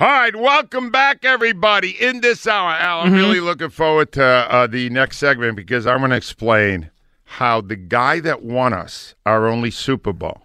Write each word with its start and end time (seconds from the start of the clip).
All 0.00 0.08
right, 0.08 0.34
welcome 0.34 0.90
back, 0.90 1.24
everybody, 1.24 1.90
in 1.90 2.20
this 2.20 2.46
hour. 2.48 2.70
Al, 2.72 3.02
I'm 3.02 3.12
really 3.14 3.38
looking 3.40 3.70
forward 3.70 4.10
to 4.12 4.24
uh, 4.24 4.66
the 4.66 4.90
next 4.90 5.18
segment 5.18 5.56
because 5.56 5.86
I'm 5.86 5.98
going 5.98 6.10
to 6.10 6.16
explain 6.16 6.90
how 7.24 7.60
the 7.60 7.76
guy 7.76 8.18
that 8.20 8.42
won 8.42 8.72
us 8.72 9.14
our 9.24 9.46
only 9.46 9.70
Super 9.70 10.12
Bowl 10.12 10.42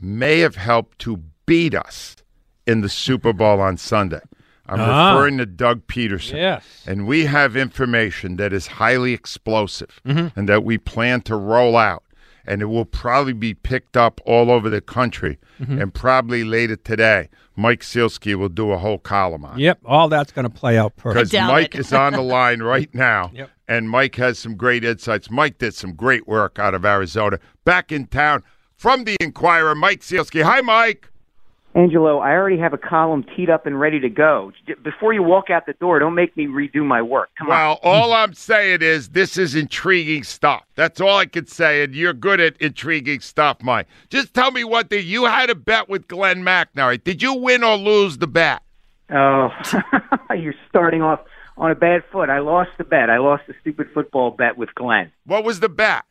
may 0.00 0.38
have 0.38 0.56
helped 0.56 0.98
to 1.00 1.22
beat 1.44 1.74
us 1.74 2.16
in 2.66 2.80
the 2.80 2.88
Super 2.88 3.34
Bowl 3.34 3.60
on 3.60 3.76
Sunday. 3.76 4.20
I'm 4.66 4.80
Ah. 4.80 5.12
referring 5.16 5.36
to 5.38 5.44
Doug 5.46 5.86
Pederson. 5.86 6.34
Yes. 6.36 6.64
And 6.86 7.06
we 7.06 7.26
have 7.26 7.56
information 7.56 8.36
that 8.36 8.54
is 8.54 8.66
highly 8.66 9.12
explosive 9.12 10.00
and 10.04 10.48
that 10.48 10.64
we 10.64 10.78
plan 10.78 11.20
to 11.22 11.36
roll 11.36 11.76
out. 11.76 12.04
And 12.46 12.62
it 12.62 12.66
will 12.66 12.84
probably 12.84 13.32
be 13.32 13.54
picked 13.54 13.96
up 13.96 14.20
all 14.26 14.50
over 14.50 14.68
the 14.68 14.80
country. 14.80 15.38
Mm-hmm. 15.60 15.80
And 15.80 15.94
probably 15.94 16.44
later 16.44 16.76
today, 16.76 17.28
Mike 17.56 17.80
Sielski 17.80 18.34
will 18.34 18.48
do 18.48 18.72
a 18.72 18.78
whole 18.78 18.98
column 18.98 19.44
on 19.44 19.58
it. 19.58 19.62
Yep, 19.62 19.80
all 19.84 20.08
that's 20.08 20.32
going 20.32 20.44
to 20.44 20.50
play 20.50 20.78
out 20.78 20.96
perfect. 20.96 21.30
Because 21.30 21.48
Mike 21.48 21.74
is 21.74 21.92
on 21.92 22.14
the 22.14 22.22
line 22.22 22.62
right 22.62 22.92
now. 22.94 23.30
Yep. 23.34 23.50
And 23.68 23.90
Mike 23.90 24.16
has 24.16 24.38
some 24.38 24.56
great 24.56 24.84
insights. 24.84 25.30
Mike 25.30 25.58
did 25.58 25.74
some 25.74 25.94
great 25.94 26.26
work 26.26 26.58
out 26.58 26.74
of 26.74 26.84
Arizona. 26.84 27.38
Back 27.64 27.92
in 27.92 28.06
town 28.06 28.42
from 28.76 29.04
the 29.04 29.16
Inquirer, 29.20 29.74
Mike 29.74 30.00
Sielski. 30.00 30.42
Hi, 30.42 30.60
Mike. 30.60 31.11
Angelo, 31.74 32.18
I 32.18 32.32
already 32.32 32.58
have 32.58 32.74
a 32.74 32.78
column 32.78 33.24
teed 33.34 33.48
up 33.48 33.64
and 33.64 33.80
ready 33.80 33.98
to 34.00 34.10
go. 34.10 34.52
Before 34.82 35.14
you 35.14 35.22
walk 35.22 35.48
out 35.48 35.64
the 35.64 35.72
door, 35.74 35.98
don't 35.98 36.14
make 36.14 36.36
me 36.36 36.46
redo 36.46 36.84
my 36.84 37.00
work. 37.00 37.30
Come 37.38 37.48
on. 37.48 37.56
Well, 37.56 37.78
all 37.82 38.12
I'm 38.12 38.34
saying 38.34 38.82
is 38.82 39.10
this 39.10 39.38
is 39.38 39.54
intriguing 39.54 40.22
stuff. 40.22 40.64
That's 40.74 41.00
all 41.00 41.16
I 41.16 41.26
can 41.26 41.46
say, 41.46 41.82
and 41.82 41.94
you're 41.94 42.12
good 42.12 42.40
at 42.40 42.56
intriguing 42.58 43.20
stuff, 43.20 43.62
Mike. 43.62 43.86
Just 44.10 44.34
tell 44.34 44.50
me 44.50 44.64
what 44.64 44.90
thing. 44.90 45.06
You 45.06 45.24
had 45.24 45.48
a 45.48 45.54
bet 45.54 45.88
with 45.88 46.08
Glen 46.08 46.42
Macnow. 46.42 47.02
Did 47.02 47.22
you 47.22 47.34
win 47.34 47.64
or 47.64 47.76
lose 47.76 48.18
the 48.18 48.26
bet? 48.26 48.62
Oh, 49.10 49.48
you're 50.36 50.54
starting 50.68 51.00
off 51.00 51.20
on 51.56 51.70
a 51.70 51.74
bad 51.74 52.02
foot. 52.12 52.28
I 52.28 52.40
lost 52.40 52.70
the 52.76 52.84
bet. 52.84 53.08
I 53.08 53.18
lost 53.18 53.44
the 53.46 53.54
stupid 53.62 53.88
football 53.94 54.30
bet 54.30 54.58
with 54.58 54.74
Glen. 54.74 55.10
What 55.24 55.44
was 55.44 55.60
the 55.60 55.68
bet? 55.68 56.04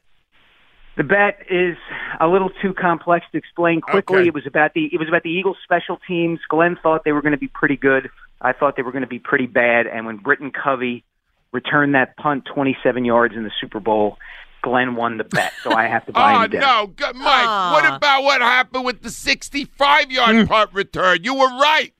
The 0.97 1.03
bet 1.03 1.45
is 1.49 1.77
a 2.19 2.27
little 2.27 2.49
too 2.61 2.73
complex 2.73 3.25
to 3.31 3.37
explain 3.37 3.81
quickly. 3.81 4.19
Okay. 4.19 4.27
It 4.27 4.33
was 4.33 4.45
about 4.45 4.73
the 4.73 4.89
it 4.91 4.99
was 4.99 5.07
about 5.07 5.23
the 5.23 5.29
Eagles 5.29 5.57
special 5.63 5.97
teams. 6.07 6.39
Glen 6.49 6.77
thought 6.81 7.03
they 7.05 7.13
were 7.13 7.21
going 7.21 7.31
to 7.31 7.37
be 7.37 7.47
pretty 7.47 7.77
good. 7.77 8.09
I 8.41 8.53
thought 8.53 8.75
they 8.75 8.81
were 8.81 8.91
going 8.91 9.03
to 9.03 9.07
be 9.07 9.19
pretty 9.19 9.47
bad. 9.47 9.87
And 9.87 10.05
when 10.05 10.17
Britton 10.17 10.51
Covey 10.51 11.03
returned 11.51 11.95
that 11.95 12.17
punt 12.17 12.45
27 12.53 13.05
yards 13.05 13.35
in 13.35 13.43
the 13.43 13.51
Super 13.61 13.79
Bowl, 13.79 14.17
Glen 14.61 14.95
won 14.95 15.17
the 15.17 15.23
bet. 15.23 15.53
So 15.63 15.71
I 15.71 15.87
have 15.87 16.05
to 16.07 16.11
buy 16.13 16.35
Oh, 16.35 16.41
him 16.43 16.51
dinner. 16.51 16.65
no. 16.65 16.87
Good, 16.87 17.15
Mike, 17.15 17.47
Aw. 17.47 17.71
what 17.73 17.95
about 17.95 18.23
what 18.23 18.41
happened 18.41 18.85
with 18.85 19.01
the 19.01 19.09
65 19.09 20.11
yard 20.11 20.35
hmm. 20.35 20.45
punt 20.45 20.71
return? 20.73 21.23
You 21.23 21.35
were 21.35 21.47
right. 21.47 21.93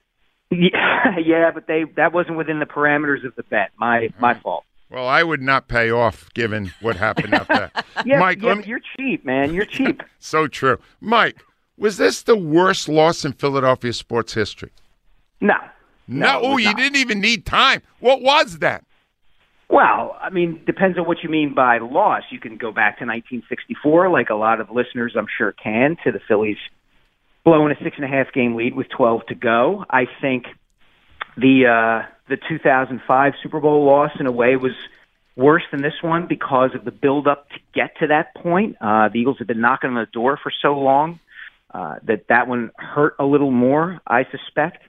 Yeah, 0.50 1.18
yeah, 1.26 1.52
but 1.52 1.66
they 1.68 1.86
that 1.96 2.12
wasn't 2.12 2.38
within 2.38 2.60
the 2.60 2.66
parameters 2.66 3.26
of 3.26 3.36
the 3.36 3.44
bet. 3.44 3.72
My 3.78 4.10
my 4.20 4.34
hmm. 4.34 4.42
fault. 4.42 4.66
Well, 4.92 5.08
I 5.08 5.24
would 5.24 5.42
not 5.42 5.70
pay 5.70 5.90
off 5.90 6.32
given 6.34 6.74
what 6.82 6.98
happened 6.98 7.34
after 7.34 7.72
that. 7.74 7.86
Yeah, 8.06 8.20
Mike, 8.20 8.42
yeah, 8.42 8.56
me- 8.56 8.66
you're 8.66 8.82
cheap, 8.98 9.26
man. 9.26 9.54
You're 9.54 9.66
cheap. 9.66 10.04
so 10.20 10.48
true. 10.48 10.80
Mike, 11.00 11.42
was 11.78 11.98
this 11.98 12.24
the 12.24 12.36
worst 12.36 12.90
loss 12.90 13.24
in 13.24 13.34
Philadelphia 13.34 13.94
sports 13.94 14.34
history? 14.34 14.72
no, 15.40 15.56
No, 16.08 16.42
was 16.42 16.64
you 16.64 16.76
didn't 16.76 16.98
even 16.98 17.22
need 17.22 17.46
time. 17.46 17.82
What 18.00 18.22
was 18.22 18.60
that? 18.60 18.84
Well, 19.70 20.18
I 20.20 20.30
mean, 20.30 20.62
depends 20.66 20.98
on 20.98 21.06
what 21.06 21.24
you 21.24 21.30
mean 21.30 21.54
by 21.56 21.78
loss. 21.78 22.24
You 22.30 22.40
can 22.40 22.58
go 22.58 22.72
back 22.74 23.00
to 23.00 23.06
1964, 23.06 24.10
like 24.10 24.30
a 24.30 24.36
lot 24.36 24.60
of 24.60 24.70
listeners, 24.70 25.14
I'm 25.18 25.28
sure, 25.38 25.54
can, 25.54 25.96
to 26.04 26.12
the 26.12 26.20
Phillies 26.28 26.58
blowing 27.46 27.72
a 27.72 27.84
six 27.84 27.96
and 27.96 28.06
a 28.06 28.10
half 28.10 28.32
game 28.34 28.56
lead 28.56 28.76
with 28.76 28.90
12 28.90 29.26
to 29.28 29.36
go. 29.36 29.86
I 29.90 30.06
think 30.20 30.46
the 31.38 31.66
uh, 31.66 32.08
the 32.32 32.38
2005 32.50 33.34
Super 33.44 33.60
Bowl 33.60 33.86
loss, 33.86 34.12
in 34.20 34.26
a 34.26 34.32
way, 34.32 34.56
was 34.56 34.74
worse 35.36 35.64
than 35.72 35.82
this 35.82 36.02
one 36.02 36.28
because 36.28 36.74
of 36.74 36.84
the 36.84 36.92
build 36.92 37.28
up 37.28 37.50
to 37.50 37.60
get 37.74 37.98
to 38.00 38.08
that 38.08 38.34
point. 38.36 38.78
Uh, 38.82 39.10
the 39.10 39.20
Eagles 39.20 39.38
have 39.40 39.48
been 39.48 39.62
knocking 39.62 39.90
on 39.90 39.96
the 39.96 40.08
door 40.12 40.40
for 40.42 40.52
so 40.62 40.74
long 40.80 41.20
uh, 41.74 41.96
that 42.04 42.28
that 42.28 42.48
one 42.48 42.72
hurt 42.78 43.16
a 43.20 43.26
little 43.26 43.52
more, 43.52 44.02
I 44.06 44.26
suspect. 44.26 44.84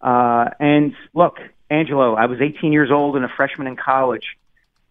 Uh, 0.00 0.50
and 0.58 0.94
look, 1.14 1.38
Angelo, 1.70 2.14
I 2.14 2.26
was 2.26 2.40
18 2.40 2.72
years 2.72 2.90
old 2.90 3.16
and 3.16 3.24
a 3.24 3.30
freshman 3.36 3.66
in 3.66 3.76
college, 3.76 4.36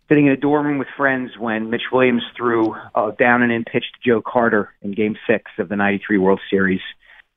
sitting 0.09 0.27
in 0.27 0.31
a 0.31 0.37
dorm 0.37 0.65
room 0.65 0.77
with 0.77 0.87
friends 0.97 1.37
when 1.37 1.69
Mitch 1.69 1.91
Williams 1.91 2.23
threw 2.35 2.75
a 2.95 3.11
down 3.17 3.43
and 3.43 3.51
in 3.51 3.63
pitch 3.63 3.85
to 3.93 4.09
Joe 4.09 4.21
Carter 4.21 4.73
in 4.81 4.91
Game 4.91 5.17
Six 5.27 5.51
of 5.57 5.69
the 5.69 5.75
'93 5.75 6.17
World 6.17 6.41
Series. 6.49 6.81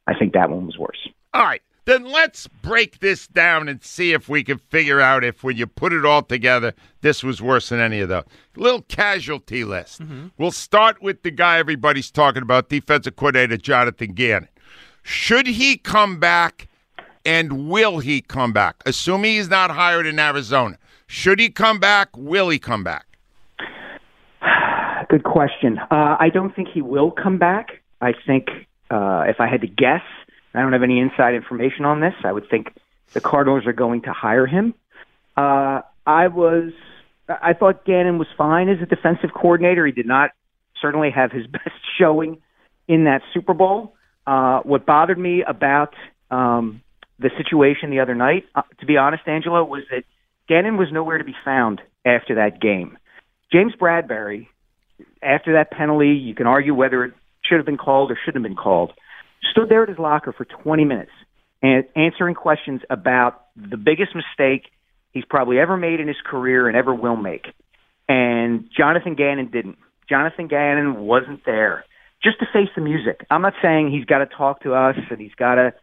I 0.07 0.15
think 0.19 0.33
that 0.33 0.51
one 0.51 0.67
was 0.67 0.79
worse. 0.79 1.09
All 1.35 1.45
right, 1.45 1.63
then 1.89 2.05
let's 2.05 2.47
break 2.47 2.99
this 2.99 3.27
down 3.27 3.67
and 3.67 3.83
see 3.83 4.13
if 4.13 4.29
we 4.29 4.45
can 4.45 4.59
figure 4.59 5.01
out 5.01 5.25
if, 5.25 5.43
when 5.43 5.57
you 5.57 5.67
put 5.67 5.91
it 5.95 6.05
all 6.05 6.23
together, 6.23 6.75
this 7.01 7.25
was 7.25 7.41
worse 7.41 7.71
than 7.71 7.81
any 7.81 8.01
of 8.01 8.11
those. 8.11 8.25
Little 8.57 8.83
casualty 8.83 9.65
list. 9.65 10.03
We'll 10.37 10.51
start 10.51 11.01
with 11.01 11.23
the 11.23 11.31
guy 11.31 11.57
everybody's 11.59 12.11
talking 12.11 12.43
about, 12.43 12.69
defensive 12.69 13.17
coordinator 13.17 13.57
Jonathan 13.57 14.13
Gannon. 14.13 14.51
Should 15.03 15.47
he 15.47 15.79
come 15.79 16.21
back, 16.21 16.69
and 17.25 17.71
will 17.71 18.01
he 18.01 18.21
come 18.21 18.53
back? 18.53 18.83
Assuming 18.85 19.33
he's 19.33 19.49
not 19.49 19.71
hired 19.71 20.07
in 20.07 20.19
Arizona, 20.19 20.77
should 21.07 21.41
he 21.41 21.49
come 21.49 21.81
back? 21.81 22.11
Will 22.15 22.51
he 22.51 22.59
come 22.59 22.85
back? 22.85 23.07
Good 25.09 25.25
question. 25.25 25.79
Uh, 25.91 26.17
I 26.21 26.29
don't 26.29 26.55
think 26.55 26.69
he 26.69 26.83
will 26.83 27.11
come 27.11 27.39
back. 27.39 27.81
I 28.03 28.13
think 28.27 28.49
uh, 28.91 29.25
if 29.27 29.41
I 29.41 29.47
had 29.47 29.63
to 29.63 29.67
guess, 29.67 30.03
I 30.59 30.63
don't 30.63 30.73
have 30.73 30.83
any 30.83 30.99
inside 30.99 31.35
information 31.35 31.85
on 31.85 32.01
this. 32.01 32.15
I 32.25 32.33
would 32.33 32.51
think 32.51 32.75
the 33.13 33.21
Cardinals 33.21 33.65
are 33.67 33.73
going 33.73 34.03
to 34.03 34.13
hire 34.13 34.45
him. 34.45 34.75
Uh, 35.37 35.83
I 36.05 36.27
was, 36.27 36.73
I 37.29 37.53
thought 37.53 37.85
Gannon 37.85 38.19
was 38.19 38.27
fine 38.37 38.69
as 38.69 38.83
a 38.83 38.87
defensive 38.87 39.31
coordinator. 39.33 39.87
He 39.87 39.93
did 39.93 40.07
not 40.07 40.31
certainly 40.83 41.11
have 41.13 41.31
his 41.31 41.47
best 41.59 41.77
showing 41.97 42.43
in 42.89 43.05
that 43.05 43.23
Super 43.33 43.55
Bowl. 43.55 43.95
Uh, 44.27 44.61
what 44.63 44.85
bothered 44.85 45.19
me 45.19 45.45
about 45.47 45.95
um, 46.29 46.83
the 47.21 47.31
situation 47.37 47.91
the 47.91 48.01
other 48.01 48.17
night, 48.17 48.45
uh, 48.57 48.63
to 48.81 48.87
be 48.87 48.97
honest, 48.97 49.23
Angelo, 49.29 49.65
was 49.65 49.85
that 49.93 50.03
Gannon 50.49 50.77
was 50.77 50.89
nowhere 50.91 51.19
to 51.19 51.25
be 51.25 51.37
found 51.45 51.81
after 52.05 52.35
that 52.35 52.61
game. 52.61 52.99
James 53.53 53.75
Bradberry, 53.81 54.49
after 55.23 55.53
that 55.53 55.71
penalty, 55.71 56.15
you 56.15 56.35
can 56.35 56.49
argue 56.49 56.75
whether 56.75 57.05
it 57.05 57.15
should 57.45 57.59
have 57.59 57.67
been 57.67 57.79
called 57.79 58.11
or 58.11 58.19
shouldn't 58.25 58.45
have 58.45 58.51
been 58.51 58.61
called, 58.61 58.93
stood 59.51 59.69
there 59.69 59.83
at 59.83 59.89
his 59.89 59.99
locker 59.99 60.33
for 60.33 60.45
20 60.45 60.85
minutes 60.85 61.11
and 61.63 61.85
answering 61.97 62.35
questions 62.35 62.81
about 62.91 63.47
the 63.57 63.77
biggest 63.77 64.15
mistake 64.15 64.71
he's 65.13 65.25
probably 65.25 65.59
ever 65.59 65.77
made 65.77 66.01
in 66.01 66.09
his 66.09 66.21
career 66.25 66.69
and 66.69 66.77
ever 66.77 66.95
will 66.95 67.17
make. 67.17 67.47
And 68.09 68.69
Jonathan 68.77 69.15
Gannon 69.15 69.51
didn't. 69.51 69.79
Jonathan 70.09 70.49
Gannon 70.49 71.01
wasn't 71.01 71.45
there 71.45 71.85
just 72.23 72.39
to 72.41 72.47
face 72.53 72.69
the 72.75 72.81
music. 72.81 73.27
I'm 73.31 73.43
not 73.43 73.55
saying 73.63 73.91
he's 73.91 74.05
got 74.05 74.19
to 74.19 74.27
talk 74.27 74.63
to 74.63 74.75
us 74.75 74.97
and 75.11 75.21
he's 75.21 75.35
got 75.35 75.57
to 75.57 75.75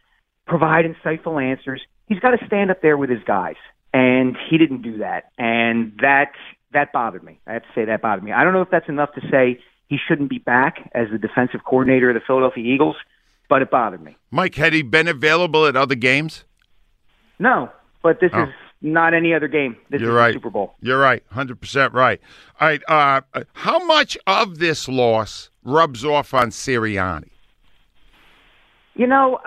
provide 0.46 0.84
insightful 0.84 1.42
answers. 1.42 1.80
He's 2.06 2.20
got 2.20 2.30
to 2.30 2.46
stand 2.46 2.70
up 2.70 2.82
there 2.82 2.96
with 2.96 3.10
his 3.10 3.22
guys, 3.26 3.56
and 3.92 4.36
he 4.48 4.58
didn't 4.58 4.82
do 4.82 4.98
that. 4.98 5.30
And 5.38 5.92
that 6.00 6.32
that 6.72 6.92
bothered 6.92 7.24
me. 7.24 7.40
I 7.46 7.54
have 7.54 7.62
to 7.62 7.68
say 7.74 7.84
that 7.86 8.02
bothered 8.02 8.24
me. 8.24 8.32
I 8.32 8.44
don't 8.44 8.52
know 8.52 8.62
if 8.62 8.70
that's 8.70 8.88
enough 8.88 9.12
to 9.14 9.20
say 9.30 9.60
he 9.88 9.96
shouldn't 10.08 10.30
be 10.30 10.38
back 10.38 10.90
as 10.94 11.08
the 11.10 11.18
defensive 11.18 11.60
coordinator 11.64 12.10
of 12.10 12.14
the 12.14 12.20
Philadelphia 12.26 12.64
Eagles, 12.64 12.96
but 13.48 13.62
it 13.62 13.70
bothered 13.70 14.02
me. 14.02 14.16
Mike, 14.30 14.54
had 14.56 14.72
he 14.72 14.82
been 14.82 15.08
available 15.08 15.66
at 15.66 15.76
other 15.76 15.94
games? 15.94 16.44
No, 17.38 17.70
but 18.02 18.20
this 18.20 18.30
Oh. 18.34 18.44
is 18.44 18.48
not 18.82 19.14
any 19.14 19.34
other 19.34 19.48
game. 19.48 19.76
This 19.90 20.00
You're 20.00 20.10
is 20.10 20.16
right. 20.16 20.28
the 20.28 20.34
Super 20.34 20.50
Bowl. 20.50 20.74
You're 20.80 20.98
right. 20.98 21.22
100% 21.32 21.92
right. 21.92 22.20
All 22.60 22.68
right. 22.68 22.82
Uh, 22.88 23.20
how 23.54 23.84
much 23.84 24.16
of 24.26 24.58
this 24.58 24.88
loss 24.88 25.50
rubs 25.64 26.04
off 26.04 26.32
on 26.34 26.48
Sirianni? 26.50 27.28
You 28.94 29.06
know, 29.06 29.40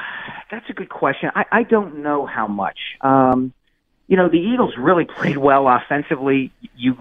that's 0.52 0.70
a 0.70 0.74
good 0.74 0.90
question. 0.90 1.32
I, 1.36 1.46
I 1.52 1.64
don't 1.64 2.04
know 2.04 2.26
how 2.26 2.48
much. 2.48 2.78
Um, 3.02 3.54
you 4.08 4.16
know, 4.18 4.30
the 4.30 4.38
Eagles 4.38 4.74
really 4.78 5.06
played 5.06 5.38
well 5.38 5.68
offensively. 5.68 6.52
You, 6.76 6.96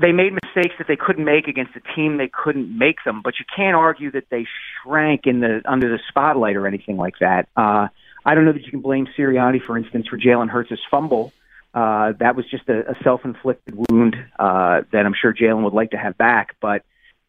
they 0.00 0.12
made 0.12 0.32
mistakes 0.32 0.74
that 0.78 0.86
they 0.88 0.96
couldn't 0.96 1.24
make 1.24 1.48
against 1.48 1.72
a 1.76 1.94
team 1.94 2.16
they 2.16 2.28
couldn't 2.28 2.76
make 2.76 2.98
them, 3.04 3.22
but 3.22 3.34
you 3.38 3.44
can't 3.54 3.76
argue 3.76 4.10
that 4.12 4.24
they 4.30 4.46
shrank 4.82 5.26
in 5.26 5.40
the 5.40 5.62
under 5.64 5.88
the 5.88 5.98
spotlight 6.08 6.56
or 6.56 6.66
anything 6.66 6.96
like 6.96 7.14
that. 7.20 7.48
Uh, 7.56 7.88
I 8.24 8.34
don't 8.34 8.44
know 8.44 8.52
that 8.52 8.64
you 8.64 8.70
can 8.70 8.80
blame 8.80 9.06
Sirianni, 9.16 9.64
for 9.64 9.78
instance, 9.78 10.08
for 10.08 10.18
Jalen 10.18 10.48
Hurts' 10.48 10.80
fumble. 10.90 11.32
Uh, 11.72 12.12
that 12.20 12.34
was 12.34 12.46
just 12.50 12.68
a, 12.68 12.90
a 12.90 12.94
self-inflicted 13.04 13.74
wound 13.88 14.16
uh, 14.38 14.82
that 14.92 15.04
I'm 15.04 15.14
sure 15.20 15.32
Jalen 15.32 15.62
would 15.62 15.74
like 15.74 15.90
to 15.90 15.98
have 15.98 16.16
back. 16.16 16.56
But 16.60 16.82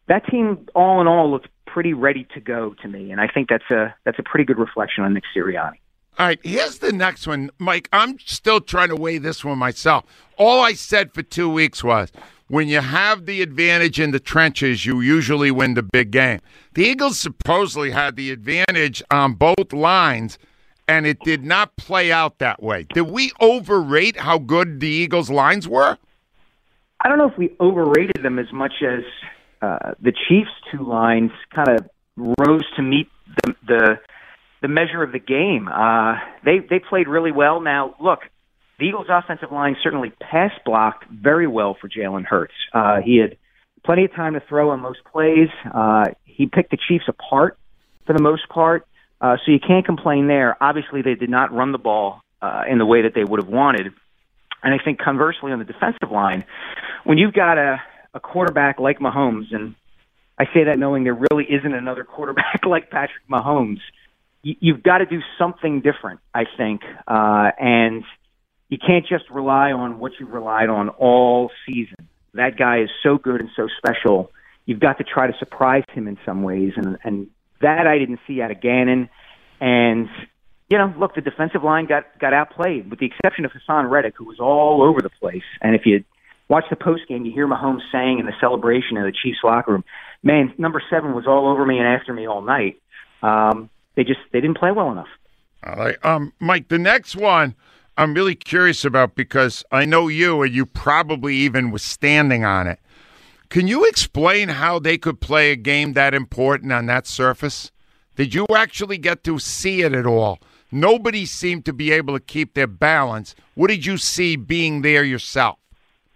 that 0.06 0.26
team, 0.26 0.66
all 0.74 1.00
in 1.00 1.06
all, 1.06 1.30
looked 1.30 1.48
pretty 1.66 1.92
ready 1.92 2.26
to 2.34 2.40
go 2.40 2.74
to 2.82 2.88
me, 2.88 3.12
and 3.12 3.20
I 3.20 3.28
think 3.28 3.48
that's 3.48 3.70
a 3.70 3.94
that's 4.04 4.18
a 4.18 4.22
pretty 4.22 4.44
good 4.44 4.58
reflection 4.58 5.04
on 5.04 5.14
Nick 5.14 5.24
Sirianni. 5.36 5.78
All 6.18 6.26
right, 6.26 6.40
here's 6.42 6.78
the 6.78 6.90
next 6.92 7.28
one, 7.28 7.50
Mike. 7.58 7.88
I'm 7.92 8.18
still 8.18 8.60
trying 8.60 8.88
to 8.88 8.96
weigh 8.96 9.18
this 9.18 9.44
one 9.44 9.58
myself. 9.58 10.04
All 10.36 10.60
I 10.60 10.72
said 10.72 11.14
for 11.14 11.22
two 11.22 11.48
weeks 11.48 11.84
was 11.84 12.10
when 12.48 12.66
you 12.68 12.80
have 12.80 13.26
the 13.26 13.42
advantage 13.42 14.00
in 14.00 14.10
the 14.10 14.20
trenches, 14.20 14.84
you 14.84 15.00
usually 15.00 15.50
win 15.50 15.74
the 15.74 15.82
big 15.82 16.10
game. 16.10 16.40
The 16.74 16.82
Eagles 16.82 17.18
supposedly 17.18 17.90
had 17.90 18.16
the 18.16 18.30
advantage 18.30 19.02
on 19.10 19.34
both 19.34 19.72
lines, 19.72 20.38
and 20.88 21.06
it 21.06 21.20
did 21.20 21.44
not 21.44 21.76
play 21.76 22.10
out 22.10 22.38
that 22.38 22.62
way. 22.62 22.86
Did 22.94 23.10
we 23.10 23.32
overrate 23.40 24.18
how 24.18 24.38
good 24.38 24.80
the 24.80 24.88
Eagles' 24.88 25.30
lines 25.30 25.68
were? 25.68 25.98
I 27.00 27.08
don't 27.08 27.18
know 27.18 27.28
if 27.28 27.38
we 27.38 27.54
overrated 27.60 28.22
them 28.22 28.38
as 28.38 28.50
much 28.52 28.82
as 28.82 29.04
uh, 29.62 29.92
the 30.00 30.12
Chiefs' 30.28 30.50
two 30.72 30.88
lines 30.88 31.30
kind 31.54 31.68
of 31.68 31.88
rose 32.16 32.64
to 32.76 32.82
meet 32.82 33.08
the 33.44 33.54
the, 33.66 34.00
the 34.62 34.68
measure 34.68 35.02
of 35.02 35.12
the 35.12 35.18
game. 35.20 35.68
Uh, 35.68 36.14
they 36.44 36.58
they 36.58 36.80
played 36.80 37.06
really 37.06 37.30
well. 37.30 37.60
Now, 37.60 37.94
look, 38.00 38.20
the 38.78 38.86
Eagles' 38.86 39.06
offensive 39.10 39.50
line 39.50 39.76
certainly 39.82 40.10
pass 40.20 40.52
blocked 40.64 41.04
very 41.10 41.46
well 41.46 41.76
for 41.80 41.88
Jalen 41.88 42.24
Hurts. 42.24 42.54
Uh, 42.72 43.00
he 43.00 43.16
had 43.18 43.36
plenty 43.84 44.04
of 44.04 44.14
time 44.14 44.34
to 44.34 44.40
throw 44.40 44.70
on 44.70 44.80
most 44.80 45.00
plays. 45.10 45.48
Uh, 45.72 46.04
he 46.24 46.46
picked 46.46 46.70
the 46.70 46.78
Chiefs 46.88 47.04
apart 47.08 47.58
for 48.06 48.12
the 48.12 48.22
most 48.22 48.48
part, 48.48 48.86
uh, 49.20 49.36
so 49.44 49.50
you 49.50 49.58
can't 49.58 49.84
complain 49.84 50.28
there. 50.28 50.56
Obviously, 50.62 51.02
they 51.02 51.14
did 51.14 51.30
not 51.30 51.52
run 51.52 51.72
the 51.72 51.78
ball 51.78 52.20
uh, 52.40 52.62
in 52.68 52.78
the 52.78 52.86
way 52.86 53.02
that 53.02 53.14
they 53.14 53.24
would 53.24 53.42
have 53.42 53.48
wanted. 53.48 53.92
And 54.62 54.74
I 54.74 54.82
think 54.82 54.98
conversely 55.00 55.52
on 55.52 55.58
the 55.58 55.64
defensive 55.64 56.10
line, 56.10 56.44
when 57.04 57.18
you've 57.18 57.34
got 57.34 57.58
a, 57.58 57.82
a 58.14 58.20
quarterback 58.20 58.78
like 58.78 59.00
Mahomes, 59.00 59.52
and 59.52 59.74
I 60.38 60.44
say 60.54 60.64
that 60.64 60.78
knowing 60.78 61.04
there 61.04 61.18
really 61.30 61.44
isn't 61.44 61.74
another 61.74 62.04
quarterback 62.04 62.60
like 62.66 62.90
Patrick 62.90 63.26
Mahomes, 63.28 63.80
you, 64.42 64.54
you've 64.60 64.82
got 64.84 64.98
to 64.98 65.06
do 65.06 65.20
something 65.36 65.80
different, 65.80 66.20
I 66.32 66.44
think. 66.56 66.82
Uh, 67.06 67.50
and 67.58 68.04
you 68.68 68.78
can't 68.78 69.06
just 69.06 69.28
rely 69.30 69.72
on 69.72 69.98
what 69.98 70.12
you've 70.18 70.32
relied 70.32 70.68
on 70.68 70.88
all 70.90 71.50
season. 71.66 72.08
That 72.34 72.58
guy 72.58 72.82
is 72.82 72.90
so 73.02 73.16
good 73.16 73.40
and 73.40 73.48
so 73.56 73.68
special. 73.78 74.30
You've 74.66 74.80
got 74.80 74.98
to 74.98 75.04
try 75.04 75.26
to 75.26 75.36
surprise 75.38 75.84
him 75.92 76.06
in 76.06 76.18
some 76.26 76.42
ways, 76.42 76.72
and 76.76 76.98
and 77.02 77.28
that 77.60 77.86
I 77.86 77.98
didn't 77.98 78.20
see 78.26 78.42
out 78.42 78.50
of 78.50 78.60
Gannon. 78.60 79.08
And 79.60 80.08
you 80.68 80.76
know, 80.76 80.92
look, 80.98 81.14
the 81.14 81.22
defensive 81.22 81.64
line 81.64 81.86
got 81.86 82.04
got 82.20 82.34
outplayed, 82.34 82.90
with 82.90 82.98
the 82.98 83.06
exception 83.06 83.46
of 83.46 83.52
Haason 83.52 83.90
Reddick, 83.90 84.14
who 84.16 84.26
was 84.26 84.38
all 84.38 84.82
over 84.82 85.00
the 85.00 85.10
place. 85.10 85.42
And 85.62 85.74
if 85.74 85.86
you 85.86 86.04
watch 86.48 86.64
the 86.68 86.76
post 86.76 87.08
game, 87.08 87.24
you 87.24 87.32
hear 87.32 87.48
Mahomes 87.48 87.80
saying 87.90 88.18
in 88.18 88.26
the 88.26 88.34
celebration 88.40 88.98
in 88.98 89.04
the 89.04 89.12
Chiefs 89.12 89.38
locker 89.42 89.72
room, 89.72 89.84
"Man, 90.22 90.52
number 90.58 90.82
seven 90.90 91.14
was 91.14 91.26
all 91.26 91.48
over 91.48 91.64
me 91.64 91.78
and 91.78 91.88
after 91.88 92.12
me 92.12 92.28
all 92.28 92.42
night." 92.42 92.76
Um, 93.22 93.70
they 93.94 94.04
just 94.04 94.20
they 94.32 94.42
didn't 94.42 94.58
play 94.58 94.70
well 94.70 94.92
enough. 94.92 95.08
All 95.64 95.76
right, 95.76 95.96
um, 96.04 96.34
Mike. 96.38 96.68
The 96.68 96.78
next 96.78 97.16
one 97.16 97.54
I'm 97.98 98.14
really 98.14 98.36
curious 98.36 98.84
about 98.84 99.16
because 99.16 99.64
I 99.72 99.84
know 99.84 100.06
you, 100.06 100.42
and 100.42 100.54
you 100.54 100.64
probably 100.64 101.34
even 101.34 101.72
was 101.72 101.82
standing 101.82 102.44
on 102.44 102.68
it. 102.68 102.78
Can 103.48 103.66
you 103.66 103.84
explain 103.86 104.50
how 104.50 104.78
they 104.78 104.96
could 104.96 105.20
play 105.20 105.50
a 105.50 105.56
game 105.56 105.94
that 105.94 106.14
important 106.14 106.72
on 106.72 106.86
that 106.86 107.08
surface? 107.08 107.72
Did 108.14 108.34
you 108.34 108.46
actually 108.54 108.98
get 108.98 109.24
to 109.24 109.40
see 109.40 109.82
it 109.82 109.94
at 109.94 110.06
all? 110.06 110.38
Nobody 110.70 111.26
seemed 111.26 111.64
to 111.64 111.72
be 111.72 111.90
able 111.90 112.14
to 112.14 112.24
keep 112.24 112.54
their 112.54 112.66
balance. 112.68 113.34
What 113.54 113.68
did 113.68 113.84
you 113.84 113.96
see 113.96 114.36
being 114.36 114.82
there 114.82 115.02
yourself? 115.02 115.58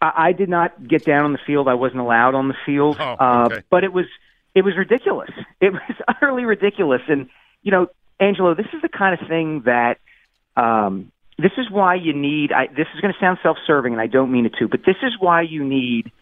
I, 0.00 0.32
did 0.32 0.49
not 0.49 0.88
get 0.88 1.05
down 1.05 1.25
on 1.25 1.32
the 1.32 1.38
field. 1.46 1.69
I 1.69 1.75
wasn't 1.75 2.00
allowed 2.00 2.34
on 2.34 2.49
the 2.49 2.56
field. 2.67 2.96
Oh, 2.99 3.12
uh, 3.12 3.61
but 3.70 3.84
it 3.84 3.93
was 3.93 4.06
it 4.55 4.62
was 4.62 4.76
ridiculous. 4.76 5.31
It 5.61 5.73
was 5.73 5.82
utterly 6.08 6.44
ridiculous. 6.44 7.02
And 7.08 7.29
you 7.62 7.70
know, 7.70 7.87
Angelo, 8.19 8.55
this 8.55 8.67
is 8.73 8.82
the 8.82 8.88
kind 8.88 9.19
of 9.19 9.29
thing 9.29 9.62
that 9.64 9.99
um, 10.56 11.12
this 11.38 11.52
is 11.56 11.70
why 11.70 11.94
you 11.94 12.12
need. 12.12 12.52
I, 12.52 12.67
this 12.69 12.87
is 12.94 13.00
going 13.00 13.12
to 13.12 13.20
sound 13.20 13.38
self-serving, 13.43 13.93
and 13.93 14.00
I 14.00 14.06
don't 14.06 14.31
mean 14.31 14.46
it 14.46 14.55
to, 14.58 14.69
but 14.69 14.81
this 14.87 14.96
is 15.02 15.12
why 15.19 15.43
you 15.43 15.64
need 15.64 16.12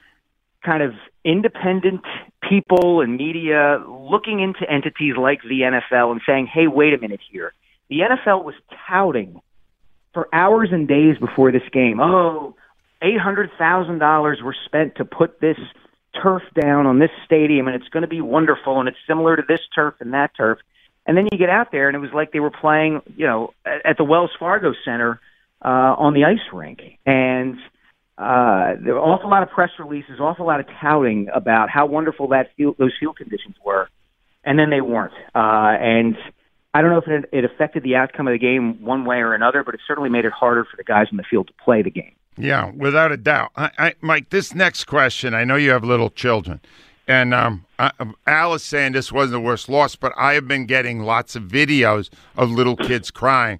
kind 0.65 0.83
of 0.83 0.93
independent 1.25 2.03
people 2.49 3.01
and 3.01 3.17
media 3.17 3.83
looking 3.89 4.41
into 4.41 4.71
entities 4.71 5.15
like 5.17 5.43
the 5.43 5.61
NFL 5.63 6.13
and 6.13 6.21
saying, 6.27 6.47
"Hey, 6.47 6.67
wait 6.67 6.95
a 6.95 6.99
minute 6.99 7.21
here." 7.31 7.53
The 7.89 8.01
NFL 8.01 8.45
was 8.45 8.55
touting 8.89 9.41
for 10.15 10.29
hours 10.33 10.71
and 10.73 10.87
days 10.87 11.19
before 11.19 11.53
this 11.53 11.69
game. 11.73 12.01
Oh, 12.01 12.55
eight 13.03 13.19
hundred 13.19 13.51
thousand 13.59 13.99
dollars 13.99 14.41
were 14.43 14.57
spent 14.67 14.97
to 14.97 15.05
put 15.05 15.41
this 15.41 15.59
turf 16.23 16.43
down 16.61 16.87
on 16.87 16.99
this 16.99 17.11
stadium, 17.25 17.67
and 17.67 17.77
it's 17.77 17.89
going 17.89 18.03
to 18.03 18.09
be 18.09 18.21
wonderful, 18.21 18.81
and 18.81 18.89
it's 18.89 18.99
similar 19.07 19.37
to 19.37 19.43
this 19.47 19.61
turf 19.75 19.95
and 20.01 20.15
that 20.15 20.33
turf. 20.37 20.59
And 21.11 21.17
then 21.17 21.27
you 21.33 21.37
get 21.37 21.51
out 21.51 21.73
there, 21.73 21.89
and 21.89 21.97
it 21.97 21.99
was 21.99 22.13
like 22.15 22.31
they 22.31 22.39
were 22.39 22.53
playing, 22.53 23.03
you 23.17 23.27
know, 23.27 23.53
at, 23.67 23.97
the 23.97 24.05
Wells 24.05 24.31
Fargo 24.39 24.73
Center 24.85 25.19
uh, 25.61 25.97
on 25.99 26.15
the 26.15 26.23
ice 26.23 26.39
rink, 26.53 26.83
and 27.05 27.57
uh, 28.17 28.79
there 28.81 28.95
were 28.95 29.01
an 29.01 29.11
awful 29.11 29.29
lot 29.29 29.43
of 29.43 29.51
press 29.51 29.71
releases, 29.81 30.21
awful 30.21 30.47
lot 30.47 30.61
of 30.61 30.67
touting 30.81 31.29
about 31.35 31.69
how 31.69 31.85
wonderful 31.85 32.29
that 32.29 32.51
field, 32.57 32.77
those 32.79 32.93
field 33.01 33.17
conditions 33.17 33.57
were, 33.65 33.89
and 34.45 34.57
then 34.57 34.71
they 34.71 34.81
weren't. 34.81 35.13
Uh, 35.35 35.75
and 35.81 36.17
I 36.75 36.81
don't 36.81 36.93
know 36.93 36.99
if 36.99 37.09
it, 37.09 37.29
it 37.33 37.45
affected 37.45 37.83
the 37.83 37.97
outcome 37.97 38.29
of 38.29 38.33
the 38.33 38.39
game 38.39 38.81
one 38.81 39.05
way 39.05 39.17
or 39.17 39.35
another, 39.35 39.65
but 39.65 39.75
it 39.75 39.81
certainly 39.89 40.11
made 40.11 40.27
it 40.27 40.33
harder 40.33 40.65
for 40.65 40.77
the 40.77 40.85
guys 40.85 41.09
in 41.11 41.17
the 41.17 41.25
field 41.29 41.49
to 41.49 41.53
play 41.65 41.83
the 41.83 41.91
game. 41.91 42.13
Yeah, 42.37 42.71
without 42.71 43.11
a 43.11 43.17
doubt. 43.17 43.51
I, 43.57 43.71
I, 43.77 43.95
Mike, 44.01 44.31
this 44.31 44.55
next 44.55 44.85
question, 44.85 45.35
I 45.35 45.43
know 45.43 45.57
you 45.57 45.71
have 45.71 45.83
little 45.83 46.11
children. 46.11 46.61
And 47.11 47.35
um, 47.35 47.65
I, 47.77 47.91
Al 48.29 48.55
is 48.55 48.63
saying 48.63 48.93
this 48.93 49.11
wasn't 49.11 49.33
the 49.33 49.41
worst 49.41 49.69
loss, 49.69 49.97
but 49.97 50.13
I 50.17 50.35
have 50.35 50.47
been 50.47 50.65
getting 50.67 51.01
lots 51.01 51.35
of 51.35 51.43
videos 51.43 52.09
of 52.37 52.53
little 52.53 52.77
kids 52.77 53.11
crying. 53.11 53.59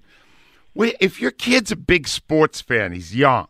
If 0.73 1.19
your 1.19 1.31
kid's 1.31 1.69
a 1.69 1.75
big 1.75 2.07
sports 2.07 2.61
fan, 2.61 2.93
he's 2.93 3.13
young. 3.13 3.47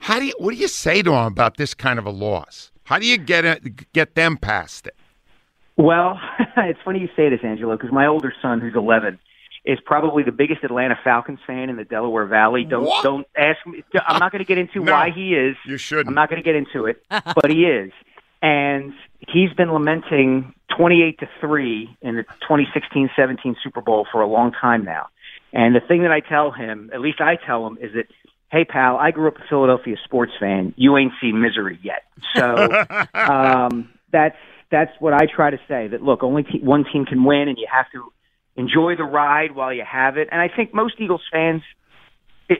How 0.00 0.18
do 0.18 0.26
you? 0.26 0.34
What 0.38 0.50
do 0.52 0.58
you 0.58 0.68
say 0.68 1.00
to 1.00 1.10
him 1.12 1.24
about 1.24 1.56
this 1.56 1.72
kind 1.72 1.98
of 1.98 2.04
a 2.04 2.10
loss? 2.10 2.70
How 2.84 2.98
do 2.98 3.06
you 3.06 3.16
get 3.16 3.46
it, 3.46 3.90
get 3.94 4.16
them 4.16 4.36
past 4.36 4.86
it? 4.86 4.94
Well, 5.78 6.20
it's 6.58 6.78
funny 6.84 7.00
you 7.00 7.08
say 7.16 7.30
this, 7.30 7.40
Angelo, 7.42 7.74
because 7.74 7.92
my 7.92 8.06
older 8.06 8.34
son, 8.42 8.60
who's 8.60 8.74
11, 8.76 9.18
is 9.64 9.78
probably 9.86 10.24
the 10.24 10.30
biggest 10.30 10.62
Atlanta 10.62 10.98
Falcons 11.02 11.38
fan 11.46 11.70
in 11.70 11.76
the 11.76 11.84
Delaware 11.84 12.26
Valley. 12.26 12.64
Don't 12.64 12.84
What? 12.84 13.02
don't 13.02 13.26
ask 13.34 13.66
me. 13.66 13.82
I'm 14.06 14.20
not 14.20 14.30
going 14.30 14.40
to 14.40 14.46
get 14.46 14.58
into 14.58 14.84
No, 14.84 14.92
why 14.92 15.10
he 15.10 15.34
is. 15.34 15.56
you 15.64 15.78
shouldn't. 15.78 16.08
I'm 16.08 16.14
not 16.14 16.28
going 16.28 16.40
to 16.42 16.44
get 16.44 16.54
into 16.54 16.84
it, 16.84 17.02
but 17.08 17.50
he 17.50 17.64
is, 17.64 17.92
and 18.46 18.92
he's 19.18 19.52
been 19.54 19.72
lamenting 19.72 20.54
28 20.76 21.18
to 21.18 21.28
three 21.40 21.96
in 22.00 22.14
the 22.14 22.24
2016-17 22.48 23.56
Super 23.62 23.80
Bowl 23.80 24.06
for 24.12 24.20
a 24.20 24.26
long 24.26 24.52
time 24.52 24.84
now. 24.84 25.08
And 25.52 25.74
the 25.74 25.80
thing 25.80 26.02
that 26.02 26.12
I 26.12 26.20
tell 26.20 26.52
him, 26.52 26.90
at 26.94 27.00
least 27.00 27.20
I 27.20 27.36
tell 27.44 27.66
him, 27.66 27.76
is 27.80 27.92
that, 27.94 28.06
hey 28.52 28.64
pal, 28.64 28.98
I 28.98 29.10
grew 29.10 29.26
up 29.26 29.36
a 29.36 29.48
Philadelphia 29.48 29.96
sports 30.04 30.32
fan. 30.38 30.74
You 30.76 30.96
ain't 30.96 31.12
seen 31.20 31.40
misery 31.40 31.80
yet. 31.82 32.02
So 32.36 32.84
um, 33.14 33.90
that's 34.12 34.36
that's 34.70 34.92
what 35.00 35.12
I 35.12 35.26
try 35.26 35.50
to 35.50 35.58
say. 35.66 35.88
That 35.88 36.02
look, 36.02 36.22
only 36.22 36.44
te- 36.44 36.60
one 36.62 36.84
team 36.92 37.04
can 37.04 37.24
win, 37.24 37.48
and 37.48 37.58
you 37.58 37.66
have 37.72 37.86
to 37.92 38.12
enjoy 38.56 38.96
the 38.96 39.04
ride 39.04 39.54
while 39.54 39.72
you 39.72 39.84
have 39.84 40.18
it. 40.18 40.28
And 40.30 40.40
I 40.40 40.48
think 40.54 40.72
most 40.74 40.94
Eagles 40.98 41.22
fans, 41.32 41.62
it, 42.48 42.58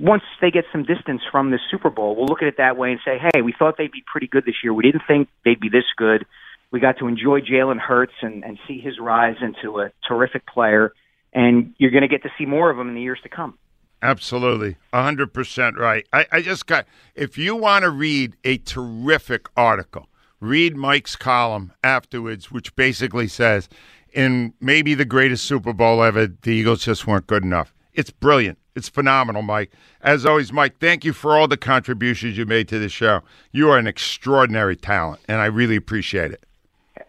once 0.00 0.22
they 0.40 0.50
get 0.50 0.64
some 0.72 0.84
distance 0.84 1.22
from 1.30 1.50
the 1.50 1.58
Super 1.70 1.90
Bowl, 1.90 2.16
we'll 2.16 2.26
look 2.26 2.42
at 2.42 2.48
it 2.48 2.56
that 2.58 2.76
way 2.76 2.92
and 2.92 3.00
say, 3.04 3.18
"Hey, 3.18 3.42
we 3.42 3.52
thought 3.52 3.76
they'd 3.76 3.92
be 3.92 4.04
pretty 4.06 4.26
good 4.26 4.44
this 4.44 4.56
year. 4.62 4.72
We 4.72 4.84
didn't 4.84 5.02
think 5.06 5.28
they'd 5.44 5.60
be 5.60 5.68
this 5.68 5.84
good. 5.96 6.26
We 6.70 6.80
got 6.80 6.98
to 6.98 7.06
enjoy 7.06 7.40
Jalen 7.40 7.78
Hurts 7.78 8.14
and, 8.22 8.44
and 8.44 8.58
see 8.66 8.80
his 8.80 8.98
rise 8.98 9.36
into 9.40 9.80
a 9.80 9.90
terrific 10.08 10.46
player, 10.46 10.92
and 11.32 11.74
you're 11.78 11.90
going 11.90 12.02
to 12.02 12.08
get 12.08 12.22
to 12.24 12.30
see 12.38 12.46
more 12.46 12.70
of 12.70 12.78
him 12.78 12.88
in 12.88 12.94
the 12.94 13.02
years 13.02 13.20
to 13.22 13.28
come." 13.28 13.58
Absolutely. 14.02 14.76
100% 14.92 15.76
right. 15.76 16.06
I, 16.12 16.26
I 16.30 16.42
just 16.42 16.66
got, 16.66 16.86
if 17.14 17.38
you 17.38 17.56
want 17.56 17.82
to 17.82 17.90
read 17.90 18.36
a 18.44 18.58
terrific 18.58 19.48
article, 19.56 20.08
read 20.38 20.76
Mike's 20.76 21.16
column 21.16 21.72
afterwards, 21.82 22.50
which 22.50 22.76
basically 22.76 23.26
says, 23.26 23.68
in 24.12 24.52
maybe 24.60 24.94
the 24.94 25.04
greatest 25.04 25.44
Super 25.44 25.72
Bowl 25.72 26.02
ever, 26.02 26.26
the 26.26 26.50
Eagles 26.50 26.84
just 26.84 27.06
weren't 27.06 27.26
good 27.26 27.42
enough. 27.42 27.74
It's 27.94 28.10
brilliant. 28.10 28.58
It's 28.76 28.90
phenomenal, 28.90 29.40
Mike. 29.40 29.72
As 30.02 30.26
always, 30.26 30.52
Mike, 30.52 30.78
thank 30.78 31.02
you 31.02 31.14
for 31.14 31.34
all 31.34 31.48
the 31.48 31.56
contributions 31.56 32.36
you 32.36 32.44
made 32.44 32.68
to 32.68 32.78
the 32.78 32.90
show. 32.90 33.22
You 33.50 33.70
are 33.70 33.78
an 33.78 33.86
extraordinary 33.86 34.76
talent, 34.76 35.22
and 35.26 35.40
I 35.40 35.46
really 35.46 35.76
appreciate 35.76 36.30
it. 36.30 36.44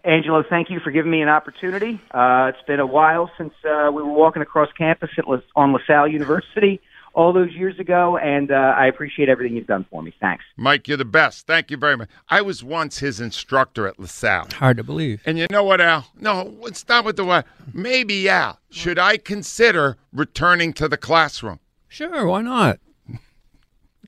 Angelo, 0.04 0.42
thank 0.48 0.70
you 0.70 0.80
for 0.80 0.90
giving 0.90 1.10
me 1.10 1.20
an 1.20 1.28
opportunity. 1.28 2.00
Uh, 2.10 2.52
it's 2.54 2.66
been 2.66 2.80
a 2.80 2.86
while 2.86 3.30
since 3.36 3.52
uh, 3.64 3.90
we 3.92 4.02
were 4.02 4.12
walking 4.12 4.40
across 4.40 4.72
campus 4.72 5.10
at 5.18 5.28
La- 5.28 5.40
on 5.56 5.74
LaSalle 5.74 6.08
University 6.08 6.80
all 7.14 7.32
those 7.32 7.52
years 7.52 7.78
ago, 7.78 8.16
and 8.16 8.50
uh, 8.50 8.74
I 8.76 8.86
appreciate 8.86 9.28
everything 9.28 9.56
you've 9.56 9.66
done 9.66 9.86
for 9.90 10.02
me. 10.02 10.14
Thanks. 10.20 10.44
Mike, 10.56 10.88
you're 10.88 10.96
the 10.96 11.04
best. 11.04 11.46
Thank 11.46 11.70
you 11.70 11.76
very 11.76 11.96
much. 11.96 12.08
I 12.28 12.42
was 12.42 12.62
once 12.62 12.98
his 12.98 13.20
instructor 13.20 13.86
at 13.86 13.98
LaSalle. 13.98 14.48
Hard 14.54 14.76
to 14.76 14.84
believe. 14.84 15.22
And 15.26 15.38
you 15.38 15.46
know 15.50 15.64
what, 15.64 15.80
Al? 15.80 16.06
No, 16.20 16.56
it's 16.62 16.86
not 16.88 17.04
with 17.04 17.16
the 17.16 17.24
what. 17.24 17.46
Maybe, 17.72 18.28
Al, 18.28 18.60
should 18.70 18.98
I 18.98 19.16
consider 19.16 19.96
returning 20.12 20.72
to 20.74 20.88
the 20.88 20.96
classroom? 20.96 21.60
Sure, 21.88 22.26
why 22.26 22.42
not? 22.42 22.78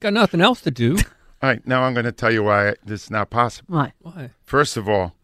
Got 0.00 0.14
nothing 0.14 0.40
else 0.40 0.60
to 0.62 0.70
do. 0.70 0.96
All 1.42 1.48
right, 1.48 1.66
now 1.66 1.82
I'm 1.82 1.94
going 1.94 2.04
to 2.04 2.12
tell 2.12 2.32
you 2.32 2.42
why 2.42 2.74
this 2.84 3.04
is 3.04 3.10
not 3.10 3.30
possible. 3.30 3.74
Why? 3.74 3.92
Why? 4.00 4.30
First 4.42 4.76
of 4.76 4.88
all, 4.88 5.14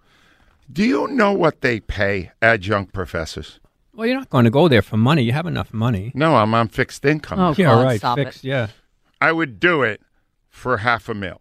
do 0.73 0.83
you 0.83 1.07
know 1.09 1.33
what 1.33 1.61
they 1.61 1.81
pay 1.81 2.33
adjunct 2.41 2.93
professors? 2.93 3.61
Well, 3.97 4.07
you're 4.07 4.19
not 4.19 4.31
going 4.31 4.45
to 4.45 4.51
go 4.51 4.69
there 4.69 4.83
for 4.83 4.97
money. 4.97 5.23
You 5.23 5.33
have 5.33 5.47
enough 5.47 5.73
money. 5.73 6.13
No, 6.15 6.37
I'm 6.37 6.53
on 6.55 6.69
fixed 6.69 7.05
income. 7.05 7.39
Oh, 7.41 7.55
yeah, 7.57 7.67
God, 7.67 7.85
right. 7.85 7.99
stop 7.99 8.19
Fixed. 8.19 8.45
it. 8.45 8.49
Yeah. 8.49 8.69
I 9.21 9.33
would 9.33 9.59
do 9.59 9.83
it 9.83 10.01
for 10.51 10.77
half 10.79 11.09
a 11.09 11.15
mil. 11.15 11.41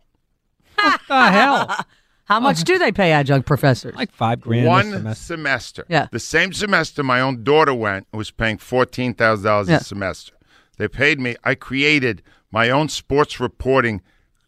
What 0.80 1.02
the 1.08 1.32
hell? 1.32 1.76
How 2.26 2.40
much 2.40 2.64
do 2.64 2.80
they 2.80 2.92
pay 2.92 3.12
adjunct 3.12 3.46
professors? 3.46 3.94
Like 3.96 4.12
five 4.12 4.42
grand 4.42 4.66
a 4.66 4.70
One 4.70 4.92
semester. 4.92 5.24
semester. 5.24 5.86
Yeah. 5.90 6.08
The 6.12 6.20
same 6.20 6.54
semester 6.54 7.04
my 7.04 7.22
own 7.22 7.44
daughter 7.44 7.74
went 7.74 8.08
was 8.12 8.32
paying 8.32 8.58
fourteen 8.58 9.14
thousand 9.14 9.46
dollars 9.46 9.70
Yeah. 9.70 9.78
a 9.78 9.80
semester. 9.82 10.34
They 10.78 10.88
paid 10.88 11.20
me. 11.20 11.36
I 11.44 11.54
created 11.54 12.24
my 12.52 12.70
own 12.72 12.90
sports 12.90 13.40
reporting 13.40 14.02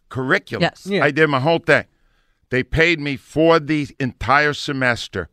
curriculum. 0.09 0.63
Yes. 0.63 0.87
Yeah. 0.87 1.03
I 1.03 1.11
did 1.11 1.27
my 1.29 1.39
whole 1.39 1.59
thing. 1.59 1.85
They 2.49 2.63
paid 2.63 2.99
me 2.99 3.15
for 3.15 3.59
the 3.59 3.87
entire 3.99 4.53
semester 4.53 5.29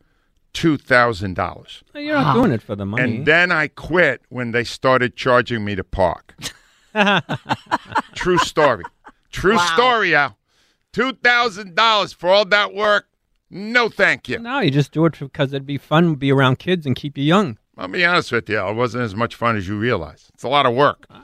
two 0.55 0.77
thousand 0.77 1.35
dollars. 1.35 1.83
You're 1.93 2.15
not 2.15 2.33
doing 2.33 2.51
it 2.51 2.61
for 2.63 2.75
the 2.75 2.85
money. 2.85 3.03
And 3.03 3.25
then 3.27 3.51
I 3.51 3.67
quit 3.67 4.21
when 4.29 4.51
they 4.51 4.63
started 4.63 5.15
charging 5.15 5.63
me 5.63 5.75
to 5.75 5.83
park. 5.83 6.35
True 8.15 8.39
story. 8.39 8.85
True 9.31 9.59
story, 9.59 10.15
Al. 10.15 10.37
Two 10.93 11.13
thousand 11.13 11.75
dollars 11.75 12.13
for 12.13 12.29
all 12.29 12.45
that 12.45 12.73
work. 12.73 13.07
No, 13.51 13.89
thank 13.89 14.27
you. 14.27 14.39
no, 14.39 14.59
you 14.59 14.71
just 14.71 14.91
do 14.91 15.05
it 15.05 15.19
because 15.19 15.53
it'd 15.53 15.67
be 15.67 15.77
fun 15.77 16.09
to 16.11 16.15
be 16.15 16.31
around 16.31 16.57
kids 16.57 16.85
and 16.85 16.95
keep 16.95 17.17
you 17.17 17.23
young. 17.23 17.59
I'll 17.77 17.87
be 17.87 18.03
honest 18.03 18.31
with 18.31 18.49
you, 18.49 18.57
Al. 18.57 18.71
It 18.71 18.75
wasn't 18.75 19.03
as 19.03 19.13
much 19.15 19.35
fun 19.35 19.55
as 19.55 19.67
you 19.67 19.77
realize. 19.77 20.31
It's 20.33 20.43
a 20.43 20.49
lot 20.49 20.65
of 20.65 20.73
work. 20.73 21.05
Uh, 21.09 21.21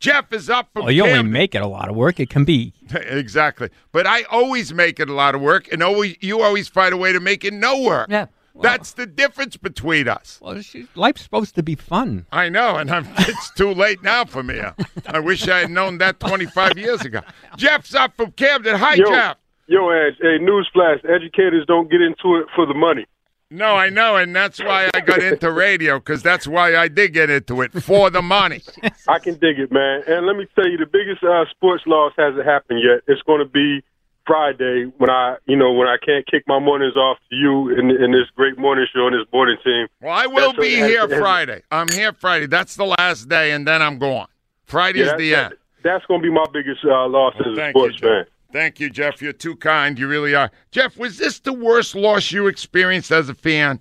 Jeff 0.00 0.32
is 0.32 0.48
up 0.50 0.70
from 0.72 0.84
Well, 0.84 0.92
you 0.92 1.04
only 1.06 1.22
make 1.22 1.54
it 1.54 1.62
a 1.62 1.66
lot 1.66 1.88
of 1.88 1.94
work. 1.94 2.18
It 2.18 2.30
can 2.30 2.44
be. 2.44 2.72
exactly. 2.94 3.68
But 3.92 4.06
I 4.06 4.22
always 4.24 4.72
make 4.72 4.98
it 4.98 5.08
a 5.08 5.12
lot 5.12 5.34
of 5.34 5.40
work, 5.42 5.70
and 5.70 5.82
always 5.82 6.16
you 6.20 6.40
always 6.42 6.68
find 6.68 6.92
a 6.92 6.96
way 6.96 7.12
to 7.12 7.20
make 7.20 7.44
it 7.44 7.52
no 7.52 7.80
work. 7.82 8.08
Yeah. 8.10 8.26
That's 8.60 8.92
the 8.92 9.06
difference 9.06 9.56
between 9.56 10.08
us. 10.08 10.38
Well, 10.42 10.60
she, 10.60 10.86
life's 10.94 11.22
supposed 11.22 11.54
to 11.54 11.62
be 11.62 11.74
fun. 11.74 12.26
I 12.32 12.48
know, 12.48 12.76
and 12.76 12.90
I'm, 12.90 13.06
it's 13.18 13.50
too 13.54 13.72
late 13.72 14.02
now 14.02 14.24
for 14.24 14.42
me. 14.42 14.58
Al. 14.60 14.74
I 15.06 15.20
wish 15.20 15.48
I 15.48 15.60
had 15.60 15.70
known 15.70 15.98
that 15.98 16.20
25 16.20 16.78
years 16.78 17.02
ago. 17.02 17.20
Jeff's 17.56 17.94
up 17.94 18.16
from 18.16 18.32
Camden. 18.32 18.76
Hi, 18.76 18.94
Yo, 18.94 19.06
Jeff. 19.06 19.36
yo, 19.66 19.88
Edge. 19.90 20.14
Hey, 20.20 20.38
newsflash: 20.38 21.04
educators 21.08 21.64
don't 21.66 21.90
get 21.90 22.00
into 22.00 22.36
it 22.36 22.46
for 22.54 22.66
the 22.66 22.74
money. 22.74 23.06
No, 23.52 23.74
I 23.74 23.88
know, 23.88 24.14
and 24.16 24.34
that's 24.34 24.62
why 24.62 24.88
I 24.94 25.00
got 25.00 25.20
into 25.20 25.50
radio 25.50 25.98
because 25.98 26.22
that's 26.22 26.46
why 26.46 26.76
I 26.76 26.86
did 26.86 27.12
get 27.12 27.30
into 27.30 27.62
it 27.62 27.72
for 27.82 28.08
the 28.08 28.22
money. 28.22 28.60
I 29.08 29.18
can 29.18 29.38
dig 29.38 29.58
it, 29.58 29.72
man. 29.72 30.04
And 30.06 30.24
let 30.24 30.36
me 30.36 30.46
tell 30.54 30.68
you, 30.68 30.76
the 30.78 30.86
biggest 30.86 31.24
uh, 31.24 31.44
sports 31.50 31.82
loss 31.84 32.12
hasn't 32.16 32.44
happened 32.46 32.80
yet. 32.84 33.02
It's 33.08 33.22
going 33.22 33.40
to 33.40 33.44
be 33.50 33.82
Friday 34.26 34.92
when 34.98 35.10
I, 35.10 35.36
you 35.46 35.56
know, 35.56 35.72
when 35.72 35.88
I 35.88 35.96
can't 36.04 36.26
kick 36.26 36.44
my 36.46 36.58
mornings 36.58 36.96
off 36.96 37.18
to 37.30 37.36
you 37.36 37.70
in, 37.70 37.90
in 37.90 38.12
this 38.12 38.28
great 38.36 38.58
morning 38.58 38.86
show 38.94 39.06
and 39.06 39.14
this 39.14 39.26
morning 39.32 39.56
team. 39.64 39.86
Well, 40.00 40.12
I 40.12 40.26
will 40.26 40.52
be 40.52 40.76
here 40.76 41.08
Friday. 41.08 41.62
I'm 41.70 41.88
here 41.88 42.12
Friday. 42.12 42.46
That's 42.46 42.76
the 42.76 42.84
last 42.86 43.28
day, 43.28 43.52
and 43.52 43.66
then 43.66 43.82
I'm 43.82 43.98
gone. 43.98 44.28
Friday's 44.66 45.06
Yeah, 45.06 45.16
the 45.16 45.34
end. 45.34 45.54
That's 45.82 46.04
going 46.06 46.20
to 46.20 46.28
be 46.28 46.32
my 46.32 46.46
biggest 46.52 46.84
uh, 46.84 47.08
loss 47.08 47.34
as 47.40 47.52
a 47.52 47.56
Thank 47.56 47.74
you, 47.74 47.82
sports 47.82 48.00
fan. 48.00 48.24
Thank 48.52 48.80
you, 48.80 48.90
Jeff. 48.90 49.22
You're 49.22 49.32
too 49.32 49.56
kind. 49.56 49.98
You 49.98 50.08
really 50.08 50.34
are. 50.34 50.50
Jeff, 50.70 50.96
was 50.96 51.18
this 51.18 51.38
the 51.40 51.52
worst 51.52 51.94
loss 51.94 52.30
you 52.32 52.46
experienced 52.46 53.10
as 53.10 53.28
a 53.28 53.34
fan? 53.34 53.80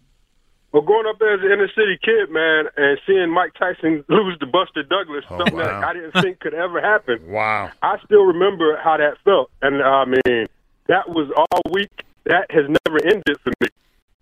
Well, 0.72 0.84
growing 0.84 1.08
up 1.08 1.20
as 1.22 1.40
an 1.42 1.52
inner 1.52 1.68
city 1.70 1.98
kid, 2.04 2.30
man, 2.30 2.66
and 2.78 3.00
seeing 3.08 3.32
Mike 3.32 3.54
Tyson 3.58 4.04
lose 4.08 4.38
to 4.40 4.46
Buster 4.46 4.84
Douglas, 4.84 5.26
oh, 5.30 5.38
something 5.40 5.56
Oh, 5.56 5.64
wow. 5.64 5.80
that 5.82 5.84
I 5.84 5.94
didn't 5.94 6.12
think 6.22 6.40
could 6.40 6.54
ever 6.54 6.80
happen. 6.80 7.20
Wow. 7.28 7.72
I 7.82 7.98
still 8.06 8.24
remember 8.26 8.78
how 8.78 8.98
that 8.98 9.18
felt, 9.26 9.50
and 9.64 9.82
I 9.82 10.06
mean, 10.06 10.46
that 10.88 11.10
was 11.10 11.32
all 11.36 11.62
week. 11.72 12.04
That 12.26 12.46
has 12.52 12.66
never 12.86 13.04
ended 13.04 13.38
for 13.44 13.52
me. 13.62 13.68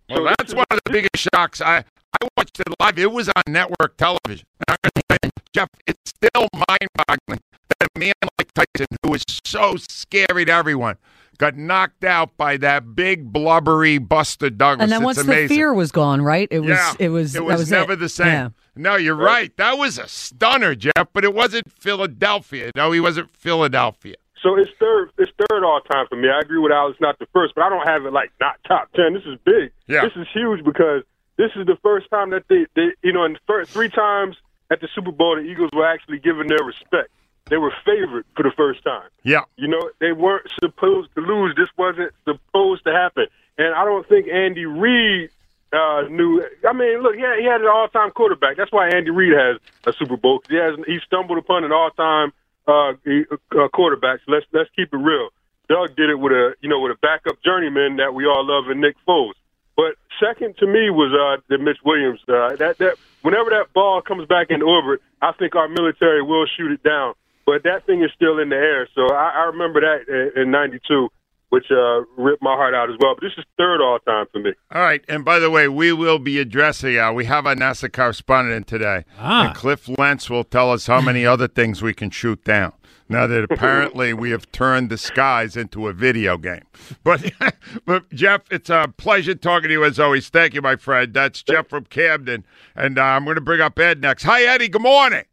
Well, 0.09 0.17
So 0.19 0.23
that's 0.37 0.53
one 0.53 0.65
of 0.71 0.79
the 0.85 0.91
biggest 0.91 1.27
shocks. 1.33 1.59
I, 1.59 1.79
I 2.21 2.27
watched 2.37 2.59
it 2.61 2.67
live. 2.79 2.97
It 2.97 3.11
was 3.11 3.27
on 3.29 3.43
network 3.49 3.97
television. 3.97 4.45
I'm 4.69 4.77
gonna 4.83 5.17
say, 5.23 5.29
Jeff, 5.53 5.67
it's 5.85 5.99
still 6.05 6.47
mind 6.53 6.87
boggling 6.95 7.41
that 7.79 7.89
a 7.93 7.99
man 7.99 8.13
like 8.39 8.53
Tyson, 8.53 8.87
who 9.03 9.11
was 9.11 9.23
so 9.43 9.75
scary 9.89 10.45
to 10.45 10.51
everyone, 10.53 10.95
got 11.37 11.55
knocked 11.55 12.03
out 12.03 12.35
by 12.37 12.57
that 12.57 12.95
big, 12.95 13.31
blubbery 13.31 13.97
Buster 13.97 14.49
Douglas. 14.49 14.83
And 14.83 14.91
then 14.91 15.01
It's 15.01 15.05
once 15.05 15.17
amazing. 15.19 15.47
the 15.47 15.55
fear 15.55 15.73
was 15.73 15.91
gone, 15.91 16.21
right? 16.21 16.47
It 16.51 16.59
was. 16.59 16.69
yeah, 16.69 16.93
It 16.99 17.09
was. 17.09 17.35
It 17.35 17.39
that 17.39 17.43
was, 17.45 17.59
was 17.59 17.71
never 17.71 17.93
it. 17.93 17.97
the 17.97 18.09
same. 18.09 18.27
Yeah. 18.27 18.49
No, 18.75 18.95
you're 18.95 19.15
right. 19.15 19.55
That 19.57 19.77
was 19.77 19.97
a 19.97 20.07
stunner, 20.07 20.75
Jeff. 20.75 21.07
But 21.13 21.23
it 21.23 21.33
wasn't 21.33 21.71
Philadelphia. 21.71 22.71
No, 22.75 22.91
he 22.91 22.99
wasn't 22.99 23.29
Philadelphia. 23.35 24.15
So 24.43 24.55
it's 24.55 24.69
third. 24.79 25.09
It's 25.17 25.31
third 25.49 25.63
all 25.63 25.81
time 25.81 26.05
for 26.09 26.15
me. 26.15 26.29
I 26.29 26.39
agree 26.39 26.59
with 26.59 26.71
Al. 26.71 26.89
It's 26.89 27.01
not 27.01 27.17
the 27.17 27.25
first, 27.33 27.55
but 27.55 27.63
I 27.63 27.69
don't 27.69 27.87
have 27.87 28.05
it 28.05 28.13
like 28.13 28.31
not 28.39 28.57
top 28.67 28.91
ten. 28.93 29.13
This 29.15 29.23
is 29.23 29.37
big. 29.45 29.71
Yeah. 29.87 30.01
This 30.03 30.13
is 30.15 30.27
huge 30.31 30.63
because 30.63 31.01
this 31.37 31.49
is 31.55 31.65
the 31.65 31.77
first 31.81 32.07
time 32.11 32.29
that 32.29 32.43
they, 32.49 32.65
they 32.75 32.89
you 33.03 33.13
know, 33.13 33.25
in 33.25 33.33
the 33.33 33.39
first 33.47 33.71
three 33.71 33.89
times 33.89 34.37
at 34.69 34.79
the 34.79 34.87
Super 34.93 35.11
Bowl, 35.11 35.35
the 35.37 35.41
Eagles 35.41 35.71
were 35.73 35.87
actually 35.87 36.19
given 36.19 36.45
their 36.47 36.63
respect. 36.63 37.09
They 37.49 37.57
were 37.57 37.73
favored 37.85 38.25
for 38.35 38.43
the 38.43 38.51
first 38.55 38.83
time. 38.83 39.09
Yeah. 39.23 39.43
You 39.55 39.67
know, 39.67 39.89
they 39.99 40.11
weren't 40.11 40.49
supposed 40.59 41.09
to 41.15 41.21
lose. 41.21 41.55
This 41.55 41.69
wasn't 41.77 42.11
supposed 42.25 42.83
to 42.85 42.91
happen. 42.91 43.27
And 43.57 43.73
I 43.73 43.85
don't 43.85 44.07
think 44.07 44.27
Andy 44.27 44.65
Reid 44.65 45.29
uh, 45.73 46.03
knew. 46.09 46.43
I 46.67 46.73
mean, 46.73 47.01
look, 47.01 47.15
he 47.15 47.21
had, 47.21 47.39
he 47.39 47.45
had 47.45 47.61
an 47.61 47.67
all-time 47.67 48.11
quarterback. 48.11 48.57
That's 48.57 48.71
why 48.71 48.89
Andy 48.89 49.11
Reid 49.11 49.33
has 49.33 49.57
a 49.85 49.93
Super 49.93 50.17
Bowl. 50.17 50.41
he 50.49 50.55
has 50.55 50.75
he 50.85 50.99
stumbled 51.05 51.37
upon 51.37 51.63
an 51.63 51.71
all-time 51.71 52.31
uh, 52.67 52.91
uh, 52.91 53.67
quarterback. 53.69 54.19
So 54.25 54.31
let's 54.31 54.45
let's 54.53 54.69
keep 54.75 54.93
it 54.93 54.97
real. 54.97 55.29
Doug 55.69 55.95
did 55.95 56.09
it 56.09 56.19
with 56.19 56.31
a 56.31 56.55
you 56.61 56.69
know 56.69 56.79
with 56.79 56.91
a 56.91 56.99
backup 57.01 57.41
journeyman 57.43 57.97
that 57.97 58.13
we 58.13 58.25
all 58.25 58.45
love 58.45 58.69
in 58.69 58.79
Nick 58.79 58.95
Foles. 59.07 59.33
But 59.75 59.95
second 60.19 60.57
to 60.57 60.67
me 60.67 60.89
was 60.89 61.13
uh, 61.13 61.41
the 61.49 61.57
Mitch 61.57 61.77
Williams. 61.83 62.19
Uh, 62.27 62.55
that 62.55 62.77
that 62.79 62.95
whenever 63.21 63.49
that 63.51 63.73
ball 63.73 64.01
comes 64.01 64.27
back 64.27 64.47
in 64.49 64.61
orbit, 64.61 65.01
I 65.21 65.31
think 65.33 65.55
our 65.55 65.67
military 65.67 66.21
will 66.21 66.45
shoot 66.45 66.71
it 66.71 66.83
down. 66.83 67.13
But 67.47 67.63
that 67.63 67.85
thing 67.85 68.03
is 68.03 68.11
still 68.13 68.39
in 68.39 68.49
the 68.49 68.57
air. 68.57 68.89
So 68.93 69.07
I, 69.07 69.31
I 69.35 69.43
remember 69.45 69.79
that 69.79 70.33
in, 70.35 70.43
in 70.43 70.51
'92, 70.51 71.07
which 71.47 71.63
uh, 71.71 72.01
ripped 72.17 72.43
my 72.43 72.53
heart 72.55 72.75
out 72.75 72.89
as 72.89 72.97
well. 72.99 73.15
But 73.15 73.21
this 73.21 73.37
is 73.37 73.45
third 73.57 73.81
all 73.81 73.99
time 73.99 74.25
for 74.33 74.39
me. 74.39 74.51
All 74.69 74.81
right. 74.81 75.03
And 75.07 75.23
by 75.23 75.39
the 75.39 75.49
way, 75.49 75.69
we 75.69 75.93
will 75.93 76.19
be 76.19 76.39
addressing, 76.39 76.99
uh, 76.99 77.13
we 77.13 77.23
have 77.23 77.45
a 77.45 77.55
NASA 77.55 77.91
correspondent 77.91 78.67
today. 78.67 79.05
Ah. 79.17 79.47
And 79.47 79.55
Cliff 79.55 79.87
Lentz 79.97 80.29
will 80.29 80.43
tell 80.43 80.71
us 80.73 80.87
how 80.87 80.99
many 80.99 81.25
other 81.33 81.47
things 81.47 81.81
we 81.81 81.93
can 81.93 82.09
shoot 82.09 82.43
down. 82.43 82.73
Now 83.07 83.27
that 83.27 83.43
apparently 83.49 84.13
we 84.13 84.31
have 84.31 84.51
turned 84.51 84.89
the 84.89 84.97
skies 84.97 85.55
into 85.55 85.87
a 85.87 85.93
video 85.93 86.37
game. 86.37 86.65
But, 87.05 87.31
but 87.85 88.11
Jeff, 88.11 88.41
it's 88.51 88.69
a 88.69 88.93
pleasure 88.97 89.35
talking 89.35 89.69
to 89.69 89.73
you 89.73 89.85
as 89.85 90.01
always. 90.01 90.27
Thank 90.27 90.53
you, 90.53 90.61
my 90.61 90.75
friend. 90.75 91.13
That's 91.13 91.41
Jeff 91.43 91.69
from 91.69 91.85
Camden. 91.85 92.45
And 92.75 92.99
uh, 92.99 93.03
I'm 93.03 93.23
going 93.23 93.35
to 93.35 93.41
bring 93.41 93.61
up 93.61 93.79
Ed 93.79 94.01
next. 94.01 94.23
Hi, 94.23 94.43
Eddie. 94.43 94.67
Good 94.67 94.81
morning. 94.81 95.23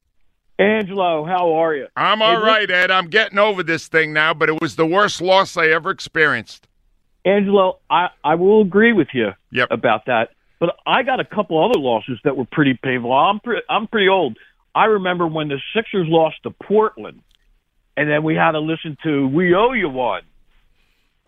Angelo, 0.59 1.25
how 1.25 1.53
are 1.55 1.75
you? 1.75 1.87
I'm 1.97 2.23
all 2.23 2.41
right, 2.41 2.71
Ed. 2.71 2.91
I'm 2.91 3.09
getting 3.09 3.39
over 3.39 3.63
this 3.63 3.89
thing 3.89 4.13
now, 4.13 4.33
but 4.35 4.49
it 4.49 4.61
was 4.61 4.77
the 4.77 4.87
worst 4.87 5.21
loss 5.21 5.57
I 5.57 5.67
ever 5.69 5.91
experienced. 5.91 6.69
Angelo, 7.25 7.79
I, 7.91 8.09
I 8.23 8.37
will 8.37 8.61
agree 8.63 8.93
with 8.93 9.09
you 9.13 9.31
Yep. 9.51 9.69
about 9.71 10.07
that. 10.07 10.31
But 10.61 10.77
I 10.87 11.03
got 11.03 11.19
a 11.21 11.25
couple 11.25 11.63
other 11.63 11.79
losses 11.81 12.19
that 12.25 12.37
were 12.37 12.45
pretty 12.45 12.79
painful. 12.83 13.13
I'm 13.13 13.41
pre- 13.41 13.63
I'm 13.69 13.87
pretty 13.89 14.09
old. 14.09 14.39
I 14.75 14.85
remember 14.87 15.27
when 15.27 15.49
the 15.49 15.59
Sixers 15.75 16.07
lost 16.09 16.37
to 16.45 16.51
Portland, 16.51 17.21
and 17.97 18.09
then 18.09 18.23
we 18.23 18.35
had 18.37 18.53
to 18.53 18.61
listen 18.61 18.97
to 19.03 19.27
"We 19.27 19.55
Owe 19.55 19.73
You 19.73 19.89
One." 19.89 20.23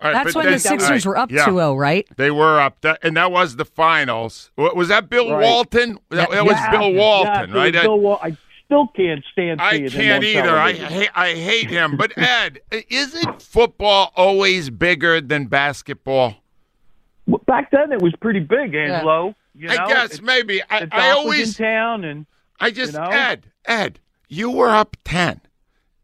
All 0.00 0.12
right, 0.12 0.25
That's 0.25 0.35
but 0.35 0.45
when 0.45 0.52
the 0.52 0.59
Sixers 0.59 0.85
all 0.88 0.90
right, 0.90 1.06
were 1.06 1.16
up 1.18 1.30
yeah. 1.33 1.47
2-0, 1.47 1.76
right? 1.78 2.06
They 2.16 2.30
were 2.30 2.61
up, 2.61 2.83
that, 2.83 2.99
and 3.02 3.16
that 3.16 3.33
was 3.33 3.56
the 3.56 3.64
finals. 3.64 4.50
Was 4.56 4.88
that 4.88 5.09
Bill 5.09 5.33
Right. 5.33 5.42
Walton? 5.42 5.99
That, 6.11 6.30
that 6.30 6.45
was 6.45 6.56
Bill 6.71 6.92
Walton, 6.92 7.50
it 7.50 7.54
right? 7.54 7.75
was 7.75 7.83
Bill 7.83 7.99
Wal- 8.00 8.21
I 8.23 8.37
still 8.66 8.88
can't 8.88 9.25
stand 9.32 9.61
I 9.61 9.88
can't 9.88 10.23
either. 10.23 10.56
I 10.56 10.73
hate, 10.73 11.11
I 11.14 11.28
hate 11.35 11.70
him. 11.70 11.96
But 11.96 12.12
Ed, 12.18 12.61
isn't 12.70 13.40
football 13.40 14.12
always 14.14 14.70
bigger 14.70 15.20
than 15.20 15.46
basketball? 15.46 16.37
Well, 17.26 17.42
Back 17.46 17.70
then, 17.70 17.92
it 17.92 18.02
was 18.02 18.14
pretty 18.20 18.40
big, 18.40 18.75
Angelo. 18.75 19.35
You 19.54 19.68
know, 19.68 19.75
I 19.75 19.88
guess 19.88 20.20
maybe. 20.20 20.62
I, 20.68 20.87
I 20.92 21.11
always, 21.11 21.58
in 21.58 21.64
town, 21.64 22.04
and 22.04 22.26
I 22.61 22.70
just 22.70 22.92
you 22.92 22.99
know? 22.99 23.06
Ed, 23.06 23.50
Ed, 23.64 24.00
you 24.28 24.50
were 24.50 24.70
up 24.70 24.96
ten 25.04 25.40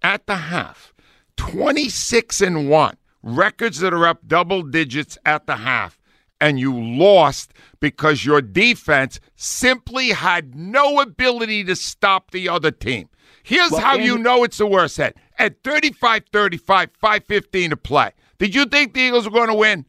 at 0.02 0.26
the 0.26 0.36
half, 0.36 0.94
twenty 1.36 1.88
six 1.88 2.40
and 2.40 2.70
one. 2.70 2.96
Records 3.22 3.78
that 3.80 3.92
are 3.94 4.06
up 4.06 4.26
double 4.26 4.62
digits 4.62 5.16
at 5.24 5.46
the 5.46 5.56
half, 5.56 5.98
and 6.42 6.58
you 6.58 6.74
lost 6.76 7.54
because 7.78 8.24
your 8.24 8.42
defense 8.42 9.20
simply 9.36 10.08
had 10.08 10.56
no 10.56 11.00
ability 11.00 11.62
to 11.62 11.76
stop 11.76 12.32
the 12.32 12.48
other 12.48 12.72
team. 12.72 13.08
Here's 13.44 13.70
Well, 13.70 13.80
how 13.80 13.94
and- 13.94 14.04
you 14.04 14.18
know 14.18 14.42
it's 14.42 14.58
the 14.58 14.66
worst, 14.66 14.98
Ed. 14.98 15.14
At 15.38 15.62
35-35, 15.62 16.88
5-15 17.00 17.70
to 17.70 17.76
play. 17.76 18.10
Did 18.38 18.54
you 18.56 18.64
think 18.66 18.92
the 18.94 19.00
Eagles 19.00 19.24
were 19.24 19.30
going 19.30 19.48
to 19.48 19.54
win? 19.54 19.86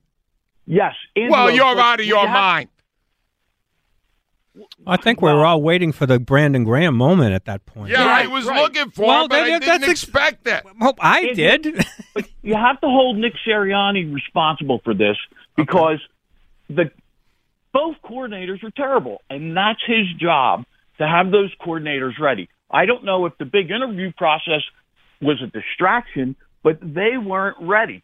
yes, 0.67 0.93
Angelo, 1.15 1.31
Well, 1.45 1.51
you're 1.51 1.79
out 1.79 1.99
of 1.99 2.05
your 2.05 2.27
have- 2.27 2.29
mind. 2.33 2.69
I 4.85 4.97
think 4.97 5.19
we 5.19 5.33
were 5.33 5.43
all 5.43 5.63
waiting 5.63 5.91
for 5.91 6.05
the 6.05 6.19
Brandon 6.19 6.63
Graham 6.63 6.95
moment 6.95 7.33
at 7.33 7.45
that 7.45 7.65
point. 7.65 7.89
Yeah, 7.91 8.05
Right, 8.05 8.25
I 8.25 8.27
was 8.27 8.45
right. 8.45 8.61
looking 8.61 8.91
for 8.91 9.07
Well, 9.07 9.25
it, 9.25 9.29
but 9.29 9.39
I 9.39 9.49
that- 9.49 9.61
didn't 9.61 9.81
that's 9.81 9.83
ex- 9.89 10.03
expect 10.03 10.47
it. 10.47 10.63
Well, 10.79 10.93
I 10.99 11.21
It- 11.21 11.33
did. 11.35 11.65
you 12.43 12.53
have 12.53 12.79
to 12.81 12.87
hold 12.87 13.17
Nick 13.17 13.33
Sirianni 13.47 14.13
responsible 14.13 14.79
for 14.83 14.93
this 14.93 15.17
because 15.57 15.99
the 16.69 16.91
both 17.73 17.95
coordinators 18.03 18.61
were 18.63 18.71
terrible, 18.71 19.21
and 19.29 19.55
that's 19.57 19.81
his 19.85 20.05
job 20.19 20.63
to 20.99 21.07
have 21.07 21.31
those 21.31 21.51
coordinators 21.65 22.19
ready. 22.19 22.47
I 22.69 22.85
don't 22.85 23.03
know 23.03 23.25
if 23.25 23.37
the 23.39 23.45
big 23.45 23.71
interview 23.71 24.11
process 24.15 24.61
was 25.21 25.41
a 25.41 25.47
distraction, 25.47 26.35
but 26.63 26.77
they 26.81 27.17
weren't 27.17 27.57
ready. 27.61 28.03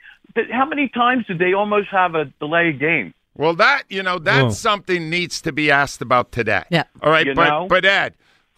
how 0.52 0.66
many 0.66 0.90
times 0.90 1.26
did 1.28 1.40
they 1.40 1.54
almost 1.54 1.90
have 1.90 2.16
a 2.16 2.26
delayed 2.40 2.80
game? 2.80 3.14
Well, 3.36 3.54
that 3.56 3.84
you 3.90 4.04
know, 4.04 4.18
that's 4.20 4.42
Whoa. 4.44 4.50
something 4.52 5.10
needs 5.10 5.42
to 5.44 5.52
be 5.52 5.70
asked 5.72 6.02
about 6.02 6.32
today. 6.32 6.64
Yeah. 6.70 6.84
All 7.02 7.12
right, 7.12 7.26
You 7.28 7.36
but 7.36 7.48
know? 7.50 7.68
but 7.70 7.86
Ed, 7.86 8.16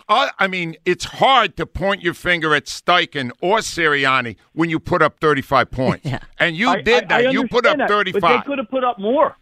uh, 0.10 0.30
I 0.40 0.48
mean, 0.48 0.76
it's 0.86 1.06
hard 1.06 1.56
to 1.58 1.66
point 1.66 2.02
your 2.02 2.14
finger 2.14 2.56
at 2.56 2.66
Steichen 2.66 3.32
or 3.42 3.60
Sirianni 3.60 4.38
when 4.54 4.70
you 4.70 4.80
put 4.80 5.02
up 5.02 5.20
35 5.20 5.70
points. 5.72 6.06
Yeah. 6.10 6.20
And 6.40 6.56
you 6.56 6.70
I- 6.70 6.82
did 6.82 7.12
I- 7.12 7.18
I 7.18 7.22
that. 7.24 7.34
you 7.34 7.48
put 7.48 7.66
up 7.66 7.78
that, 7.78 7.90
35. 7.90 8.22
But 8.22 8.38
they 8.38 8.44
could 8.48 8.58
have 8.60 8.70
put 8.70 8.84
up 8.84 8.98
more. 8.98 9.36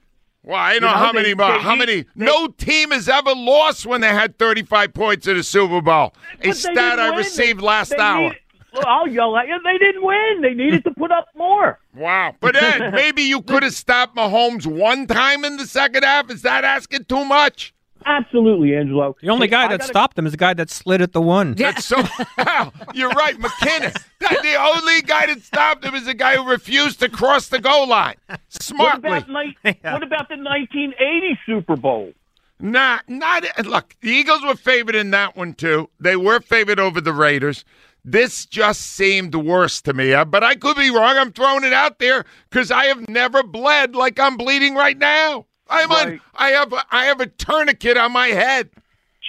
Well, 0.43 0.58
I 0.58 0.79
know, 0.79 0.88
know, 0.88 0.93
how 0.93 1.12
they- 1.12 1.22
many. 1.22 1.34
they 1.34 1.43
how 1.60 1.72
need- 1.74 1.79
many? 1.79 2.01
they- 2.15 2.25
no 2.25 2.48
team 2.48 2.91
has 2.91 3.10
ever 3.10 3.34
lost 3.36 3.86
when 3.86 4.01
they 4.01 4.08
had 4.08 4.38
35 4.39 4.93
points 4.93 5.27
in 5.27 5.38
a 5.38 5.43
Super 5.43 5.81
Bowl. 5.81 6.13
A 6.41 6.53
stat 6.53 7.00
I 7.00 7.15
received 7.15 7.60
They- 7.60 7.65
last 7.65 7.89
they 7.89 7.98
hour. 7.98 8.22
needed- 8.22 8.38
well, 8.74 8.84
I'll 8.88 9.08
yell 9.08 9.36
at 9.36 9.48
you. 9.48 9.60
They 9.63 9.77
didn't 9.79 10.03
win. 10.03 10.41
They 10.41 10.53
needed 10.53 10.84
to 10.86 10.91
put 10.91 11.12
up 11.12 11.27
more. 11.36 11.79
Wow. 11.96 12.36
But 12.39 12.55
Ed, 12.55 12.91
maybe 12.93 13.24
you 13.24 13.41
could 13.41 13.63
have 13.63 13.74
stopped 13.74 14.15
Mahomes 14.15 14.65
one 14.65 15.05
time 15.08 15.43
in 15.43 15.58
the 15.58 15.65
second 15.67 16.03
half. 16.03 16.29
Is 16.31 16.43
that 16.43 16.63
asking 16.63 17.05
too 17.05 17.25
much? 17.25 17.74
Absolutely, 18.05 18.75
Angelo. 18.75 19.15
The 19.21 19.29
only 19.29 19.47
Hey, 19.47 19.51
guy 19.51 19.63
I 19.65 19.67
that 19.69 19.79
gotta- 19.79 19.89
stopped 19.89 20.17
him 20.17 20.25
is 20.25 20.31
the 20.33 20.37
guy 20.37 20.53
that 20.53 20.69
slid 20.69 21.01
at 21.01 21.13
the 21.13 21.21
one. 21.21 21.53
That's 21.55 21.85
so. 21.85 22.01
Al, 22.37 22.73
you're 22.93 23.09
right, 23.11 23.37
McKinnon. 23.37 23.93
That, 24.19 24.41
the 24.41 24.55
only 24.55 25.01
guy 25.01 25.25
that 25.27 25.41
stopped 25.41 25.83
him 25.85 25.95
is 25.95 26.05
the 26.05 26.13
guy 26.13 26.35
who 26.35 26.49
refused 26.49 26.99
to 27.01 27.09
cross 27.09 27.47
the 27.49 27.59
goal 27.59 27.87
line. 27.87 28.15
What 28.27 28.39
Smartly. 28.49 29.09
about, 29.17 29.29
ni- 29.29 29.57
what 29.81 30.03
about 30.03 30.29
the 30.29 30.37
1980 30.37 31.39
Super 31.45 31.75
Bowl? 31.75 32.13
Nah, 32.59 32.99
not 33.07 33.45
look. 33.65 33.95
The 34.01 34.09
Eagles 34.09 34.43
were 34.43 34.55
favored 34.55 34.95
in 34.95 35.11
that 35.11 35.37
one 35.37 35.53
too. 35.53 35.89
They 35.99 36.15
were 36.17 36.39
favored 36.41 36.79
over 36.79 36.99
the 36.99 37.13
Raiders. 37.13 37.63
This 38.03 38.45
just 38.45 38.81
seemed 38.81 39.35
worse 39.35 39.81
to 39.81 39.93
me, 39.93 40.13
uh, 40.13 40.25
but 40.25 40.43
I 40.43 40.55
could 40.55 40.77
be 40.77 40.89
wrong. 40.89 41.17
I'm 41.17 41.31
throwing 41.31 41.63
it 41.63 41.73
out 41.73 41.99
there 41.99 42.25
because 42.49 42.71
I 42.71 42.85
have 42.85 43.07
never 43.09 43.43
bled 43.43 43.93
like 43.95 44.19
I'm 44.19 44.35
bleeding 44.37 44.75
right 44.75 44.97
now. 44.97 45.45
I'm 45.69 45.91
on. 45.91 46.21
I 46.35 46.49
have. 46.49 46.73
A, 46.73 46.83
I 46.91 47.05
have 47.05 47.19
a 47.21 47.27
tourniquet 47.27 47.97
on 47.97 48.11
my 48.11 48.27
head. 48.27 48.69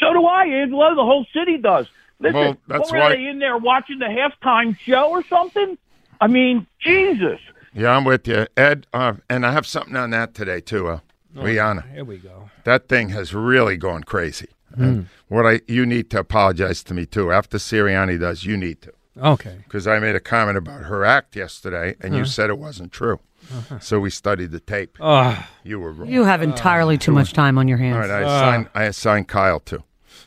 So 0.01 0.13
do 0.13 0.25
I, 0.25 0.45
Angelo. 0.47 0.95
The 0.95 1.05
whole 1.05 1.27
city 1.35 1.59
does. 1.59 1.87
Listen, 2.19 2.35
Well, 2.41 2.57
that's 2.69 2.81
what 2.81 2.93
were 2.93 2.99
why- 2.99 3.17
they 3.17 3.27
in 3.27 3.39
there 3.39 3.57
watching 3.59 3.99
the 3.99 4.07
halftime 4.07 4.79
show 4.79 5.11
or 5.11 5.25
something? 5.25 5.77
I 6.21 6.27
mean, 6.27 6.67
Jesus. 6.81 7.41
Yeah, 7.73 7.97
I'm 7.97 8.05
with 8.05 8.27
you, 8.29 8.47
Ed. 8.57 8.87
Uh, 8.93 9.15
and 9.29 9.47
I 9.47 9.53
have 9.53 9.67
something 9.67 9.97
on 9.97 10.11
that 10.11 10.35
today 10.35 10.61
too, 10.61 10.89
uh, 10.89 11.01
Rihanna. 11.35 11.93
Here 11.95 12.05
we 12.05 12.19
go. 12.19 12.51
That 12.65 12.89
thing 12.89 13.11
has 13.11 13.33
really 13.35 13.77
gone 13.77 14.03
crazy. 14.05 14.49
And 14.77 15.09
what 15.29 15.47
I 15.47 15.61
you 15.67 15.85
need 15.87 16.11
to 16.11 16.19
apologize 16.21 16.83
to 16.85 16.95
me 16.95 17.05
too. 17.07 17.33
After 17.33 17.59
Sirianni 17.59 18.21
does, 18.21 18.45
you 18.45 18.57
need 18.57 18.83
to. 18.83 18.93
Okay. 19.23 19.57
because 19.65 19.87
I 19.87 19.99
made 19.99 20.15
a 20.15 20.21
comment 20.21 20.57
about 20.57 20.85
her 20.85 21.05
act 21.05 21.37
yesterday, 21.37 21.97
and 22.01 22.15
you 22.15 22.25
said 22.25 22.49
it 22.49 22.59
wasn't 22.59 22.93
true. 22.93 23.19
Uh-huh. 23.53 23.79
So 23.81 24.01
we 24.01 24.11
studied 24.11 24.51
the 24.51 24.61
tape. 24.61 24.97
Oh, 25.01 25.47
You 25.65 25.81
were 25.81 25.93
wrong. 25.93 26.09
You 26.09 26.25
have 26.25 26.43
entirely 26.43 26.99
too 26.99 27.13
much 27.13 27.33
time 27.33 27.59
on 27.59 27.69
your 27.69 27.79
hands. 27.79 27.97
All 27.97 28.01
right, 28.01 28.11
I 28.11 28.23
ah. 28.23 28.37
assigned, 28.37 28.69
I 28.75 28.85
assigned 28.85 29.29
Kyle 29.29 29.61
to, 29.61 29.83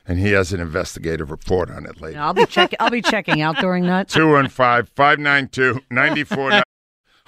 and 0.07 0.19
he 0.19 0.31
has 0.31 0.53
an 0.53 0.59
investigative 0.59 1.31
report 1.31 1.71
on 1.71 1.85
it 1.85 2.01
later. 2.01 2.19
I'll 2.19 2.33
be 2.33 2.45
checking. 2.45 2.77
I'll 2.79 2.89
be 2.89 3.01
checking 3.01 3.41
out 3.41 3.57
during 3.57 3.85
that. 3.87 4.09
215 4.09 4.85
592 4.95 5.81
94. 5.89 6.63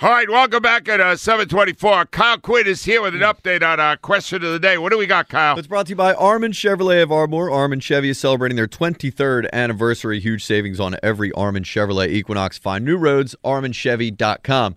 All 0.02 0.10
right, 0.10 0.30
welcome 0.30 0.62
back 0.62 0.90
at 0.90 1.00
uh, 1.00 1.16
724. 1.16 2.08
Kyle 2.08 2.38
Quinn 2.38 2.68
is 2.68 2.84
here 2.84 3.02
with 3.02 3.16
an 3.16 3.22
update 3.22 3.64
on 3.64 3.80
our 3.80 3.96
question 3.96 4.44
of 4.44 4.52
the 4.52 4.60
day. 4.60 4.78
What 4.78 4.92
do 4.92 4.98
we 4.98 5.06
got, 5.06 5.30
Kyle? 5.30 5.58
It's 5.58 5.70
brought 5.70 5.86
to 5.86 5.92
you 5.92 5.96
by 5.96 6.14
Armin 6.14 6.52
Chevrolet 6.52 7.02
of 7.02 7.14
Ardmore. 7.14 7.50
Armin 7.50 7.80
Chevy 7.80 8.10
is 8.10 8.20
celebrating 8.20 8.58
their 8.58 8.68
23rd 8.68 9.50
anniversary. 9.54 10.20
Huge 10.20 10.44
savings 10.44 10.82
on 10.82 10.98
every 11.02 11.32
Armin 11.32 11.64
Chevrolet 11.64 12.10
Equinox. 12.10 12.58
Find 12.58 12.84
new 12.84 12.98
roads, 12.98 13.38
arminchevy.com. 13.46 14.75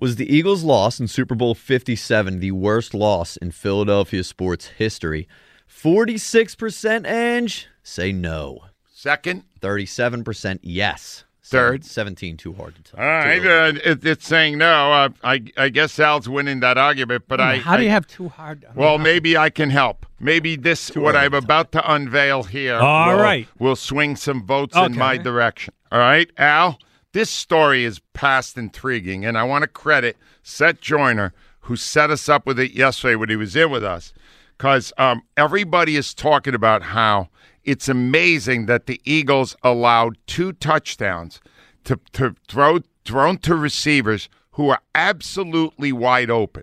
Was 0.00 0.14
the 0.14 0.32
Eagles' 0.32 0.62
loss 0.62 1.00
in 1.00 1.08
Super 1.08 1.34
Bowl 1.34 1.56
57 1.56 2.38
the 2.38 2.52
worst 2.52 2.94
loss 2.94 3.36
in 3.36 3.50
Philadelphia 3.50 4.22
sports 4.22 4.68
history? 4.68 5.26
46% 5.68 7.04
Ange 7.04 7.66
say 7.82 8.12
no. 8.12 8.60
Second? 8.86 9.42
37% 9.60 10.60
yes. 10.62 11.24
Third. 11.42 11.84
17 11.84 12.36
too 12.36 12.52
hard 12.52 12.76
to 12.76 12.82
tell. 12.82 13.00
All 13.00 13.06
right, 13.06 13.44
uh, 13.44 13.72
it, 13.82 14.04
it's 14.04 14.26
saying 14.26 14.58
no. 14.58 14.92
Uh, 14.92 15.08
I, 15.24 15.42
I 15.56 15.70
guess 15.70 15.98
Al's 15.98 16.28
winning 16.28 16.60
that 16.60 16.76
argument, 16.76 17.24
but 17.26 17.40
I. 17.40 17.56
how 17.56 17.76
do 17.78 17.82
you 17.82 17.90
have 17.90 18.06
too 18.06 18.28
hard? 18.28 18.64
I 18.64 18.68
mean, 18.68 18.76
Well, 18.76 18.98
maybe 18.98 19.36
I 19.36 19.48
can 19.48 19.70
help. 19.70 20.04
Maybe 20.20 20.56
this, 20.56 20.94
what 20.94 21.16
I'm 21.16 21.32
about 21.34 21.72
to 21.72 21.92
unveil 21.92 22.42
here, 22.42 22.76
All 22.76 23.14
will, 23.14 23.22
right. 23.22 23.48
will 23.58 23.76
swing 23.76 24.14
some 24.14 24.44
votes 24.44 24.76
in 24.76 24.94
my 24.96 25.16
direction. 25.16 25.72
All 25.90 25.98
right, 25.98 26.30
Al. 26.36 26.78
This 27.18 27.30
story 27.30 27.82
is 27.82 27.98
past 28.12 28.56
intriguing, 28.56 29.24
and 29.24 29.36
I 29.36 29.42
want 29.42 29.62
to 29.62 29.66
credit 29.66 30.16
Seth 30.44 30.80
Joyner, 30.80 31.32
who 31.62 31.74
set 31.74 32.12
us 32.12 32.28
up 32.28 32.46
with 32.46 32.60
it 32.60 32.74
yesterday 32.74 33.16
when 33.16 33.28
he 33.28 33.34
was 33.34 33.56
in 33.56 33.72
with 33.72 33.82
us, 33.82 34.12
because 34.56 34.92
um, 34.98 35.22
everybody 35.36 35.96
is 35.96 36.14
talking 36.14 36.54
about 36.54 36.80
how 36.80 37.28
it's 37.64 37.88
amazing 37.88 38.66
that 38.66 38.86
the 38.86 39.00
Eagles 39.04 39.56
allowed 39.64 40.16
two 40.28 40.52
touchdowns 40.52 41.40
to 41.82 41.98
to 42.12 42.36
throw 42.46 42.78
thrown 43.04 43.38
to 43.38 43.56
receivers 43.56 44.28
who 44.52 44.68
are 44.68 44.80
absolutely 44.94 45.90
wide 45.90 46.30
open, 46.30 46.62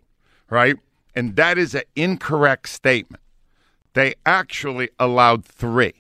right? 0.49 0.77
And 1.13 1.35
that 1.35 1.57
is 1.57 1.75
an 1.75 1.83
incorrect 1.97 2.69
statement. 2.69 3.21
They 3.91 4.15
actually 4.25 4.87
allowed 4.99 5.43
three. 5.43 5.95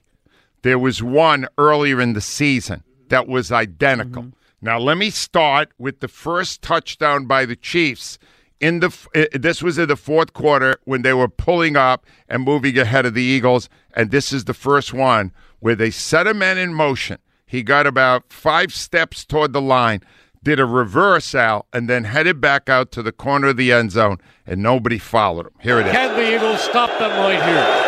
There 0.61 0.79
was 0.79 1.03
one 1.03 1.45
earlier 1.57 1.99
in 1.99 2.13
the 2.13 2.21
season 2.21 2.85
that 3.09 3.27
was 3.27 3.51
identical. 3.51 4.31
Now 4.65 4.79
let 4.79 4.97
me 4.97 5.11
start 5.11 5.69
with 5.77 5.99
the 5.99 6.07
first 6.07 6.63
touchdown 6.63 7.27
by 7.27 7.45
the 7.45 7.55
Chiefs 7.55 8.17
in 8.59 8.79
the 8.79 8.87
uh, 9.13 9.25
this 9.37 9.61
was 9.61 9.77
in 9.77 9.89
the 9.89 9.95
fourth 9.95 10.33
quarter 10.33 10.77
when 10.85 11.03
they 11.03 11.13
were 11.13 11.27
pulling 11.27 11.75
up 11.75 12.07
and 12.27 12.41
moving 12.41 12.75
ahead 12.75 13.05
of 13.05 13.13
the 13.13 13.21
Eagles 13.21 13.69
and 13.93 14.09
this 14.09 14.33
is 14.33 14.45
the 14.45 14.55
first 14.55 14.91
one 14.91 15.31
where 15.59 15.75
they 15.75 15.91
set 15.91 16.25
a 16.25 16.33
man 16.33 16.57
in 16.57 16.73
motion. 16.73 17.19
He 17.45 17.61
got 17.61 17.85
about 17.85 18.33
5 18.33 18.73
steps 18.73 19.23
toward 19.23 19.53
the 19.53 19.61
line, 19.61 20.01
did 20.41 20.59
a 20.59 20.65
reverse 20.65 21.35
out 21.35 21.67
and 21.71 21.87
then 21.87 22.05
headed 22.05 22.41
back 22.41 22.67
out 22.67 22.91
to 22.93 23.03
the 23.03 23.11
corner 23.11 23.49
of 23.49 23.57
the 23.57 23.71
end 23.71 23.91
zone 23.91 24.17
and 24.47 24.63
nobody 24.63 24.97
followed 24.97 25.45
him. 25.45 25.53
Here 25.61 25.79
it 25.79 25.85
is. 25.85 25.91
Can 25.91 26.17
the 26.17 26.35
Eagles 26.37 26.61
stop 26.61 26.89
them 26.97 27.11
right 27.11 27.39
here? 27.43 27.85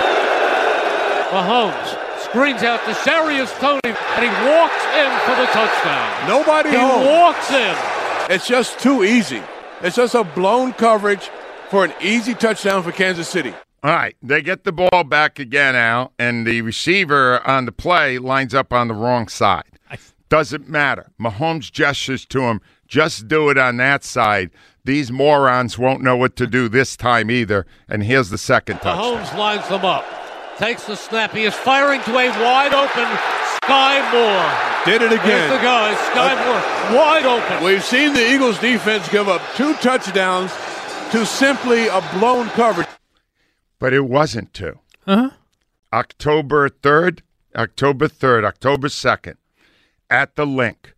Mahomes 1.31 1.96
screens 2.29 2.63
out 2.63 2.79
to 2.85 2.91
Kadarius 2.91 3.51
Toney, 3.59 3.79
and 3.83 4.23
he 4.23 4.29
walks 4.49 4.83
in 4.95 5.11
for 5.25 5.35
the 5.39 5.47
touchdown. 5.51 6.27
Nobody 6.27 6.69
He 6.69 6.75
home. 6.75 7.05
walks 7.05 7.51
in. 7.51 7.75
It's 8.29 8.47
just 8.47 8.79
too 8.79 9.03
easy. 9.03 9.41
It's 9.81 9.95
just 9.95 10.15
a 10.15 10.23
blown 10.23 10.73
coverage 10.73 11.29
for 11.69 11.85
an 11.85 11.93
easy 12.01 12.33
touchdown 12.33 12.83
for 12.83 12.91
Kansas 12.91 13.27
City. 13.27 13.53
All 13.83 13.91
right, 13.91 14.15
they 14.21 14.41
get 14.41 14.63
the 14.63 14.71
ball 14.71 15.03
back 15.03 15.39
again, 15.39 15.75
Al, 15.75 16.11
and 16.17 16.45
the 16.47 16.61
receiver 16.61 17.45
on 17.47 17.65
the 17.65 17.71
play 17.71 18.17
lines 18.17 18.53
up 18.53 18.73
on 18.73 18.87
the 18.87 18.93
wrong 18.95 19.27
side. 19.27 19.63
Doesn't 20.29 20.67
matter. 20.67 21.09
Mahomes 21.21 21.71
gestures 21.71 22.25
to 22.25 22.41
him, 22.41 22.59
just 22.85 23.29
do 23.29 23.49
it 23.49 23.57
on 23.57 23.77
that 23.77 24.03
side. 24.03 24.49
These 24.83 25.09
morons 25.09 25.77
won't 25.77 26.01
know 26.01 26.17
what 26.17 26.35
to 26.37 26.47
do 26.47 26.67
this 26.67 26.97
time 26.97 27.31
either. 27.31 27.65
And 27.87 28.03
here's 28.03 28.29
the 28.29 28.37
second 28.37 28.79
touchdown. 28.79 29.23
Mahomes 29.23 29.37
lines 29.37 29.69
them 29.69 29.85
up. 29.85 30.03
Takes 30.57 30.85
the 30.85 30.95
snap. 30.95 31.31
He 31.31 31.43
is 31.43 31.53
firing 31.53 32.01
to 32.01 32.11
a 32.11 32.29
wide 32.29 32.73
open 32.73 33.05
Skyy 33.63 34.01
Moore. 34.11 34.85
Did 34.85 35.01
it 35.01 35.11
again. 35.11 35.49
Here's 35.49 35.51
the 35.51 35.63
guy, 35.63 35.93
Skyy 36.13 36.35
Moore, 36.45 36.97
wide 36.97 37.25
open. 37.25 37.63
We've 37.63 37.83
seen 37.83 38.13
the 38.13 38.33
Eagles 38.33 38.57
defense 38.59 39.07
give 39.09 39.27
up 39.27 39.41
two 39.55 39.73
touchdowns 39.75 40.51
to 41.11 41.25
simply 41.25 41.87
a 41.87 42.01
blown 42.13 42.47
coverage. 42.49 42.87
But 43.77 43.93
it 43.93 44.05
wasn't 44.05 44.53
two. 44.53 44.79
Uh-huh. 45.05 45.29
October 45.93 46.69
3rd, 46.69 47.21
October 47.55 48.07
3rd, 48.07 48.45
October 48.45 48.87
2nd, 48.87 49.35
at 50.09 50.35
the 50.35 50.45
link. 50.45 50.95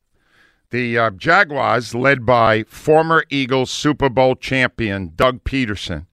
The 0.69 0.97
uh, 0.97 1.09
Jaguars, 1.11 1.95
led 1.95 2.25
by 2.25 2.63
former 2.63 3.25
Eagles 3.29 3.71
Super 3.71 4.09
Bowl 4.09 4.35
champion 4.35 5.13
Doug 5.15 5.43
Pederson, 5.43 6.05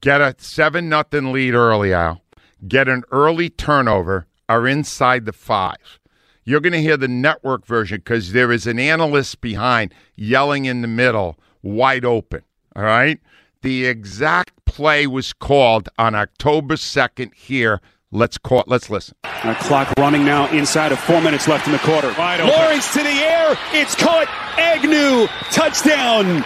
get 0.00 0.20
a 0.20 0.34
7 0.38 0.88
nothing 0.88 1.32
lead 1.32 1.54
early, 1.54 1.92
Al, 1.92 2.22
get 2.66 2.88
an 2.88 3.04
early 3.10 3.50
turnover, 3.50 4.26
are 4.48 4.66
inside 4.66 5.24
the 5.24 5.32
five. 5.32 5.98
You're 6.44 6.60
going 6.60 6.74
to 6.74 6.82
hear 6.82 6.96
the 6.96 7.08
network 7.08 7.66
version 7.66 7.98
because 7.98 8.32
there 8.32 8.52
is 8.52 8.66
an 8.66 8.78
analyst 8.78 9.40
behind 9.40 9.94
yelling 10.14 10.66
in 10.66 10.82
the 10.82 10.88
middle, 10.88 11.38
wide 11.62 12.04
open. 12.04 12.42
All 12.76 12.82
right? 12.82 13.18
The 13.62 13.86
exact 13.86 14.64
play 14.66 15.06
was 15.06 15.32
called 15.32 15.88
on 15.98 16.14
October 16.14 16.74
2nd 16.74 17.32
here. 17.34 17.80
Let's 18.10 18.38
call 18.38 18.62
let's 18.68 18.90
listen. 18.90 19.16
A 19.24 19.56
clock 19.56 19.92
running 19.98 20.24
now 20.24 20.48
inside 20.50 20.92
of 20.92 21.00
four 21.00 21.20
minutes 21.20 21.48
left 21.48 21.66
in 21.66 21.72
the 21.72 21.78
quarter. 21.80 22.12
Lawrence 22.12 22.92
to 22.92 23.02
the 23.02 23.08
air. 23.08 23.58
It's 23.72 23.96
caught. 23.96 24.28
Agnew. 24.56 25.26
Touchdown. 25.50 26.44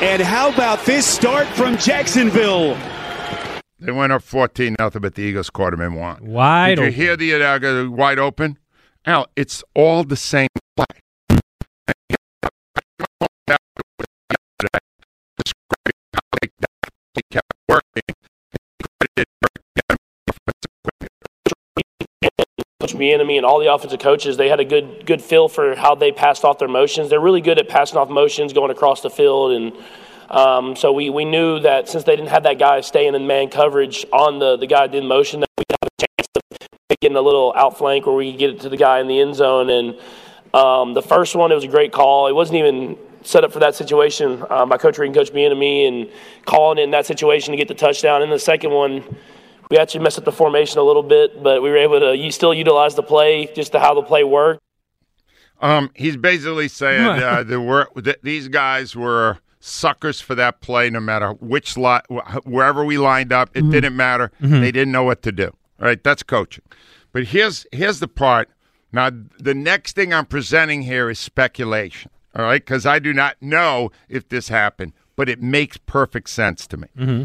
And 0.00 0.22
how 0.22 0.50
about 0.50 0.84
this 0.86 1.06
start 1.06 1.46
from 1.48 1.76
Jacksonville? 1.76 2.76
They 3.80 3.92
went 3.92 4.12
up 4.12 4.22
14 4.22 4.74
nothing, 4.78 5.02
but 5.02 5.14
the 5.14 5.22
Eagles 5.22 5.50
caught 5.50 5.70
them 5.70 5.80
in 5.80 5.94
one. 5.94 6.26
Wide 6.26 6.76
Did 6.76 6.78
you 6.78 6.84
open. 6.86 6.94
hear 6.94 7.16
the 7.16 7.34
uh, 7.34 7.38
Adaga 7.38 7.88
wide 7.88 8.18
open? 8.18 8.58
Al, 9.06 9.28
it's 9.36 9.62
all 9.74 10.02
the 10.02 10.16
same 10.16 10.48
play. 10.76 10.84
kept 17.30 17.46
working. 17.68 18.02
Coach 22.80 22.94
and 22.94 23.44
all 23.46 23.60
the 23.60 23.72
offensive 23.72 24.00
coaches, 24.00 24.36
they 24.36 24.48
had 24.48 24.60
a 24.60 24.64
good 24.64 25.06
good 25.06 25.22
feel 25.22 25.48
for 25.48 25.76
how 25.76 25.94
they 25.94 26.10
passed 26.10 26.44
off 26.44 26.58
their 26.58 26.68
motions. 26.68 27.10
They're 27.10 27.20
really 27.20 27.40
good 27.40 27.58
at 27.58 27.68
passing 27.68 27.96
off 27.98 28.08
motions, 28.08 28.52
going 28.52 28.70
across 28.70 29.02
the 29.02 29.10
field, 29.10 29.52
and 29.52 29.72
um, 30.30 30.76
so 30.76 30.92
we, 30.92 31.10
we 31.10 31.24
knew 31.24 31.60
that 31.60 31.88
since 31.88 32.04
they 32.04 32.16
didn't 32.16 32.30
have 32.30 32.42
that 32.42 32.58
guy 32.58 32.80
staying 32.80 33.14
in 33.14 33.26
man 33.26 33.48
coverage 33.48 34.04
on 34.12 34.38
the 34.38 34.56
the 34.56 34.66
guy 34.66 34.86
that 34.86 34.92
did 34.92 35.04
motion, 35.04 35.40
that 35.40 35.48
we'd 35.56 35.66
have 35.70 35.88
a 35.88 36.06
chance 36.06 36.28
of 36.90 37.00
getting 37.00 37.16
a 37.16 37.20
little 37.20 37.52
outflank 37.56 38.06
where 38.06 38.14
we 38.14 38.32
could 38.32 38.38
get 38.38 38.50
it 38.50 38.60
to 38.60 38.68
the 38.68 38.76
guy 38.76 39.00
in 39.00 39.08
the 39.08 39.20
end 39.20 39.34
zone. 39.34 39.70
And 39.70 39.98
um, 40.54 40.94
the 40.94 41.02
first 41.02 41.34
one, 41.34 41.50
it 41.52 41.54
was 41.54 41.64
a 41.64 41.68
great 41.68 41.92
call. 41.92 42.26
It 42.26 42.34
wasn't 42.34 42.58
even 42.58 42.98
set 43.22 43.44
up 43.44 43.52
for 43.52 43.58
that 43.58 43.74
situation 43.74 44.44
um, 44.50 44.68
by 44.68 44.78
Coach 44.78 44.98
Reid 44.98 45.08
and 45.08 45.14
Coach 45.14 45.32
Bieniemy 45.32 45.50
and 45.50 45.60
me 45.60 45.86
and 45.86 46.10
calling 46.46 46.78
it 46.78 46.82
in 46.82 46.90
that 46.92 47.06
situation 47.06 47.52
to 47.52 47.56
get 47.56 47.68
the 47.68 47.74
touchdown. 47.74 48.22
And 48.22 48.30
the 48.30 48.38
second 48.38 48.70
one 48.70 49.04
we 49.70 49.76
actually 49.76 50.02
messed 50.02 50.18
up 50.18 50.24
the 50.24 50.32
formation 50.32 50.78
a 50.78 50.82
little 50.82 51.02
bit, 51.02 51.42
but 51.42 51.62
we 51.62 51.70
were 51.70 51.76
able 51.76 52.00
to 52.00 52.16
you 52.16 52.30
still 52.30 52.54
utilize 52.54 52.94
the 52.94 53.02
play 53.02 53.50
just 53.54 53.72
to 53.72 53.80
how 53.80 53.94
the 53.94 54.02
play 54.02 54.24
worked. 54.24 54.62
Um, 55.60 55.90
he's 55.94 56.16
basically 56.16 56.68
saying 56.68 57.04
uh, 57.22 57.42
there 57.44 57.60
were 57.60 57.88
th- 58.02 58.18
these 58.22 58.48
guys 58.48 58.96
were 58.96 59.38
suckers 59.60 60.20
for 60.20 60.34
that 60.34 60.60
play, 60.60 60.90
no 60.90 61.00
matter 61.00 61.32
which 61.32 61.76
lot, 61.76 62.06
wherever 62.44 62.84
we 62.84 62.98
lined 62.98 63.32
up, 63.32 63.50
it 63.54 63.60
mm-hmm. 63.60 63.70
didn't 63.70 63.96
matter. 63.96 64.30
Mm-hmm. 64.40 64.60
They 64.60 64.72
didn't 64.72 64.92
know 64.92 65.04
what 65.04 65.22
to 65.22 65.32
do. 65.32 65.48
All 65.80 65.86
right, 65.86 66.02
that's 66.02 66.22
coaching. 66.22 66.64
But 67.12 67.24
here's 67.28 67.66
here's 67.72 68.00
the 68.00 68.08
part. 68.08 68.48
Now, 68.92 69.10
the 69.38 69.54
next 69.54 69.94
thing 69.94 70.14
I'm 70.14 70.26
presenting 70.26 70.82
here 70.82 71.10
is 71.10 71.18
speculation. 71.18 72.10
All 72.34 72.44
right, 72.44 72.64
because 72.64 72.86
I 72.86 72.98
do 72.98 73.12
not 73.12 73.36
know 73.40 73.90
if 74.08 74.28
this 74.28 74.48
happened, 74.48 74.92
but 75.16 75.28
it 75.28 75.42
makes 75.42 75.76
perfect 75.76 76.30
sense 76.30 76.66
to 76.68 76.76
me. 76.76 76.88
Mm-hmm. 76.96 77.22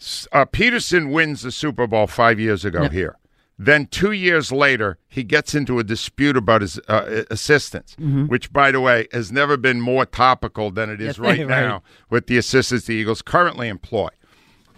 S- 0.00 0.28
Uh, 0.32 0.44
Pederson 0.44 1.12
wins 1.12 1.42
the 1.42 1.52
Super 1.52 1.86
Bowl 1.86 2.06
five 2.06 2.38
years 2.38 2.64
ago 2.64 2.88
here. 2.88 3.16
Then 3.58 3.86
two 3.86 4.12
years 4.12 4.50
later, 4.50 4.98
he 5.08 5.22
gets 5.22 5.54
into 5.54 5.78
a 5.78 5.84
dispute 5.84 6.36
about 6.36 6.62
his 6.62 6.78
uh, 6.88 7.24
assistants, 7.30 7.94
which, 7.98 8.52
by 8.52 8.72
the 8.72 8.80
way, 8.80 9.06
has 9.12 9.30
never 9.30 9.56
been 9.56 9.80
more 9.80 10.06
topical 10.06 10.70
than 10.70 10.90
it 10.90 11.00
is 11.00 11.18
right, 11.20 11.40
right. 11.40 11.48
now 11.48 11.82
with 12.10 12.26
the 12.26 12.38
assistants 12.38 12.86
the 12.86 12.94
Eagles 12.94 13.22
currently 13.22 13.68
employ. 13.68 14.08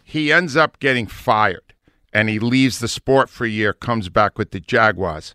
He 0.03 0.33
ends 0.33 0.55
up 0.57 0.81
getting 0.81 1.07
fired, 1.07 1.73
and 2.13 2.29
he 2.29 2.39
leaves 2.39 2.79
the 2.79 2.89
sport 2.89 3.31
for 3.31 3.45
a 3.45 3.49
year, 3.49 3.73
comes 3.73 4.09
back 4.11 4.39
with 4.39 4.51
the 4.51 4.61
Jaguars, 4.61 5.35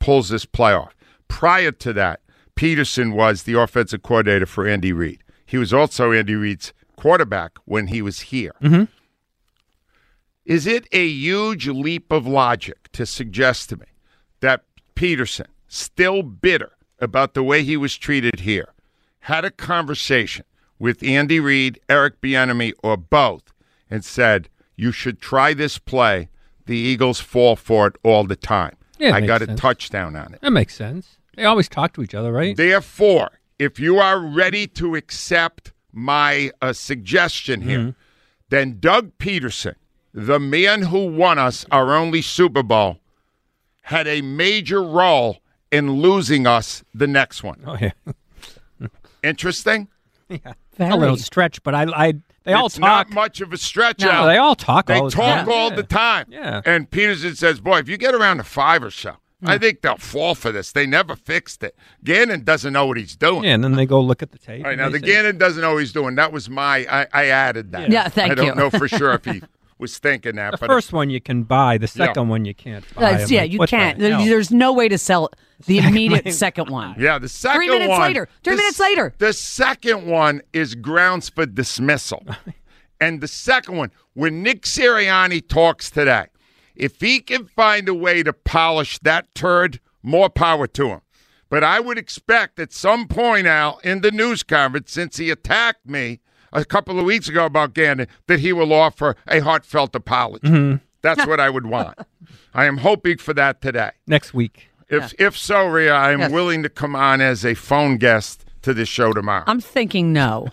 pulls 0.00 0.30
this 0.30 0.44
playoff. 0.46 0.90
Prior 1.28 1.70
to 1.72 1.92
that, 1.92 2.20
Pederson 2.56 3.12
was 3.14 3.44
the 3.44 3.58
offensive 3.58 4.02
coordinator 4.02 4.46
for 4.46 4.66
Andy 4.66 4.92
Reid. 4.92 5.22
He 5.46 5.56
was 5.56 5.72
also 5.72 6.10
Andy 6.12 6.34
Reid's 6.34 6.72
quarterback 6.96 7.58
when 7.64 7.86
he 7.88 8.02
was 8.02 8.20
here. 8.20 8.52
Is 10.48 10.66
it 10.66 10.86
a 10.92 11.06
huge 11.06 11.68
leap 11.68 12.10
of 12.10 12.26
logic 12.26 12.90
to 12.92 13.04
suggest 13.04 13.68
to 13.68 13.76
me 13.76 13.86
that 14.40 14.64
Pederson, 14.96 15.46
still 15.68 16.22
bitter 16.22 16.72
about 16.98 17.34
the 17.34 17.42
way 17.42 17.62
he 17.62 17.76
was 17.76 17.96
treated 17.96 18.40
here, 18.40 18.72
had 19.20 19.44
a 19.44 19.50
conversation 19.50 20.44
with 20.78 21.02
Andy 21.02 21.38
Reid, 21.38 21.78
Eric 21.88 22.20
Bieniemy, 22.22 22.72
or 22.82 22.96
both, 22.96 23.52
and 23.90 24.02
said, 24.04 24.48
"You 24.74 24.90
should 24.90 25.20
try 25.20 25.52
this 25.52 25.76
play. 25.78 26.28
The 26.66 26.76
Eagles 26.78 27.20
fall 27.20 27.54
for 27.54 27.88
it 27.88 27.96
all 28.02 28.24
the 28.24 28.36
time. 28.36 28.76
Yeah, 28.98 29.14
I 29.14 29.20
got 29.20 29.42
a 29.42 29.54
touchdown 29.54 30.16
on 30.16 30.32
it." 30.34 30.40
That 30.40 30.52
makes 30.52 30.74
sense. 30.74 31.18
They 31.36 31.44
always 31.44 31.68
talk 31.68 31.92
to 31.94 32.02
each 32.02 32.14
other, 32.14 32.32
right? 32.32 32.56
Therefore, 32.56 33.30
if 33.58 33.78
you 33.78 33.98
are 33.98 34.18
ready 34.18 34.66
to 34.68 34.94
accept 34.96 35.72
my 35.92 36.52
uh, 36.62 36.72
suggestion 36.72 37.60
here, 37.60 37.78
Mm-hmm. 37.78 37.90
then 38.48 38.78
Doug 38.80 39.12
Pederson, 39.18 39.74
the 40.26 40.40
man 40.40 40.82
who 40.82 41.06
won 41.06 41.38
us 41.38 41.64
our 41.70 41.94
only 41.94 42.22
Super 42.22 42.62
Bowl, 42.62 42.98
had 43.82 44.06
a 44.08 44.20
major 44.20 44.82
role 44.82 45.38
in 45.70 46.00
losing 46.02 46.46
us 46.46 46.82
the 46.92 47.06
next 47.06 47.42
one. 47.42 47.62
oh 47.66 47.76
yeah. 47.80 47.92
Interesting? 49.22 49.88
Yeah, 50.28 50.52
A 50.78 50.96
little 50.96 51.16
stretch, 51.16 51.62
but 51.62 51.74
I, 51.74 51.84
I 51.94 52.12
they 52.44 52.52
all 52.52 52.66
it's 52.66 52.76
talk. 52.76 53.08
not 53.08 53.10
much 53.10 53.40
of 53.40 53.52
a 53.52 53.56
stretch 53.58 54.00
no, 54.00 54.10
out. 54.10 54.26
they 54.26 54.36
all 54.36 54.54
talk. 54.54 54.86
They 54.86 54.94
all 54.98 55.06
the 55.06 55.10
talk 55.16 55.38
time. 55.46 55.48
all 55.48 55.70
Yeah. 55.70 55.76
the 55.76 55.82
time. 55.82 56.26
Yeah. 56.30 56.60
And 56.64 56.90
Pederson 56.90 57.36
says, 57.36 57.60
"Boy, 57.60 57.78
if 57.78 57.88
you 57.88 57.96
get 57.96 58.14
around 58.14 58.36
to 58.38 58.44
five 58.44 58.82
or 58.82 58.90
so, 58.90 59.14
Hmm. 59.40 59.50
I 59.50 59.58
think 59.58 59.82
they'll 59.82 59.96
fall 59.98 60.34
for 60.34 60.50
this. 60.50 60.72
They 60.72 60.84
never 60.84 61.14
fixed 61.14 61.62
it. 61.62 61.76
Gannon 62.02 62.42
doesn't 62.42 62.72
know 62.72 62.86
what 62.86 62.96
he's 62.96 63.14
doing. 63.16 63.44
Yeah, 63.44 63.54
and 63.54 63.62
then 63.62 63.72
they 63.76 63.86
go 63.86 64.00
look 64.00 64.20
at 64.20 64.32
the 64.32 64.38
tape. 64.38 64.64
All 64.64 64.70
right, 64.70 64.76
now 64.78 64.88
the 64.88 64.98
say- 64.98 65.06
Gannon 65.06 65.38
doesn't 65.38 65.62
know 65.62 65.74
what 65.74 65.78
he's 65.78 65.92
doing. 65.92 66.16
That 66.16 66.32
was 66.32 66.50
my. 66.50 66.78
I, 66.90 67.06
I 67.12 67.24
added 67.26 67.70
that. 67.72 67.88
Yeah, 67.90 68.08
thank 68.08 68.28
you. 68.28 68.32
I 68.32 68.34
don't 68.34 68.46
you. 68.46 68.54
know 68.56 68.70
for 68.70 68.88
sure 68.88 69.12
if 69.12 69.24
he 69.24 69.40
was 69.78 69.98
thinking 69.98 70.36
that, 70.36 70.52
The 70.52 70.56
but 70.58 70.66
first 70.66 70.92
one 70.92 71.08
you 71.10 71.20
can 71.20 71.44
buy. 71.44 71.78
The 71.78 71.86
second 71.86 72.28
one 72.28 72.44
you 72.44 72.54
can't 72.54 72.84
buy. 72.94 73.00
That's- 73.12 73.28
I'm 73.28 73.34
yeah, 73.34 73.40
like, 73.42 73.52
you 73.52 73.58
can't. 73.60 73.98
There- 73.98 74.10
hell? 74.16 74.24
There's 74.24 74.50
no 74.50 74.72
way 74.72 74.88
to 74.88 74.98
sell 74.98 75.30
the 75.66 75.78
immediate 75.88 76.32
second 76.32 76.70
one. 76.70 76.94
yeah, 76.98 77.18
the 77.18 77.28
second 77.28 77.58
one. 77.60 77.66
Three 77.68 77.78
minutes 77.78 77.88
one- 77.90 78.00
later. 78.02 78.28
Three 78.44 78.54
the 78.54 78.56
minutes 78.58 78.80
later. 78.80 79.14
The 79.18 79.32
second 79.32 80.06
one 80.06 80.42
is 80.52 80.74
grounds 80.74 81.28
for 81.28 81.46
dismissal, 81.46 82.24
and 83.00 83.20
the 83.20 83.28
second 83.28 83.76
one, 83.76 83.90
when 84.14 84.42
Nick 84.42 84.62
Sirianni 84.62 85.46
talks 85.48 85.90
today, 85.90 86.26
if 86.74 87.00
he 87.00 87.20
can 87.20 87.46
find 87.46 87.88
a 87.88 87.94
way 87.94 88.22
to 88.22 88.32
polish 88.32 88.98
that 89.00 89.34
turd, 89.34 89.80
more 90.02 90.28
power 90.30 90.66
to 90.68 90.88
him. 90.88 91.00
But 91.50 91.64
I 91.64 91.80
would 91.80 91.96
expect 91.98 92.58
at 92.60 92.72
some 92.72 93.08
point, 93.08 93.46
Al, 93.46 93.78
in 93.82 94.00
the 94.02 94.10
news 94.10 94.42
conference, 94.42 94.92
since 94.92 95.16
he 95.16 95.30
attacked 95.30 95.86
me 95.86 96.20
a 96.52 96.64
couple 96.64 96.98
of 96.98 97.04
weeks 97.04 97.28
ago 97.28 97.44
about 97.46 97.74
Gannon, 97.74 98.06
that 98.26 98.40
he 98.40 98.52
will 98.52 98.72
offer 98.72 99.16
a 99.26 99.40
heartfelt 99.40 99.94
apology. 99.94 100.46
Mm-hmm. 100.48 100.76
That's 101.02 101.26
what 101.26 101.40
I 101.40 101.50
would 101.50 101.66
want. 101.66 101.98
I 102.54 102.64
am 102.66 102.78
hoping 102.78 103.18
for 103.18 103.32
that 103.34 103.60
today. 103.60 103.90
next 104.06 104.34
week. 104.34 104.68
If 104.88 105.12
if 105.20 105.36
so, 105.36 105.66
Rhea, 105.66 105.92
I 105.94 106.12
am 106.12 106.20
Yes. 106.20 106.30
willing 106.32 106.62
to 106.62 106.68
come 106.70 106.96
on 106.96 107.20
as 107.20 107.44
a 107.44 107.54
phone 107.54 107.98
guest 107.98 108.44
to 108.62 108.72
this 108.72 108.88
show 108.88 109.12
tomorrow. 109.12 109.44
I'm 109.46 109.60
thinking 109.60 110.12
no. 110.14 110.48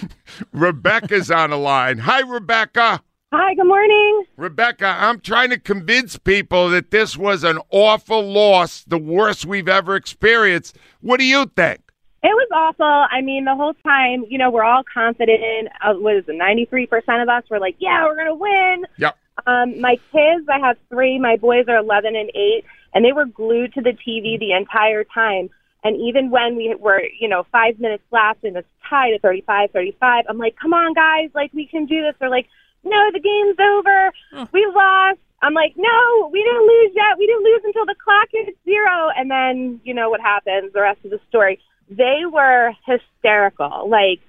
Rebecca's 0.52 1.30
on 1.30 1.50
the 1.50 1.56
line. 1.58 1.98
Hi, 1.98 2.20
Rebecca. 2.20 3.02
Hi, 3.32 3.54
good 3.54 3.66
morning. 3.66 4.24
Rebecca, 4.36 4.94
I'm 4.98 5.18
trying 5.20 5.50
to 5.50 5.58
convince 5.58 6.18
people 6.18 6.68
that 6.68 6.90
this 6.90 7.16
was 7.16 7.44
an 7.44 7.58
awful 7.70 8.22
loss, 8.30 8.84
the 8.84 8.98
worst 8.98 9.46
we've 9.46 9.68
ever 9.68 9.96
experienced. 9.96 10.76
What 11.00 11.18
do 11.18 11.24
you 11.24 11.46
think? 11.56 11.80
It 12.22 12.28
was 12.28 12.48
awful. 12.54 12.86
I 12.86 13.20
mean, 13.20 13.44
the 13.44 13.56
whole 13.56 13.74
time, 13.82 14.24
you 14.28 14.38
know, 14.38 14.50
we're 14.50 14.62
all 14.62 14.84
confident. 14.94 15.68
Uh, 15.84 15.94
what 15.94 16.16
is 16.16 16.24
it, 16.28 16.38
93% 16.38 17.22
of 17.22 17.28
us 17.28 17.42
were 17.50 17.58
like, 17.58 17.76
yeah, 17.78 18.04
we're 18.04 18.14
going 18.14 18.28
to 18.28 18.34
win. 18.34 18.84
Yep. 18.98 19.18
Um, 19.46 19.80
my 19.80 19.96
kids, 20.12 20.46
I 20.48 20.60
have 20.60 20.76
three. 20.88 21.18
My 21.18 21.36
boys 21.36 21.64
are 21.66 21.78
11 21.78 22.14
and 22.14 22.30
8, 22.32 22.64
and 22.94 23.04
they 23.04 23.12
were 23.12 23.26
glued 23.26 23.74
to 23.74 23.80
the 23.80 23.90
TV 23.90 24.38
the 24.38 24.52
entire 24.52 25.02
time. 25.02 25.50
And 25.82 26.00
even 26.00 26.30
when 26.30 26.54
we 26.54 26.72
were, 26.78 27.02
you 27.18 27.28
know, 27.28 27.44
five 27.50 27.80
minutes 27.80 28.04
left 28.12 28.44
and 28.44 28.56
it's 28.56 28.68
tied 28.88 29.14
at 29.14 29.22
35 29.22 29.72
35, 29.72 30.26
I'm 30.28 30.38
like, 30.38 30.54
come 30.54 30.72
on, 30.72 30.94
guys, 30.94 31.30
like, 31.34 31.52
we 31.52 31.66
can 31.66 31.86
do 31.86 32.02
this. 32.02 32.14
They're 32.20 32.30
like, 32.30 32.46
no, 32.84 33.10
the 33.12 33.18
game's 33.18 33.58
over. 33.58 34.12
We 34.52 34.64
lost. 34.72 35.18
I'm 35.42 35.54
like, 35.54 35.74
no, 35.76 36.30
we 36.32 36.40
didn't 36.44 36.68
lose 36.68 36.92
yet. 36.94 37.18
We 37.18 37.26
didn't 37.26 37.42
lose 37.42 37.62
until 37.64 37.86
the 37.86 37.96
clock 38.02 38.28
hit 38.30 38.56
zero. 38.64 39.10
And 39.16 39.28
then, 39.28 39.80
you 39.82 39.92
know 39.92 40.08
what 40.08 40.20
happens, 40.20 40.72
the 40.72 40.82
rest 40.82 41.04
of 41.04 41.10
the 41.10 41.20
story. 41.28 41.58
They 42.02 42.20
were 42.26 42.72
hysterical. 42.84 43.88
Like, 43.88 44.20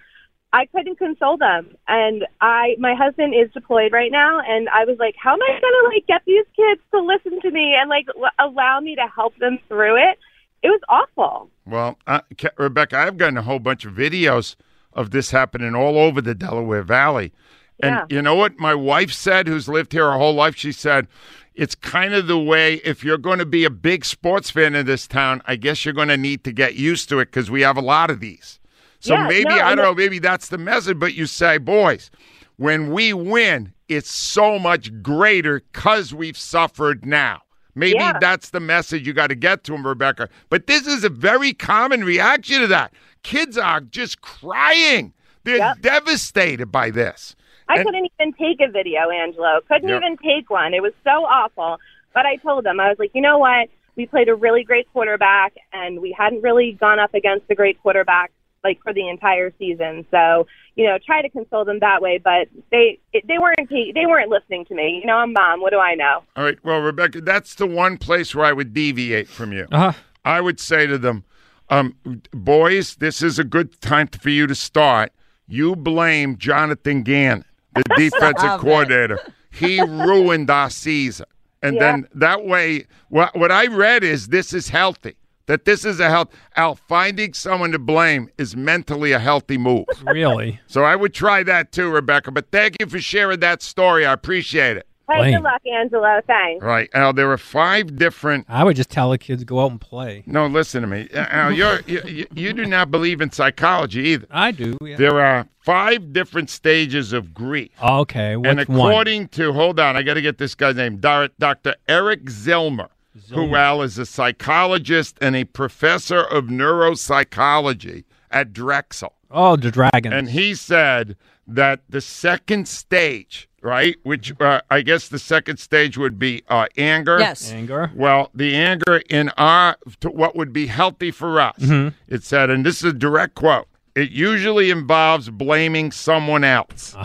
I 0.51 0.67
couldn't 0.67 0.99
console 0.99 1.37
them. 1.37 1.75
And 1.87 2.25
I, 2.39 2.75
my 2.77 2.93
husband 2.93 3.33
is 3.33 3.51
deployed 3.51 3.91
right 3.91 4.11
now, 4.11 4.39
and 4.47 4.69
I 4.69 4.85
was 4.85 4.97
like, 4.99 5.15
how 5.17 5.33
am 5.33 5.41
I 5.41 5.59
gonna 5.59 5.87
like 5.95 6.05
get 6.07 6.21
these 6.27 6.45
kids 6.55 6.81
to 6.91 6.99
listen 7.01 7.41
to 7.41 7.49
me 7.49 7.73
and 7.79 7.89
like 7.89 8.05
l- 8.15 8.47
allow 8.47 8.79
me 8.79 8.95
to 8.95 9.07
help 9.15 9.35
them 9.39 9.57
through 9.67 9.95
it? 9.97 10.19
It 10.61 10.67
was 10.69 10.81
awful. 10.87 11.49
Well, 11.65 11.97
uh, 12.05 12.21
Rebecca, 12.57 12.97
I've 12.99 13.17
gotten 13.17 13.37
a 13.37 13.41
whole 13.41 13.59
bunch 13.59 13.83
of 13.85 13.93
videos 13.93 14.55
of 14.93 15.09
this 15.09 15.31
happening 15.31 15.73
all 15.73 15.97
over 15.97 16.21
the 16.21 16.35
Delaware 16.35 16.83
Valley. 16.83 17.33
And 17.81 17.95
Yeah. 17.95 18.05
you 18.15 18.21
know 18.21 18.35
what 18.35 18.59
my 18.59 18.75
wife 18.75 19.11
said, 19.11 19.47
who's 19.47 19.67
lived 19.67 19.91
here 19.91 20.05
her 20.11 20.17
whole 20.19 20.35
life? 20.35 20.55
She 20.55 20.71
said, 20.71 21.07
it's 21.55 21.75
kind 21.75 22.13
of 22.13 22.27
the 22.27 22.39
way, 22.39 22.75
if 22.83 23.03
you're 23.03 23.17
going 23.17 23.39
to 23.39 23.45
be 23.45 23.63
a 23.65 23.69
big 23.69 24.05
sports 24.05 24.49
fan 24.49 24.75
in 24.75 24.85
this 24.85 25.07
town, 25.07 25.41
I 25.45 25.55
guess 25.55 25.85
you're 25.85 25.93
going 25.93 26.07
to 26.07 26.17
need 26.17 26.43
to 26.45 26.51
get 26.51 26.75
used 26.75 27.09
to 27.09 27.19
it 27.19 27.25
because 27.25 27.51
we 27.51 27.61
have 27.61 27.77
a 27.77 27.81
lot 27.81 28.09
of 28.09 28.19
these. 28.19 28.59
So 28.99 29.13
Yeah, 29.15 29.27
maybe, 29.27 29.49
no, 29.49 29.59
I 29.59 29.75
don't 29.75 29.83
know, 29.83 29.93
maybe 29.93 30.19
that's 30.19 30.49
the 30.49 30.57
message, 30.57 30.97
but 30.97 31.13
you 31.13 31.25
say, 31.25 31.57
boys, 31.57 32.09
when 32.57 32.91
we 32.91 33.13
win, 33.13 33.73
it's 33.89 34.11
so 34.11 34.57
much 34.57 35.01
greater 35.03 35.61
because 35.71 36.13
we've 36.13 36.37
suffered 36.37 37.05
now. 37.05 37.41
Maybe 37.75 37.97
Yeah. 37.99 38.17
that's 38.19 38.51
the 38.51 38.59
message 38.59 39.05
you 39.05 39.13
got 39.13 39.27
to 39.27 39.35
get 39.35 39.63
to 39.65 39.71
them, 39.73 39.85
Rebecca. 39.85 40.29
But 40.49 40.67
this 40.67 40.87
is 40.87 41.03
a 41.03 41.09
very 41.09 41.53
common 41.53 42.03
reaction 42.03 42.61
to 42.61 42.67
that. 42.67 42.93
Kids 43.23 43.57
are 43.57 43.81
just 43.81 44.21
crying. 44.21 45.13
They're 45.43 45.57
Yep. 45.57 45.81
devastated 45.81 46.67
by 46.71 46.89
this. 46.89 47.35
I 47.69 47.75
And- 47.75 47.85
couldn't 47.85 48.09
even 48.19 48.33
take 48.33 48.59
a 48.61 48.71
video, 48.71 49.09
Angelo. 49.09 49.59
Couldn't 49.67 49.89
Yep. 49.89 50.01
even 50.01 50.17
take 50.17 50.49
one. 50.49 50.73
It 50.73 50.81
was 50.81 50.93
so 51.03 51.25
awful. 51.25 51.79
But 52.13 52.25
I 52.25 52.35
told 52.37 52.63
them, 52.65 52.79
I 52.79 52.89
was 52.89 52.99
like, 52.99 53.11
you 53.13 53.21
know 53.21 53.37
what? 53.39 53.69
We 53.95 54.05
played 54.05 54.29
a 54.29 54.35
really 54.35 54.63
great 54.63 54.87
quarterback, 54.91 55.53
and 55.71 55.99
we 55.99 56.11
hadn't 56.11 56.41
really 56.41 56.73
gone 56.73 56.99
up 56.99 57.13
against 57.13 57.45
a 57.49 57.55
great 57.55 57.81
quarterback 57.81 58.31
like 58.63 58.81
for 58.81 58.93
the 58.93 59.09
entire 59.09 59.51
season. 59.59 60.05
So 60.09 60.47
you 60.75 60.87
know, 60.87 60.97
try 61.05 61.21
to 61.21 61.29
console 61.29 61.65
them 61.65 61.77
that 61.79 62.01
way. 62.01 62.17
But 62.17 62.47
they 62.71 62.97
they 63.13 63.37
weren't 63.37 63.69
they 63.69 64.05
weren't 64.07 64.29
listening 64.29 64.65
to 64.65 64.73
me. 64.75 64.99
You 65.01 65.05
know, 65.05 65.17
I'm 65.17 65.31
mom. 65.33 65.61
What 65.61 65.71
do 65.71 65.79
I 65.79 65.93
know? 65.95 66.23
All 66.35 66.43
right. 66.43 66.57
Well, 66.63 66.79
Rebecca, 66.79 67.21
that's 67.21 67.55
the 67.55 67.67
one 67.67 67.97
place 67.97 68.33
where 68.33 68.45
I 68.45 68.53
would 68.53 68.73
deviate 68.73 69.27
from 69.27 69.51
you. 69.53 69.67
Uh-huh. 69.71 69.91
I 70.25 70.41
would 70.41 70.59
say 70.59 70.87
to 70.87 70.97
them, 70.97 71.25
um, 71.69 71.95
boys, 72.31 72.95
this 72.95 73.21
is 73.21 73.37
a 73.37 73.43
good 73.43 73.79
time 73.81 74.07
for 74.07 74.29
you 74.29 74.47
to 74.47 74.55
start. 74.55 75.11
You 75.47 75.75
blame 75.75 76.37
Jonathan 76.37 77.03
Gannon, 77.03 77.43
the 77.75 77.83
defensive 77.97 78.39
Stop 78.39 78.59
it. 78.59 78.63
coordinator. 78.63 79.19
He 79.51 79.81
ruined 79.81 80.49
our 80.49 80.69
season. 80.69 81.25
And 81.61 81.79
then 81.79 82.07
that 82.15 82.45
way, 82.45 82.87
what, 83.09 83.37
what 83.37 83.51
I 83.51 83.67
read 83.67 84.03
is 84.03 84.27
this 84.27 84.51
is 84.53 84.67
healthy. 84.67 85.15
That 85.45 85.65
this 85.65 85.83
is 85.85 85.99
a 85.99 86.09
health. 86.09 86.29
Al, 86.55 86.75
finding 86.75 87.33
someone 87.33 87.71
to 87.73 87.79
blame 87.79 88.29
is 88.37 88.55
mentally 88.55 89.11
a 89.11 89.19
healthy 89.19 89.57
move. 89.57 89.85
Really? 90.05 90.59
So 90.67 90.83
I 90.83 90.95
would 90.95 91.13
try 91.13 91.43
that 91.43 91.71
too, 91.71 91.89
Rebecca. 91.89 92.31
But 92.31 92.49
thank 92.51 92.77
you 92.79 92.87
for 92.87 92.99
sharing 92.99 93.39
that 93.41 93.61
story. 93.61 94.05
I 94.05 94.13
appreciate 94.13 94.77
it. 94.77 94.87
Hey, 95.09 95.17
Blame. 95.17 95.33
good 95.35 95.43
luck, 95.43 95.61
Angela. 95.65 96.21
Thanks. 96.25 96.63
Right, 96.63 96.89
Al. 96.93 97.11
There 97.13 97.29
are 97.31 97.37
five 97.37 97.97
different. 97.97 98.45
I 98.47 98.63
would 98.63 98.75
just 98.77 98.89
tell 98.89 99.11
the 99.11 99.17
kids 99.17 99.43
go 99.43 99.59
out 99.59 99.71
and 99.71 99.81
play. 99.81 100.23
No, 100.25 100.47
listen 100.47 100.81
to 100.81 100.87
me, 100.87 101.09
Al. 101.13 101.51
You're 101.51 101.81
you, 101.87 102.01
you, 102.05 102.27
you 102.33 102.53
do 102.53 102.65
not 102.65 102.89
believe 102.89 103.19
in 103.19 103.31
psychology 103.31 103.99
either. 104.09 104.27
I 104.31 104.51
do. 104.51 104.77
Yeah. 104.81 104.95
There 104.95 105.19
are 105.19 105.47
five 105.59 106.13
different 106.13 106.49
stages 106.49 107.11
of 107.11 107.33
grief. 107.33 107.71
Okay, 107.83 108.33
and 108.33 108.45
what's 108.45 108.69
one? 108.69 108.91
according 108.91 109.27
to, 109.29 109.51
hold 109.53 109.79
on, 109.79 109.95
I 109.97 110.03
got 110.03 110.13
to 110.15 110.21
get 110.21 110.37
this 110.37 110.55
guy's 110.55 110.75
name, 110.75 110.97
Dr. 110.97 111.75
Eric 111.87 112.25
Zillmer, 112.25 112.89
who, 113.29 113.55
Al, 113.55 113.81
is 113.81 113.97
a 113.97 114.05
psychologist 114.05 115.17
and 115.21 115.35
a 115.35 115.43
professor 115.45 116.21
of 116.21 116.45
neuropsychology 116.45 118.03
at 118.31 118.53
Drexel. 118.53 119.13
Oh, 119.31 119.55
the 119.55 119.71
dragon. 119.71 120.13
And 120.13 120.29
he 120.29 120.53
said 120.55 121.15
that 121.47 121.81
the 121.89 122.01
second 122.01 122.67
stage, 122.67 123.49
right, 123.63 123.95
which 124.03 124.33
uh, 124.39 124.61
I 124.69 124.81
guess 124.81 125.07
the 125.07 125.17
second 125.19 125.57
stage 125.57 125.97
would 125.97 126.19
be 126.19 126.43
uh, 126.49 126.67
anger. 126.77 127.17
Yes. 127.19 127.51
Anger. 127.51 127.91
Well, 127.95 128.29
the 128.35 128.55
anger 128.55 129.01
in 129.09 129.29
our, 129.37 129.77
to 130.01 130.09
what 130.11 130.35
would 130.35 130.53
be 130.53 130.67
healthy 130.67 131.09
for 131.11 131.39
us, 131.39 131.57
Mhm. 131.59 131.93
it 132.07 132.23
said, 132.23 132.49
and 132.49 132.65
this 132.65 132.77
is 132.83 132.83
a 132.91 132.93
direct 132.93 133.35
quote, 133.35 133.67
it 133.95 134.11
usually 134.11 134.69
involves 134.69 135.29
blaming 135.29 135.91
someone 135.91 136.43
else. 136.43 136.95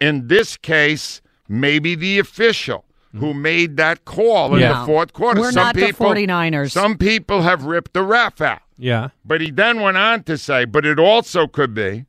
In 0.00 0.26
this 0.28 0.56
case, 0.56 1.20
maybe 1.48 1.94
the 1.94 2.18
official. 2.18 2.84
Who 3.14 3.34
made 3.34 3.76
that 3.76 4.06
call 4.06 4.54
in 4.54 4.60
Yeah. 4.62 4.80
the 4.80 4.86
fourth 4.86 5.12
quarter? 5.12 5.38
We're 5.38 5.52
some 5.52 5.64
not 5.64 5.74
the 5.74 5.84
people, 5.88 6.06
49ers. 6.06 6.72
Some 6.72 6.96
people 6.96 7.42
have 7.42 7.64
ripped 7.64 7.92
the 7.92 8.02
ref 8.02 8.40
out. 8.40 8.60
Yeah. 8.78 9.08
But 9.22 9.42
he 9.42 9.50
then 9.50 9.80
went 9.82 9.98
on 9.98 10.22
to 10.22 10.38
say, 10.38 10.64
but 10.64 10.86
it 10.86 10.98
also 10.98 11.46
could 11.46 11.74
be 11.74 12.06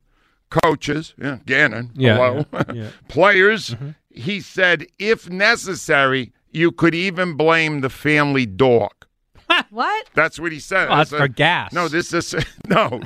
coaches, 0.62 1.14
yeah, 1.20 1.38
Gannon, 1.46 1.90
Yeah, 1.94 2.16
hello, 2.16 2.44
yeah, 2.52 2.62
yeah. 2.74 2.88
players. 3.08 3.74
He 4.10 4.40
said, 4.40 4.86
if 4.98 5.28
necessary, 5.28 6.32
you 6.52 6.70
could 6.70 6.94
even 6.94 7.34
blame 7.36 7.80
the 7.80 7.90
family 7.90 8.46
dog. 8.46 8.92
What? 9.70 10.06
That's 10.14 10.38
what 10.40 10.52
he 10.52 10.60
said. 10.60 10.88
Oh, 10.88 10.96
that's 10.96 11.12
I 11.12 11.18
for 11.18 11.28
gas. 11.28 11.72
No, 11.72 11.88
this 11.88 12.12
is 12.12 12.34
no, 12.68 13.00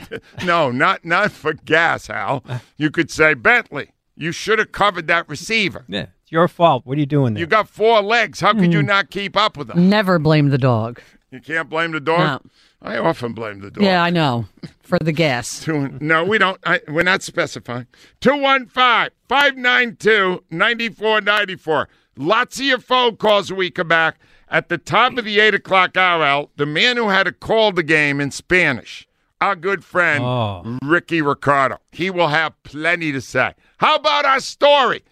no, 0.45 0.71
not 0.71 1.05
not 1.05 1.33
for 1.33 1.53
gas, 1.55 2.07
Hal. 2.07 2.45
You 2.77 2.91
could 2.91 3.11
say 3.11 3.35
Bentley. 3.35 3.91
You 4.17 4.33
should 4.33 4.59
have 4.59 4.73
covered 4.73 5.07
that 5.09 5.29
receiver. 5.29 5.85
Yeah, 5.89 6.07
it's 6.23 6.31
your 6.33 6.47
fault. 6.49 6.85
What 6.87 6.97
are 6.97 7.01
you 7.01 7.07
doing 7.07 7.35
there? 7.35 7.41
You 7.41 7.47
got 7.47 7.69
four 7.69 8.03
legs. 8.03 8.41
How 8.41 8.53
could 8.53 8.73
you 8.73 8.81
Mm. 8.83 8.87
not 8.87 9.11
keep 9.11 9.37
up 9.37 9.57
with 9.57 9.69
them? 9.69 9.89
Never 9.89 10.19
blame 10.19 10.49
the 10.51 10.59
dog. 10.59 11.01
You 11.31 11.41
can't 11.41 11.69
blame 11.69 11.93
the 11.93 12.01
dog. 12.01 12.43
I 12.81 12.97
often 12.97 13.33
blame 13.35 13.61
the 13.61 13.71
dog. 13.71 13.85
Yeah, 13.85 14.03
I 14.03 14.11
know. 14.11 14.47
For 14.81 14.99
the 14.99 15.13
gas. 15.13 15.61
Two, 15.65 15.89
no, 16.01 16.25
we 16.25 16.39
don't. 16.39 16.59
I, 16.65 16.81
we're 16.89 17.03
not 17.03 17.23
specifying. 17.23 17.87
215 18.21 19.11
592 19.29 20.45
9494. 20.51 21.89
Lots 22.17 22.59
of 22.59 22.65
your 22.65 22.79
phone 22.79 23.17
calls 23.17 23.51
when 23.51 23.59
we 23.59 23.71
come 23.71 23.89
back. 23.89 24.19
At 24.51 24.71
the 24.71 24.79
top 24.79 25.19
of 25.19 25.27
the 25.27 25.41
8 25.41 25.55
o'clock 25.55 25.97
hour, 25.99 26.25
Al, 26.25 26.51
the 26.57 26.65
man 26.65 26.97
who 26.97 27.11
had 27.11 27.25
to 27.25 27.33
call 27.33 27.71
the 27.73 27.83
game 27.83 28.19
in 28.19 28.31
Spanish, 28.31 29.07
our 29.43 29.55
good 29.55 29.85
friend, 29.85 30.25
Oh. 30.25 30.79
Ricky 30.83 31.21
Ricardo. 31.21 31.79
He 31.93 32.09
will 32.09 32.29
have 32.29 32.61
plenty 32.63 33.13
to 33.13 33.21
say. 33.21 33.53
How 33.77 33.97
about 33.97 34.25
our 34.25 34.41
story? 34.41 35.05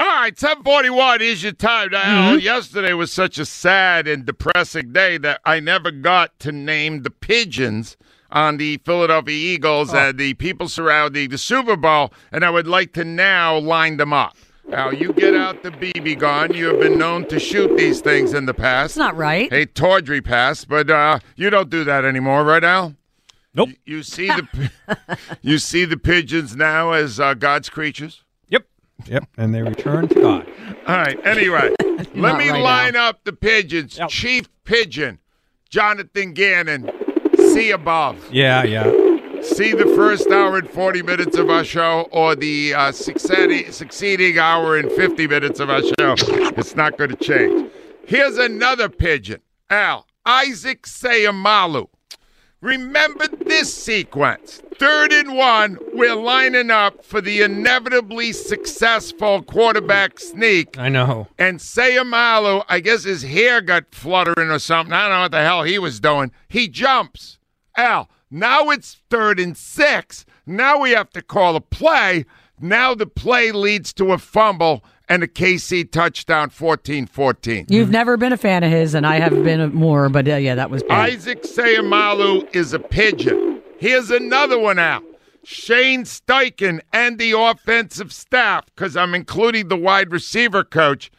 All 0.00 0.06
right, 0.06 0.38
741 0.38 1.20
is 1.20 1.42
your 1.42 1.52
time. 1.52 1.90
Now, 1.90 2.32
yesterday 2.32 2.94
was 2.94 3.12
such 3.12 3.38
a 3.38 3.44
sad 3.44 4.08
and 4.08 4.24
depressing 4.24 4.94
day 4.94 5.18
that 5.18 5.42
I 5.44 5.60
never 5.60 5.90
got 5.90 6.38
to 6.38 6.52
name 6.52 7.02
the 7.02 7.10
pigeons 7.10 7.98
on 8.30 8.56
the 8.56 8.78
Philadelphia 8.78 9.34
Eagles 9.34 9.92
and 9.92 10.16
the 10.16 10.32
people 10.34 10.70
surrounding 10.70 11.28
the 11.28 11.36
Super 11.36 11.76
Bowl, 11.76 12.14
and 12.32 12.46
I 12.46 12.50
would 12.50 12.66
like 12.66 12.94
to 12.94 13.04
now 13.04 13.58
line 13.58 13.98
them 13.98 14.14
up. 14.14 14.38
Now, 14.66 14.88
you 14.88 15.12
get 15.12 15.34
out 15.34 15.62
the 15.62 15.70
BB 15.70 16.18
gun. 16.18 16.54
You 16.54 16.68
have 16.68 16.80
been 16.80 16.96
known 16.96 17.26
to 17.26 17.38
shoot 17.38 17.76
these 17.76 18.00
things 18.00 18.32
in 18.32 18.46
the 18.46 18.54
past. 18.54 18.94
That's 18.94 18.96
not 18.96 19.16
right. 19.18 19.52
A 19.52 19.66
tawdry 19.66 20.22
pass, 20.22 20.64
but 20.64 20.88
uh, 20.88 21.18
you 21.36 21.50
don't 21.50 21.68
do 21.68 21.84
that 21.84 22.06
anymore, 22.06 22.42
right, 22.44 22.64
Al? 22.64 22.94
Nope. 23.52 23.68
You, 23.84 23.96
you 23.96 24.02
see 24.02 24.28
the 24.28 24.70
you 25.42 25.58
see 25.58 25.84
the 25.84 25.98
pigeons 25.98 26.56
now 26.56 26.92
as 26.92 27.20
uh, 27.20 27.34
God's 27.34 27.68
creatures. 27.68 28.24
Yep. 29.06 29.08
Yep. 29.08 29.28
And 29.36 29.54
they 29.54 29.62
return 29.62 30.08
to 30.08 30.14
God. 30.14 30.46
All 30.86 30.96
right. 30.96 31.18
Anyway, 31.26 31.74
let 32.14 32.36
me 32.36 32.50
right 32.50 32.62
line 32.62 32.96
up 32.96 33.24
the 33.24 33.32
pigeons. 33.32 33.98
Chief 34.08 34.48
Pigeon, 34.64 35.18
Jonathan 35.68 36.32
Gannon. 36.32 36.90
See 37.36 37.70
above. 37.70 38.32
Yeah, 38.32 38.62
yeah. 38.64 38.84
See 39.42 39.72
the 39.72 39.86
first 39.96 40.28
hour 40.28 40.58
and 40.58 40.68
40 40.68 41.02
minutes 41.02 41.36
of 41.38 41.48
our 41.48 41.64
show 41.64 42.08
or 42.12 42.36
the 42.36 42.74
uh, 42.74 42.92
succeeding, 42.92 43.72
succeeding 43.72 44.38
hour 44.38 44.76
and 44.76 44.92
50 44.92 45.26
minutes 45.26 45.60
of 45.60 45.70
our 45.70 45.80
show. 45.82 46.14
It's 46.56 46.76
not 46.76 46.98
going 46.98 47.10
to 47.10 47.16
change. 47.16 47.70
Here's 48.06 48.36
another 48.36 48.88
pigeon. 48.88 49.40
Al, 49.70 50.06
Isaac 50.26 50.82
Seumalo. 50.82 51.88
Remember 52.60 53.26
this 53.26 53.72
sequence. 53.72 54.60
Third 54.74 55.14
and 55.14 55.34
one, 55.34 55.78
we're 55.94 56.14
lining 56.14 56.70
up 56.70 57.02
for 57.02 57.22
the 57.22 57.40
inevitably 57.40 58.32
successful 58.32 59.42
quarterback 59.42 60.20
sneak. 60.20 60.78
I 60.78 60.90
know. 60.90 61.28
And 61.38 61.58
Seumalo, 61.58 62.64
I 62.68 62.80
guess 62.80 63.04
his 63.04 63.22
hair 63.22 63.62
got 63.62 63.94
fluttering 63.94 64.50
or 64.50 64.58
something. 64.58 64.92
I 64.92 65.08
don't 65.08 65.16
know 65.16 65.20
what 65.22 65.30
the 65.30 65.42
hell 65.42 65.62
he 65.62 65.78
was 65.78 66.00
doing. 66.00 66.32
He 66.48 66.68
jumps. 66.68 67.38
Al, 67.78 68.10
now 68.30 68.68
it's 68.68 68.98
third 69.08 69.40
and 69.40 69.56
six. 69.56 70.26
Now 70.44 70.80
we 70.80 70.90
have 70.90 71.10
to 71.10 71.22
call 71.22 71.56
a 71.56 71.62
play. 71.62 72.26
Now 72.60 72.94
the 72.94 73.06
play 73.06 73.52
leads 73.52 73.94
to 73.94 74.12
a 74.12 74.18
fumble 74.18 74.84
and 75.10 75.24
a 75.24 75.26
KC 75.26 75.90
touchdown 75.90 76.48
14 76.48 77.06
14. 77.06 77.66
You've 77.68 77.90
never 77.90 78.16
been 78.16 78.32
a 78.32 78.36
fan 78.38 78.62
of 78.62 78.70
his, 78.70 78.94
and 78.94 79.06
I 79.06 79.18
have 79.18 79.44
been 79.44 79.74
more, 79.74 80.08
but 80.08 80.26
uh, 80.26 80.36
yeah, 80.36 80.54
that 80.54 80.70
was 80.70 80.82
bad. 80.84 81.10
Isaac 81.10 81.42
Seumalo 81.42 82.48
is 82.54 82.72
a 82.72 82.78
pigeon. 82.78 83.60
Here's 83.78 84.10
another 84.10 84.58
one 84.58 84.78
out. 84.78 85.02
Shane 85.42 86.04
Steichen 86.04 86.80
and 86.92 87.18
the 87.18 87.32
offensive 87.32 88.12
staff, 88.12 88.66
because 88.66 88.96
I'm 88.96 89.14
including 89.14 89.68
the 89.68 89.76
wide 89.76 90.12
receiver 90.12 90.62
coach, 90.62 91.10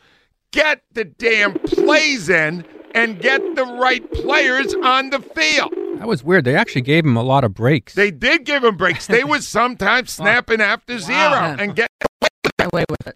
get 0.52 0.84
the 0.94 1.04
damn 1.04 1.54
plays 1.56 2.30
in 2.30 2.64
and 2.94 3.20
get 3.20 3.42
the 3.56 3.66
right 3.66 4.10
players 4.12 4.74
on 4.84 5.10
the 5.10 5.20
field. 5.20 5.74
That 5.98 6.08
was 6.08 6.24
weird. 6.24 6.46
They 6.46 6.56
actually 6.56 6.82
gave 6.82 7.04
him 7.04 7.18
a 7.18 7.24
lot 7.24 7.44
of 7.44 7.54
breaks. 7.54 7.94
They 7.94 8.12
did 8.12 8.46
give 8.46 8.64
him 8.64 8.78
breaks. 8.78 9.08
They 9.08 9.24
was 9.24 9.48
sometimes 9.48 10.12
snapping 10.12 10.62
after 10.62 10.98
zero 11.00 11.56
and 11.60 11.76
get 11.76 11.90
away 12.60 12.86
with 12.90 13.08
it. 13.08 13.16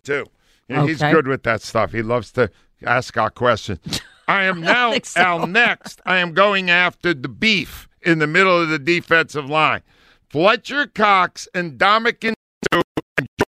Question 0.00 0.24
too. 0.26 0.30
Yeah, 0.68 0.86
He's 0.86 1.00
good 1.00 1.26
with 1.26 1.42
that 1.42 1.62
stuff. 1.62 1.92
He 1.92 2.02
loves 2.02 2.32
to 2.32 2.50
ask 2.84 3.16
our 3.16 3.30
questions. 3.30 4.00
I 4.28 4.44
am 4.44 4.60
now 4.62 4.92
think 4.92 5.06
so. 5.06 5.20
Al 5.20 5.46
next. 5.46 6.00
I 6.06 6.18
am 6.18 6.32
going 6.32 6.70
after 6.70 7.14
the 7.14 7.28
beef 7.28 7.88
in 8.02 8.18
the 8.18 8.26
middle 8.26 8.60
of 8.60 8.68
the 8.68 8.78
defensive 8.78 9.48
line. 9.48 9.82
Fletcher 10.30 10.86
Cox 10.86 11.48
and 11.54 11.78
Dominican 11.78 12.34
and 12.72 12.82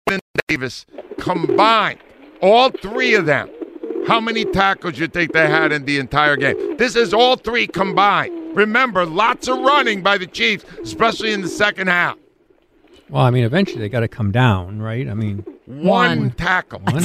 Jordan 0.07 0.19
Davis 0.47 0.85
combined, 1.17 1.99
all 2.41 2.69
three 2.69 3.15
of 3.15 3.25
them. 3.25 3.49
How 4.05 4.19
many 4.19 4.43
tackles 4.43 4.99
you 4.99 5.07
think 5.07 5.31
they 5.31 5.47
had 5.47 5.71
in 5.71 5.85
the 5.85 5.97
entire 5.97 6.35
game? 6.35 6.75
This 6.75 6.97
is 6.97 7.13
all 7.13 7.37
three 7.37 7.67
combined. 7.67 8.57
Remember, 8.57 9.05
lots 9.05 9.47
of 9.47 9.59
running 9.59 10.03
by 10.03 10.17
the 10.17 10.27
Chiefs, 10.27 10.65
especially 10.83 11.31
in 11.31 11.41
the 11.41 11.47
second 11.47 11.87
half. 11.87 12.17
Well, 13.09 13.23
I 13.23 13.29
mean, 13.29 13.43
eventually 13.43 13.79
they 13.79 13.89
got 13.89 14.01
to 14.01 14.07
come 14.07 14.31
down, 14.31 14.81
right? 14.81 15.07
I 15.07 15.13
mean, 15.13 15.45
One, 15.65 16.31
tackle. 16.31 16.79
One? 16.79 17.03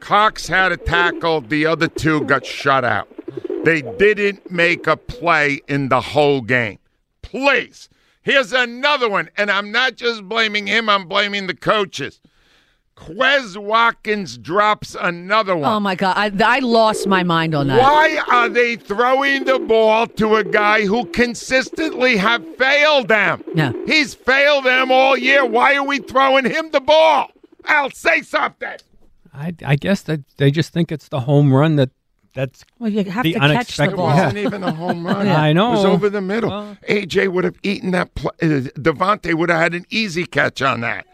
Cox 0.00 0.48
had 0.48 0.72
a 0.72 0.76
tackle. 0.76 1.42
The 1.42 1.66
other 1.66 1.88
two 1.88 2.24
got 2.24 2.44
shut 2.44 2.84
out. 2.84 3.08
They 3.64 3.82
didn't 3.82 4.50
make 4.50 4.86
a 4.86 4.96
play 4.96 5.60
in 5.68 5.88
the 5.88 6.00
whole 6.00 6.40
game. 6.40 6.78
Please. 7.22 7.88
Here's 8.22 8.52
another 8.52 9.08
one, 9.08 9.30
and 9.36 9.50
I'm 9.50 9.70
not 9.72 9.96
just 9.96 10.28
blaming 10.28 10.66
him, 10.66 10.88
I'm 10.88 11.06
blaming 11.06 11.46
the 11.46 11.54
coaches. 11.54 12.20
Quez 13.00 13.56
Watkins 13.56 14.36
drops 14.36 14.94
another 15.00 15.56
one. 15.56 15.72
Oh 15.72 15.80
my 15.80 15.94
god, 15.94 16.14
I, 16.16 16.56
I 16.56 16.58
lost 16.58 17.06
my 17.06 17.22
mind 17.22 17.54
on 17.54 17.66
that. 17.68 17.78
Why 17.80 18.20
are 18.30 18.48
they 18.48 18.76
throwing 18.76 19.44
the 19.44 19.58
ball 19.58 20.06
to 20.06 20.36
a 20.36 20.44
guy 20.44 20.84
who 20.84 21.06
consistently 21.06 22.16
have 22.18 22.44
failed 22.56 23.08
them? 23.08 23.42
Yeah. 23.54 23.72
He's 23.86 24.14
failed 24.14 24.64
them 24.64 24.92
all 24.92 25.16
year. 25.16 25.44
Why 25.46 25.74
are 25.76 25.82
we 25.84 25.98
throwing 26.00 26.44
him 26.44 26.70
the 26.72 26.80
ball? 26.80 27.30
I'll 27.64 27.90
say 27.90 28.20
something. 28.22 28.76
I, 29.32 29.54
I 29.64 29.76
guess 29.76 30.02
that 30.02 30.20
they 30.36 30.50
just 30.50 30.72
think 30.72 30.92
it's 30.92 31.08
the 31.08 31.20
home 31.20 31.52
run 31.52 31.76
that 31.76 31.90
that's 32.34 32.64
Well, 32.78 32.90
you 32.90 33.02
have 33.10 33.24
the 33.24 33.32
to 33.32 33.38
catch 33.40 33.48
the 33.48 33.54
unexpected. 33.84 33.96
ball. 33.96 34.10
It 34.10 34.14
wasn't 34.14 34.38
even 34.38 34.62
a 34.62 34.72
home 34.72 35.06
run. 35.06 35.26
Yeah, 35.26 35.40
I 35.40 35.52
know. 35.52 35.68
It 35.68 35.76
was 35.76 35.84
over 35.84 36.08
the 36.10 36.20
middle. 36.20 36.50
Well- 36.50 36.76
AJ 36.88 37.28
would 37.32 37.44
have 37.44 37.56
eaten 37.62 37.90
that. 37.92 38.14
Pl- 38.14 38.30
uh, 38.42 38.46
DeVonta 38.78 39.34
would 39.34 39.48
have 39.50 39.60
had 39.60 39.74
an 39.74 39.84
easy 39.90 40.24
catch 40.26 40.62
on 40.62 40.80
that. 40.82 41.06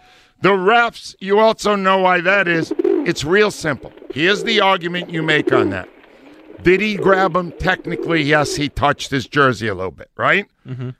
The 0.42 0.50
refs, 0.50 1.14
you 1.18 1.38
also 1.38 1.76
know 1.76 1.98
why 1.98 2.20
that 2.20 2.46
is. 2.46 2.72
It's 2.78 3.24
real 3.24 3.50
simple. 3.50 3.92
Here's 4.12 4.44
the 4.44 4.60
argument 4.60 5.10
you 5.10 5.22
make 5.22 5.52
on 5.52 5.70
that. 5.70 5.88
Did 6.62 6.80
he 6.80 6.96
grab 6.96 7.36
him? 7.36 7.52
Technically, 7.52 8.22
yes, 8.22 8.56
he 8.56 8.68
touched 8.68 9.10
his 9.10 9.26
jersey 9.26 9.68
a 9.68 9.74
little 9.74 9.90
bit, 9.90 10.10
right? 10.16 10.46
Mm-hmm. 10.66 10.90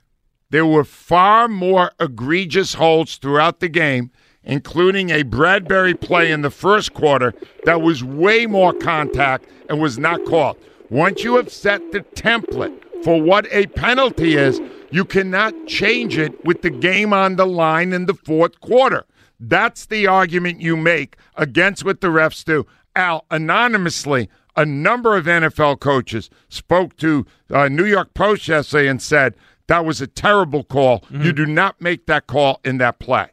There 0.49 0.65
were 0.65 0.85
far 0.85 1.47
more 1.47 1.91
egregious 1.99 2.75
holds 2.75 3.17
throughout 3.17 3.59
the 3.59 3.67
game, 3.67 4.11
including 4.43 5.09
a 5.09 5.23
Bradberry 5.23 5.99
play 5.99 6.31
in 6.31 6.41
the 6.41 6.49
first 6.49 6.93
quarter 6.93 7.33
that 7.65 7.81
was 7.81 8.03
way 8.03 8.45
more 8.45 8.71
contact 8.73 9.49
and 9.69 9.81
was 9.81 9.99
not 9.99 10.23
called. 10.25 10.57
Once 10.89 11.23
you 11.23 11.35
have 11.35 11.51
set 11.51 11.91
the 11.91 11.99
template 11.99 12.81
for 13.03 13.21
what 13.21 13.45
a 13.51 13.67
penalty 13.67 14.35
is, 14.35 14.61
you 14.89 15.03
cannot 15.03 15.53
change 15.67 16.17
it 16.17 16.45
with 16.45 16.61
the 16.61 16.69
game 16.69 17.11
on 17.11 17.35
the 17.35 17.45
line 17.45 17.91
in 17.91 18.05
the 18.05 18.13
fourth 18.13 18.61
quarter. 18.61 19.05
That's 19.39 19.85
the 19.85 20.07
argument 20.07 20.61
you 20.61 20.75
make 20.75 21.17
against 21.35 21.85
what 21.85 22.01
the 22.01 22.07
refs 22.07 22.43
do. 22.43 22.65
Al, 22.95 23.25
anonymously, 23.29 24.29
a 24.55 24.65
number 24.65 25.15
of 25.15 25.25
NFL 25.25 25.79
coaches 25.79 26.29
spoke 26.49 26.97
to 26.97 27.25
uh, 27.51 27.67
New 27.67 27.85
York 27.85 28.13
Post 28.13 28.47
yesterday 28.47 28.87
and 28.87 29.01
said 29.01 29.35
that 29.67 29.85
was 29.85 30.01
a 30.01 30.07
terrible 30.07 30.63
call. 30.63 31.03
You 31.11 31.31
do 31.31 31.45
not 31.45 31.79
make 31.79 32.07
that 32.07 32.25
call 32.25 32.59
in 32.65 32.79
that 32.79 32.99
play. 32.99 33.27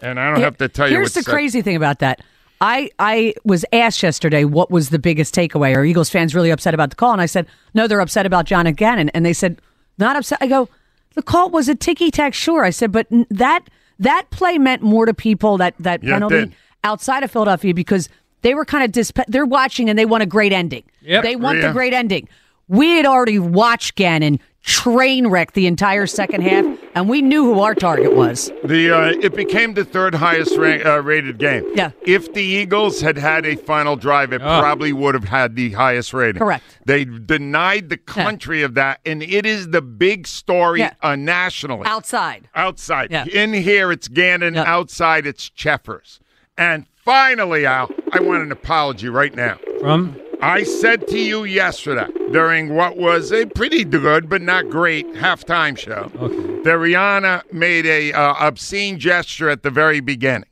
And 0.00 0.18
I 0.18 0.30
don't 0.30 0.40
have 0.40 0.58
to 0.58 0.68
tell 0.68 0.88
you. 0.88 0.96
Here's 0.96 1.14
the 1.14 1.22
crazy 1.22 1.62
thing 1.62 1.76
about 1.76 2.00
that. 2.00 2.20
I 2.60 2.90
I 2.98 3.34
was 3.44 3.64
asked 3.72 4.02
yesterday 4.02 4.44
what 4.44 4.70
was 4.70 4.90
the 4.90 4.98
biggest 4.98 5.34
takeaway. 5.34 5.76
Are 5.76 5.84
Eagles 5.84 6.08
fans 6.10 6.34
really 6.34 6.50
upset 6.50 6.74
about 6.74 6.90
the 6.90 6.96
call? 6.96 7.12
And 7.12 7.20
I 7.20 7.26
said 7.26 7.46
no, 7.74 7.86
they're 7.86 8.00
upset 8.00 8.26
about 8.26 8.46
John 8.46 8.70
Gannon. 8.72 9.08
And 9.10 9.24
they 9.24 9.32
said 9.32 9.60
not 9.98 10.16
upset. 10.16 10.38
I 10.40 10.46
go, 10.46 10.68
the 11.14 11.22
call 11.22 11.50
was 11.50 11.68
a 11.68 11.74
ticky 11.74 12.10
tack. 12.10 12.34
Sure, 12.34 12.64
I 12.64 12.70
said, 12.70 12.90
but 12.92 13.06
that 13.30 13.68
that 14.04 14.30
play 14.30 14.56
meant 14.58 14.82
more 14.82 15.04
to 15.06 15.12
people 15.14 15.58
that 15.58 15.74
that 15.80 16.02
Yeah, 16.02 16.14
penalty 16.14 16.52
outside 16.82 17.22
of 17.22 17.30
Philadelphia 17.30 17.74
because 17.74 18.08
they 18.42 18.54
were 18.54 18.64
kind 18.64 18.84
of 18.84 18.92
disp- 18.92 19.18
they're 19.28 19.46
watching 19.46 19.88
and 19.90 19.98
they 19.98 20.04
want 20.06 20.22
a 20.22 20.26
great 20.26 20.52
ending. 20.52 20.84
Yep. 21.02 21.22
They 21.22 21.36
want 21.36 21.58
Yeah. 21.58 21.68
the 21.68 21.72
great 21.72 21.92
ending. 21.92 22.28
We 22.68 22.90
had 22.96 23.06
already 23.06 23.38
watched 23.38 23.94
Gannon 23.96 24.38
train 24.64 25.26
wreck 25.28 25.52
the 25.52 25.66
entire 25.66 26.06
second 26.06 26.40
half, 26.42 26.64
and 26.94 27.08
we 27.08 27.20
knew 27.22 27.44
who 27.44 27.60
our 27.60 27.74
target 27.74 28.16
was. 28.16 28.50
The 28.64 28.90
uh, 28.90 29.12
it 29.20 29.34
became 29.34 29.74
the 29.74 29.84
third 29.84 30.14
highest 30.14 30.56
ra- 30.56 30.80
uh, 30.84 31.02
rated 31.02 31.38
game. 31.38 31.64
Yeah. 31.74 31.90
If 32.06 32.32
the 32.32 32.42
Eagles 32.42 33.00
had 33.02 33.18
had 33.18 33.44
a 33.44 33.56
final 33.56 33.94
drive, 33.96 34.32
it 34.32 34.40
Oh. 34.42 34.60
probably 34.60 34.92
would 34.92 35.14
have 35.14 35.24
had 35.24 35.54
the 35.54 35.72
highest 35.72 36.14
rating. 36.14 36.38
Correct. 36.40 36.64
They 36.86 37.04
denied 37.04 37.90
the 37.90 37.98
country 37.98 38.62
of 38.62 38.74
that, 38.74 39.00
and 39.04 39.22
it 39.22 39.44
is 39.44 39.68
the 39.68 39.82
big 39.82 40.26
story 40.26 40.80
Yeah. 40.80 40.94
uh, 41.02 41.14
nationally. 41.14 41.86
Outside. 41.86 42.48
Outside. 42.54 43.10
Yeah. 43.10 43.26
In 43.26 43.52
here, 43.52 43.92
it's 43.92 44.08
Gannon. 44.08 44.54
Yeah. 44.54 44.64
Outside, 44.66 45.26
it's 45.26 45.50
Cheffers. 45.50 46.20
And 46.56 46.86
finally, 46.94 47.66
Al, 47.66 47.90
I 48.12 48.20
want 48.20 48.42
an 48.42 48.50
apology 48.52 49.08
right 49.10 49.34
now. 49.34 49.58
from 49.80 50.16
I 50.46 50.62
said 50.64 51.08
to 51.08 51.18
you 51.18 51.44
yesterday 51.44 52.06
during 52.30 52.74
what 52.74 52.96
was 52.96 53.32
a 53.32 53.46
pretty 53.46 53.84
good 53.84 54.28
but 54.28 54.42
not 54.42 54.68
great 54.68 55.06
halftime 55.14 55.76
show 55.78 56.10
Okay. 56.16 56.62
that 56.64 56.76
Rihanna 56.78 57.52
made 57.52 57.86
a 57.86 58.12
uh, 58.12 58.34
obscene 58.38 58.98
gesture 58.98 59.48
at 59.48 59.62
the 59.62 59.70
very 59.70 60.00
beginning. 60.00 60.48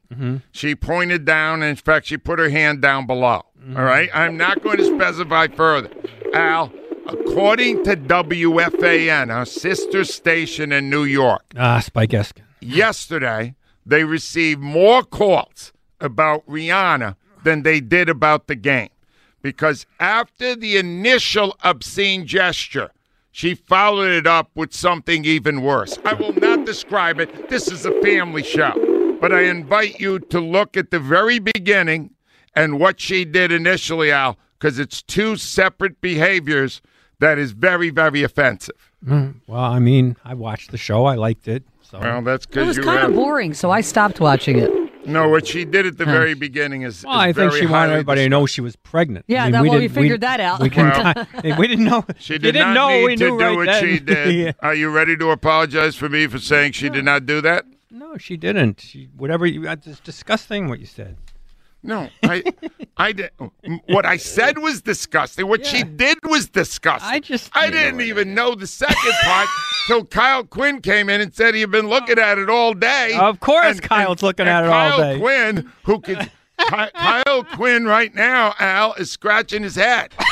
She 0.52 0.74
pointed 0.74 1.24
down, 1.24 1.62
and 1.62 1.70
in 1.70 1.76
fact, 1.76 2.06
she 2.06 2.16
put 2.16 2.38
her 2.38 2.48
hand 2.50 2.80
down 2.82 3.06
below. 3.06 3.42
All 3.76 3.82
right, 3.84 4.08
I'm 4.14 4.36
not 4.36 4.62
going 4.62 4.76
to 4.78 4.84
specify 4.84 5.48
further. 5.48 5.90
Al, 6.34 6.72
according 7.06 7.82
to 7.84 7.96
WFAN, 7.96 9.32
our 9.34 9.44
sister 9.46 10.04
station 10.04 10.70
in 10.72 10.88
New 10.90 11.04
York, 11.04 11.42
ah 11.58 11.80
Spike 11.80 12.10
Eskin. 12.10 12.42
yesterday 12.60 13.54
they 13.86 14.04
received 14.04 14.60
more 14.60 15.02
calls 15.02 15.72
about 16.00 16.46
Rihanna 16.46 17.16
than 17.42 17.62
they 17.62 17.80
did 17.80 18.08
about 18.08 18.46
the 18.46 18.54
game. 18.54 18.90
Because 19.42 19.86
after 20.00 20.54
the 20.54 20.76
initial 20.76 21.56
obscene 21.62 22.26
gesture, 22.26 22.90
she 23.32 23.54
followed 23.54 24.12
it 24.12 24.26
up 24.26 24.50
with 24.54 24.72
something 24.72 25.24
even 25.24 25.62
worse. 25.62 25.98
I 26.04 26.14
will 26.14 26.34
not 26.34 26.64
describe 26.64 27.18
it. 27.18 27.48
This 27.48 27.70
is 27.70 27.84
a 27.84 27.92
family 28.02 28.42
show. 28.42 29.18
But 29.20 29.32
I 29.32 29.42
invite 29.42 30.00
you 30.00 30.18
to 30.18 30.40
look 30.40 30.76
at 30.76 30.90
the 30.90 30.98
very 30.98 31.38
beginning 31.38 32.10
and 32.54 32.78
what 32.78 33.00
she 33.00 33.24
did 33.24 33.50
initially, 33.50 34.12
Al, 34.12 34.36
because 34.58 34.78
it's 34.78 35.02
two 35.02 35.36
separate 35.36 36.00
behaviors 36.00 36.82
that 37.20 37.38
is 37.38 37.52
very, 37.52 37.90
very 37.90 38.22
offensive. 38.22 38.90
Mm, 39.04 39.36
well, 39.46 39.60
I 39.60 39.78
mean, 39.78 40.16
I 40.24 40.34
watched 40.34 40.70
the 40.70 40.76
show. 40.76 41.06
I 41.06 41.14
liked 41.14 41.48
it. 41.48 41.64
So 41.82 41.98
Well, 42.00 42.22
that's 42.22 42.46
It 42.46 42.66
was 42.66 42.78
kind 42.78 43.04
of 43.04 43.14
boring, 43.14 43.54
so 43.54 43.70
I 43.70 43.80
stopped 43.80 44.20
watching 44.20 44.58
it. 44.58 44.70
No, 45.04 45.28
what 45.28 45.46
she 45.46 45.64
did 45.64 45.84
at 45.86 45.98
the 45.98 46.04
very 46.04 46.34
beginning 46.34 46.82
is. 46.82 47.04
Well, 47.04 47.14
is 47.14 47.20
I 47.20 47.32
think 47.32 47.52
she 47.54 47.60
wanted 47.66 47.68
highly 47.70 47.92
everybody 47.94 48.22
to 48.22 48.28
know 48.28 48.46
she 48.46 48.60
was 48.60 48.76
pregnant. 48.76 49.24
Yeah, 49.28 49.42
I 49.42 49.44
mean, 49.46 49.52
that- 49.52 49.62
well, 49.62 49.72
we 49.74 49.80
didn't- 49.80 49.94
figured 49.94 50.20
that 50.20 50.40
out. 50.40 50.60
We, 50.60 50.70
can, 50.70 50.90
Well, 51.44 51.58
we 51.58 51.66
didn't 51.66 51.84
know. 51.84 52.04
She 52.18 52.34
did 52.34 52.52
didn't 52.52 52.68
not 52.68 52.74
know. 52.74 52.88
need 52.90 53.04
we 53.06 53.16
to 53.16 53.24
do 53.30 53.38
right 53.40 53.56
what 53.56 53.66
then. 53.66 53.82
she 53.84 53.98
did. 54.04 54.34
Yeah. 54.34 54.52
Are 54.60 54.74
you 54.74 54.90
ready 54.90 55.16
to 55.16 55.30
apologize 55.30 55.96
for 55.96 56.08
me 56.08 56.26
for 56.28 56.38
saying 56.38 56.72
she 56.72 56.88
did 56.88 57.04
not 57.04 57.26
do 57.26 57.40
that? 57.40 57.64
No, 57.90 58.16
she 58.16 58.36
didn't. 58.36 58.80
She, 58.80 59.08
whatever 59.16 59.44
you. 59.46 59.68
It's 59.68 60.00
disgusting 60.00 60.68
what 60.68 60.78
you 60.80 60.86
said. 60.86 61.16
No, 61.82 62.08
I, 62.22 62.44
I 62.96 63.10
did. 63.12 63.30
What 63.88 64.06
I 64.06 64.16
said 64.16 64.58
was 64.58 64.82
disgusting. 64.82 65.48
What 65.48 65.66
she 65.66 65.82
did 65.82 66.18
was 66.24 66.48
disgusting. 66.48 67.10
I 67.10 67.18
just- 67.18 67.50
I 67.54 67.70
didn't 67.70 68.00
even 68.02 68.34
know 68.34 68.54
the 68.54 68.66
second 68.68 69.12
part 69.24 69.48
till 69.88 70.04
Kyle 70.04 70.44
Quinn 70.44 70.80
came 70.80 71.10
in 71.10 71.20
and 71.20 71.34
said 71.34 71.54
he'd 71.56 71.70
been 71.72 71.88
looking 71.88 72.18
at 72.18 72.38
it 72.38 72.48
all 72.48 72.72
day. 72.74 73.16
Of 73.18 73.40
course 73.40 73.80
Kyle's 73.80 74.22
looking 74.22 74.46
and 74.46 74.50
at 74.50 74.64
it 74.64 74.70
all 74.70 74.90
day. 74.90 74.96
Kyle 74.96 75.12
day. 75.14 75.18
Quinn, 75.20 75.72
who 75.84 76.00
could. 76.00 76.18
Ky- 76.20 76.30
Kyle 76.94 77.44
Quinn 77.54 77.84
right 77.86 78.14
now, 78.14 78.54
Al, 78.60 78.92
is 78.94 79.10
scratching 79.10 79.62
his 79.62 79.74
head. 79.76 80.12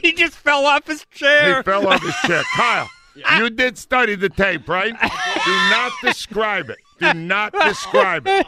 He 0.00 0.12
just 0.12 0.34
fell 0.36 0.66
off 0.66 0.84
his 0.88 1.04
chair. 1.12 1.44
He 1.46 1.52
chair. 1.52 1.62
fell 1.62 1.86
off 1.86 2.02
his 2.02 2.14
chair. 2.26 2.42
Kyle, 2.56 2.90
you 3.38 3.50
did 3.50 3.78
study 3.78 4.16
the 4.16 4.28
tape, 4.28 4.68
right? 4.68 4.92
Do 5.00 5.50
not 5.70 5.92
describe 6.02 6.70
it. 6.70 6.78
Do 7.02 7.14
not 7.14 7.52
describe 7.52 8.24
it. 8.26 8.46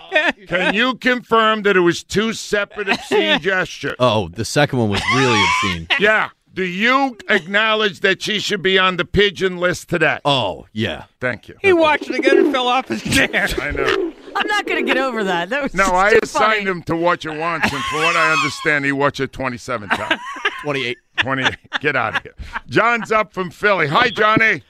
Can 0.48 0.74
you 0.74 0.94
confirm 0.96 1.62
that 1.62 1.76
it 1.76 1.80
was 1.80 2.02
two 2.04 2.32
separate 2.32 2.88
obscene 2.88 3.40
gestures? 3.40 3.96
Oh, 3.98 4.28
the 4.28 4.44
second 4.44 4.78
one 4.78 4.88
was 4.90 5.02
really 5.14 5.40
obscene. 5.42 5.86
Yeah. 6.00 6.30
Do 6.52 6.62
you 6.62 7.18
acknowledge 7.28 7.98
that 8.00 8.22
she 8.22 8.38
should 8.38 8.62
be 8.62 8.78
on 8.78 8.96
the 8.96 9.04
pigeon 9.04 9.56
list 9.56 9.88
today? 9.88 10.20
Oh, 10.24 10.66
yeah. 10.72 11.06
Thank 11.20 11.48
you. 11.48 11.56
He 11.60 11.72
watched 11.72 12.08
it 12.08 12.14
again 12.14 12.38
and 12.38 12.52
fell 12.52 12.68
off 12.68 12.86
his 12.86 13.02
chair. 13.02 13.28
I 13.60 13.72
know. 13.72 14.12
I'm 14.36 14.46
not 14.46 14.64
going 14.64 14.84
to 14.86 14.86
get 14.86 14.96
over 15.02 15.24
that. 15.24 15.48
That 15.48 15.64
was 15.64 15.74
No, 15.74 15.84
I 15.86 16.12
too 16.12 16.20
assigned 16.22 16.58
funny. 16.58 16.70
him 16.70 16.82
to 16.84 16.94
watch 16.94 17.24
it 17.26 17.36
once, 17.36 17.64
and 17.72 17.82
from 17.84 17.98
what 18.02 18.14
I 18.14 18.32
understand, 18.32 18.84
he 18.84 18.92
watched 18.92 19.18
it 19.18 19.32
27 19.32 19.88
times. 19.88 20.20
28. 20.62 20.96
28. 21.18 21.56
Get 21.80 21.96
out 21.96 22.16
of 22.18 22.22
here. 22.22 22.34
John's 22.68 23.10
up 23.10 23.32
from 23.32 23.50
Philly. 23.50 23.88
Hi, 23.88 24.10
Johnny. 24.10 24.62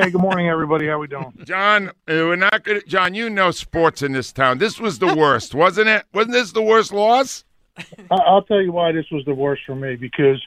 Hey, 0.00 0.10
good 0.10 0.22
morning, 0.22 0.48
everybody. 0.48 0.86
How 0.86 0.98
we 0.98 1.06
doing? 1.06 1.34
John, 1.44 1.88
uh, 1.88 1.92
we're 2.08 2.36
not 2.36 2.64
to. 2.64 2.80
John, 2.86 3.12
you 3.14 3.28
know 3.28 3.50
sports 3.50 4.00
in 4.00 4.12
this 4.12 4.32
town. 4.32 4.56
This 4.56 4.80
was 4.80 5.00
the 5.00 5.14
worst, 5.14 5.54
wasn't 5.54 5.88
it? 5.88 6.06
Wasn't 6.14 6.32
this 6.32 6.52
the 6.52 6.62
worst 6.62 6.94
loss? 6.94 7.44
I'll 8.10 8.40
tell 8.40 8.62
you 8.62 8.72
why 8.72 8.92
this 8.92 9.04
was 9.12 9.22
the 9.26 9.34
worst 9.34 9.64
for 9.66 9.74
me 9.74 9.96
because 9.96 10.42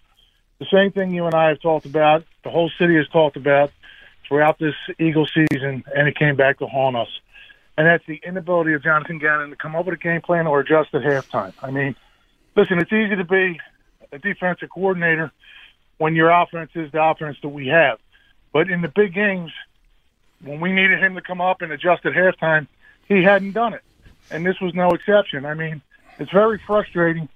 the 0.57 0.65
same 0.73 0.91
thing 0.91 1.11
you 1.11 1.27
and 1.27 1.35
I 1.35 1.49
have 1.49 1.61
talked 1.61 1.85
about, 1.85 2.23
the 2.43 2.49
whole 2.49 2.71
city 2.79 2.95
has 2.95 3.07
talked 3.09 3.37
about 3.37 3.71
throughout 4.27 4.57
this 4.57 4.73
Eagle 4.99 5.27
season, 5.27 5.83
and 5.95 6.07
it 6.07 6.17
came 6.17 6.35
back 6.35 6.57
to 6.57 6.65
haunt 6.65 6.95
us. 6.95 7.09
And 7.77 7.85
that's 7.85 8.05
the 8.07 8.19
inability 8.25 8.73
of 8.73 8.81
Jonathan 8.81 9.19
Gannon 9.19 9.51
to 9.51 9.55
come 9.55 9.75
up 9.75 9.85
with 9.85 9.93
a 9.93 10.01
game 10.01 10.21
plan 10.21 10.47
or 10.47 10.61
adjust 10.61 10.89
at 10.95 11.03
halftime. 11.03 11.53
I 11.61 11.69
mean, 11.69 11.95
listen, 12.55 12.79
it's 12.79 12.91
easy 12.91 13.15
to 13.15 13.23
be 13.23 13.59
a 14.11 14.17
defensive 14.17 14.69
coordinator 14.71 15.31
when 15.99 16.15
your 16.15 16.31
offense 16.31 16.71
is 16.73 16.91
the 16.91 17.03
offense 17.03 17.37
that 17.43 17.49
we 17.49 17.67
have. 17.67 17.99
But 18.55 18.69
in 18.69 18.79
the 18.79 18.87
big 18.87 19.13
games, 19.13 19.51
when 20.41 20.61
we 20.61 20.71
needed 20.71 21.03
him 21.03 21.15
to 21.15 21.21
come 21.21 21.41
up 21.41 21.61
and 21.61 21.73
adjust 21.73 22.05
at 22.05 22.13
halftime, 22.13 22.67
he 23.05 23.21
hadn't 23.21 23.51
done 23.51 23.73
it. 23.73 23.83
And 24.31 24.45
this 24.45 24.61
was 24.61 24.73
no 24.73 24.91
exception. 24.91 25.45
I 25.45 25.55
mean, 25.55 25.81
it's 26.19 26.31
very 26.31 26.57
frustrating 26.65 27.27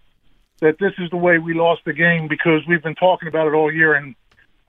that 0.61 0.79
this 0.79 0.93
is 0.97 1.09
the 1.09 1.17
way 1.17 1.37
we 1.37 1.53
lost 1.53 1.81
the 1.83 1.91
game 1.91 2.29
because 2.29 2.65
we've 2.69 2.81
been 2.81 2.95
talking 2.95 3.27
about 3.27 3.47
it 3.47 3.53
all 3.53 3.69
year. 3.69 3.95
And 3.95 4.15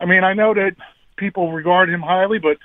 I 0.01 0.07
mean, 0.07 0.25
I 0.25 0.33
know 0.33 0.53
that 0.53 0.75
people 1.15 1.53
regard 1.53 1.89
him 1.89 2.01
highly, 2.01 2.41
but 2.41 2.57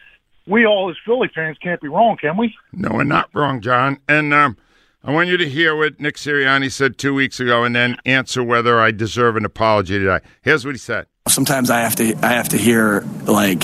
we 0.47 0.65
all 0.65 0.89
as 0.89 0.95
Philly 1.05 1.29
fans 1.35 1.59
can't 1.59 1.79
be 1.79 1.87
wrong, 1.87 2.17
can 2.17 2.37
we? 2.37 2.55
No, 2.73 2.89
we're 2.91 3.03
not 3.03 3.29
wrong, 3.35 3.61
John. 3.61 3.99
And 4.09 4.33
um, 4.33 4.57
I 5.03 5.11
want 5.11 5.29
you 5.29 5.37
to 5.37 5.47
hear 5.47 5.75
what 5.75 5.99
Nick 5.99 6.15
Sirianni 6.15 6.71
said 6.71 6.97
two 6.97 7.13
weeks 7.13 7.39
ago, 7.39 7.63
and 7.63 7.75
then 7.75 7.97
answer 8.03 8.43
whether 8.43 8.79
I 8.79 8.89
deserve 8.89 9.35
an 9.35 9.45
apology 9.45 9.99
today. 9.99 10.21
Here's 10.41 10.65
what 10.65 10.73
he 10.73 10.79
said. 10.79 11.05
Sometimes 11.27 11.71
I 11.71 11.79
have 11.79 11.95
to 11.95 12.15
I 12.21 12.33
have 12.33 12.49
to 12.49 12.57
hear 12.57 13.01
like 13.25 13.63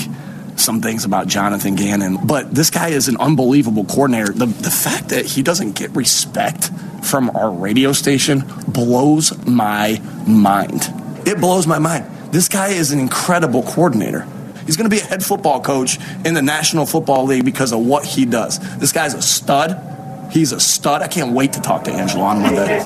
some 0.56 0.82
things 0.82 1.04
about 1.04 1.28
Jonathan 1.28 1.76
Gannon, 1.76 2.26
but 2.26 2.52
this 2.52 2.70
guy 2.70 2.88
is 2.88 3.06
an 3.06 3.16
unbelievable 3.18 3.84
coordinator. 3.84 4.32
The 4.32 4.46
the 4.46 4.70
fact 4.70 5.10
that 5.10 5.26
he 5.26 5.42
doesn't 5.42 5.76
get 5.76 5.90
respect 5.92 6.72
from 7.04 7.30
our 7.30 7.52
radio 7.52 7.92
station 7.92 8.42
blows 8.66 9.46
my 9.46 10.02
mind. 10.26 10.92
It 11.24 11.38
blows 11.38 11.68
my 11.68 11.78
mind. 11.78 12.04
This 12.32 12.48
guy 12.48 12.68
is 12.70 12.90
an 12.90 12.98
incredible 12.98 13.62
coordinator. 13.62 14.26
He's 14.66 14.76
going 14.76 14.90
to 14.90 14.94
be 14.94 15.00
a 15.00 15.04
head 15.04 15.24
football 15.24 15.60
coach 15.60 15.98
in 16.24 16.34
the 16.34 16.42
National 16.42 16.84
Football 16.84 17.26
League 17.26 17.44
because 17.44 17.72
of 17.72 17.80
what 17.80 18.04
he 18.04 18.26
does. 18.26 18.58
This 18.78 18.90
guy's 18.92 19.14
a 19.14 19.22
stud. 19.22 20.30
He's 20.32 20.50
a 20.50 20.60
stud. 20.60 21.00
I 21.00 21.08
can't 21.08 21.32
wait 21.32 21.52
to 21.54 21.60
talk 21.60 21.84
to 21.84 21.92
Angelo 21.92 22.24
on 22.24 22.42
Monday. 22.42 22.84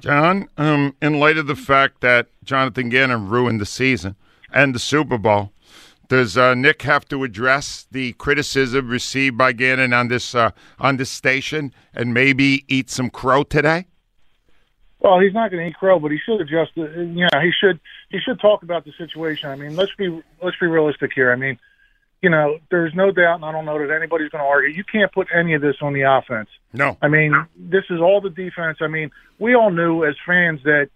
John, 0.00 0.48
um, 0.56 0.94
in 1.02 1.18
light 1.18 1.38
of 1.38 1.46
the 1.46 1.56
fact 1.56 2.00
that 2.00 2.28
Jonathan 2.44 2.88
Gannon 2.88 3.28
ruined 3.28 3.60
the 3.60 3.66
season 3.66 4.16
and 4.52 4.74
the 4.74 4.78
Super 4.78 5.18
Bowl, 5.18 5.52
does 6.08 6.36
uh, 6.36 6.54
Nick 6.54 6.82
have 6.82 7.06
to 7.08 7.24
address 7.24 7.86
the 7.90 8.12
criticism 8.14 8.88
received 8.88 9.36
by 9.36 9.52
Gannon 9.52 9.92
on 9.92 10.08
this 10.08 10.34
uh, 10.34 10.52
on 10.78 10.96
this 10.96 11.10
station 11.10 11.74
and 11.92 12.14
maybe 12.14 12.64
eat 12.68 12.90
some 12.90 13.10
crow 13.10 13.42
today? 13.42 13.86
Well, 15.00 15.20
he's 15.20 15.34
not 15.34 15.50
going 15.50 15.62
to 15.62 15.68
eat 15.68 15.76
crow, 15.76 15.98
but 16.00 16.10
he 16.10 16.18
should 16.18 16.40
adjust. 16.40 16.72
The, 16.74 16.82
you 16.82 17.28
know, 17.32 17.40
he 17.40 17.52
should 17.60 17.78
he 18.08 18.18
should 18.18 18.40
talk 18.40 18.62
about 18.62 18.84
the 18.84 18.92
situation. 18.96 19.50
I 19.50 19.56
mean, 19.56 19.76
let's 19.76 19.94
be 19.96 20.22
let's 20.42 20.56
be 20.58 20.66
realistic 20.66 21.12
here. 21.14 21.30
I 21.30 21.36
mean, 21.36 21.58
you 22.22 22.30
know, 22.30 22.58
there's 22.70 22.94
no 22.94 23.12
doubt, 23.12 23.36
and 23.36 23.44
I 23.44 23.52
don't 23.52 23.64
know 23.64 23.78
that 23.78 23.94
anybody's 23.94 24.30
going 24.30 24.42
to 24.42 24.48
argue. 24.48 24.74
You 24.74 24.84
can't 24.84 25.12
put 25.12 25.28
any 25.34 25.54
of 25.54 25.62
this 25.62 25.76
on 25.80 25.92
the 25.92 26.02
offense. 26.02 26.48
No. 26.72 26.96
I 27.00 27.08
mean, 27.08 27.32
this 27.56 27.84
is 27.90 28.00
all 28.00 28.20
the 28.20 28.30
defense. 28.30 28.78
I 28.80 28.88
mean, 28.88 29.10
we 29.38 29.54
all 29.54 29.70
knew 29.70 30.04
as 30.04 30.16
fans 30.26 30.60
that, 30.64 30.90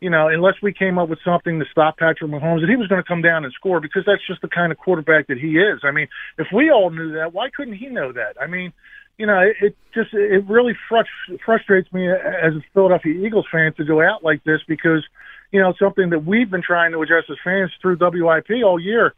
you 0.00 0.10
know, 0.10 0.28
unless 0.28 0.54
we 0.62 0.72
came 0.72 0.96
up 0.96 1.08
with 1.08 1.18
something 1.24 1.58
to 1.58 1.64
stop 1.72 1.98
Patrick 1.98 2.30
Mahomes, 2.30 2.60
that 2.60 2.70
he 2.70 2.76
was 2.76 2.86
going 2.86 3.02
to 3.02 3.06
come 3.08 3.22
down 3.22 3.44
and 3.44 3.52
score 3.54 3.80
because 3.80 4.04
that's 4.06 4.24
just 4.26 4.40
the 4.40 4.48
kind 4.48 4.70
of 4.70 4.78
quarterback 4.78 5.26
that 5.26 5.38
he 5.38 5.58
is. 5.58 5.80
I 5.82 5.90
mean, 5.90 6.06
if 6.38 6.46
we 6.54 6.70
all 6.70 6.90
knew 6.90 7.12
that, 7.14 7.32
why 7.32 7.50
couldn't 7.50 7.74
he 7.74 7.86
know 7.86 8.12
that? 8.12 8.36
I 8.40 8.46
mean, 8.46 8.72
you 9.18 9.26
know, 9.26 9.40
it, 9.40 9.56
it 9.60 9.76
just 9.92 10.14
it 10.14 10.44
really 10.48 10.74
frust- 10.88 11.40
frustrates 11.44 11.92
me 11.92 12.08
as 12.08 12.54
a 12.54 12.62
Philadelphia 12.72 13.14
Eagles 13.26 13.46
fan 13.50 13.74
to 13.74 13.84
go 13.84 14.00
out 14.00 14.22
like 14.22 14.44
this 14.44 14.60
because, 14.68 15.04
you 15.50 15.60
know, 15.60 15.74
something 15.76 16.10
that 16.10 16.24
we've 16.24 16.48
been 16.48 16.62
trying 16.62 16.92
to 16.92 17.02
address 17.02 17.24
as 17.28 17.36
fans 17.42 17.72
through 17.82 17.98
WIP 18.00 18.62
all 18.64 18.78
year, 18.78 19.14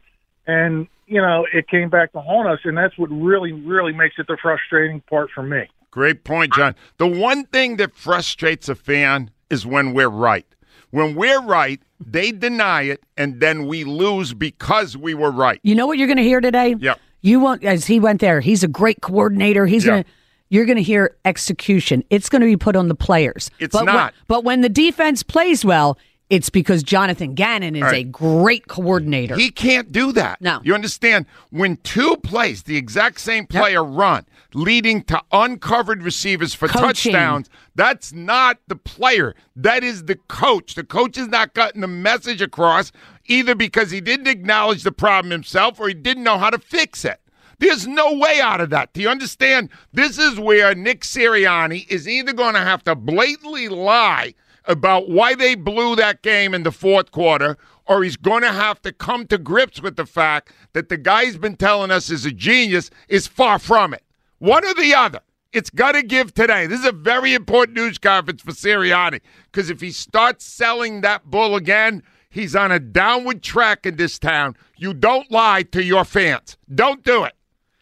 and 0.47 0.87
you 1.07 1.21
know, 1.21 1.45
it 1.53 1.67
came 1.67 1.89
back 1.89 2.13
to 2.13 2.21
haunt 2.21 2.47
us, 2.47 2.59
and 2.63 2.77
that's 2.77 2.97
what 2.97 3.07
really, 3.09 3.51
really 3.51 3.91
makes 3.91 4.15
it 4.17 4.27
the 4.27 4.37
frustrating 4.41 5.01
part 5.01 5.29
for 5.35 5.43
me. 5.43 5.63
Great 5.91 6.23
point, 6.23 6.53
John. 6.53 6.73
The 6.97 7.07
one 7.07 7.43
thing 7.47 7.75
that 7.77 7.93
frustrates 7.93 8.69
a 8.69 8.75
fan 8.75 9.29
is 9.49 9.65
when 9.65 9.93
we're 9.93 10.07
right. 10.07 10.45
When 10.91 11.15
we're 11.15 11.41
right, 11.41 11.81
they 11.99 12.31
deny 12.31 12.83
it, 12.83 13.03
and 13.17 13.41
then 13.41 13.67
we 13.67 13.83
lose 13.83 14.33
because 14.33 14.95
we 14.95 15.13
were 15.13 15.31
right. 15.31 15.59
You 15.63 15.75
know 15.75 15.85
what 15.85 15.97
you're 15.97 16.07
going 16.07 16.15
to 16.17 16.23
hear 16.23 16.39
today? 16.39 16.75
Yeah. 16.79 16.95
You 17.19 17.41
won't, 17.41 17.63
as 17.65 17.85
he 17.87 17.99
went 17.99 18.21
there, 18.21 18.39
he's 18.39 18.63
a 18.63 18.67
great 18.69 19.01
coordinator. 19.01 19.65
He's 19.65 19.83
Yeah. 19.85 19.91
going 19.91 20.03
to, 20.05 20.09
you're 20.49 20.65
going 20.65 20.77
to 20.77 20.83
hear 20.83 21.15
execution. 21.25 22.03
It's 22.09 22.29
going 22.29 22.41
to 22.41 22.45
be 22.45 22.57
put 22.57 22.75
on 22.77 22.87
the 22.87 22.95
players. 22.95 23.51
It's 23.59 23.73
but 23.73 23.85
When, 23.85 23.93
not. 23.95 24.13
but 24.27 24.43
when 24.45 24.61
the 24.61 24.69
defense 24.69 25.23
plays 25.23 25.63
well, 25.65 25.97
it's 26.31 26.49
because 26.49 26.81
Jonathan 26.81 27.35
Gannon 27.35 27.75
is 27.75 27.83
All 27.83 27.89
a 27.89 28.05
great 28.05 28.69
coordinator. 28.69 29.35
He 29.35 29.51
can't 29.51 29.91
do 29.91 30.13
that. 30.13 30.39
No. 30.39 30.61
You 30.63 30.73
understand? 30.73 31.25
When 31.49 31.75
two 31.77 32.15
plays, 32.23 32.63
the 32.63 32.77
exact 32.77 33.19
same 33.19 33.45
player 33.45 33.83
run, 33.83 34.25
leading 34.53 35.03
to 35.03 35.21
uncovered 35.33 36.01
receivers 36.01 36.53
for 36.53 36.69
Coaching. 36.69 37.11
touchdowns, 37.11 37.49
that's 37.75 38.13
not 38.13 38.59
the 38.67 38.77
player. 38.77 39.35
That 39.57 39.83
is 39.83 40.05
the 40.05 40.15
coach. 40.15 40.75
The 40.75 40.85
coach 40.85 41.17
is 41.17 41.27
not 41.27 41.53
getting 41.53 41.81
the 41.81 41.87
message 41.87 42.41
across 42.41 42.93
either 43.25 43.53
because 43.53 43.91
he 43.91 43.99
didn't 43.99 44.27
acknowledge 44.27 44.83
the 44.83 44.93
problem 44.93 45.31
himself 45.31 45.81
or 45.81 45.89
he 45.89 45.93
didn't 45.93 46.23
know 46.23 46.37
how 46.37 46.49
to 46.49 46.59
fix 46.59 47.03
it. 47.03 47.19
There's 47.59 47.85
no 47.85 48.17
way 48.17 48.39
out 48.39 48.61
of 48.61 48.69
that. 48.69 48.93
Do 48.93 49.01
you 49.01 49.09
understand? 49.09 49.69
This 49.91 50.17
is 50.17 50.39
where 50.39 50.73
Nick 50.75 51.01
Sirianni 51.01 51.87
is 51.89 52.07
either 52.07 52.31
going 52.31 52.53
to 52.53 52.61
have 52.61 52.85
to 52.85 52.95
blatantly 52.95 53.67
lie 53.67 54.33
about 54.65 55.09
why 55.09 55.35
they 55.35 55.55
blew 55.55 55.95
that 55.95 56.21
game 56.21 56.53
in 56.53 56.63
the 56.63 56.71
fourth 56.71 57.11
quarter, 57.11 57.57
or 57.85 58.03
he's 58.03 58.17
going 58.17 58.43
to 58.43 58.51
have 58.51 58.81
to 58.83 58.91
come 58.91 59.27
to 59.27 59.37
grips 59.37 59.81
with 59.81 59.95
the 59.95 60.05
fact 60.05 60.51
that 60.73 60.89
the 60.89 60.97
guy 60.97 61.25
he's 61.25 61.37
been 61.37 61.55
telling 61.55 61.91
us 61.91 62.09
is 62.09 62.25
a 62.25 62.31
genius 62.31 62.89
is 63.07 63.27
far 63.27 63.59
from 63.59 63.93
it. 63.93 64.03
One 64.39 64.65
or 64.65 64.73
the 64.73 64.93
other. 64.93 65.21
It's 65.53 65.69
got 65.69 65.93
to 65.93 66.03
give 66.03 66.33
today. 66.33 66.65
This 66.65 66.79
is 66.79 66.85
a 66.85 66.93
very 66.93 67.33
important 67.33 67.75
news 67.75 67.97
conference 67.97 68.41
for 68.41 68.51
Sirianni 68.51 69.19
because 69.51 69.69
if 69.69 69.81
he 69.81 69.91
starts 69.91 70.45
selling 70.45 71.01
that 71.01 71.29
bull 71.29 71.55
again, 71.55 72.03
he's 72.29 72.55
on 72.55 72.71
a 72.71 72.79
downward 72.79 73.43
track 73.43 73.85
in 73.85 73.97
this 73.97 74.17
town. 74.17 74.55
You 74.77 74.93
don't 74.93 75.29
lie 75.29 75.63
to 75.63 75.83
your 75.83 76.05
fans. 76.05 76.55
Don't 76.73 77.03
do 77.03 77.25
it. 77.25 77.33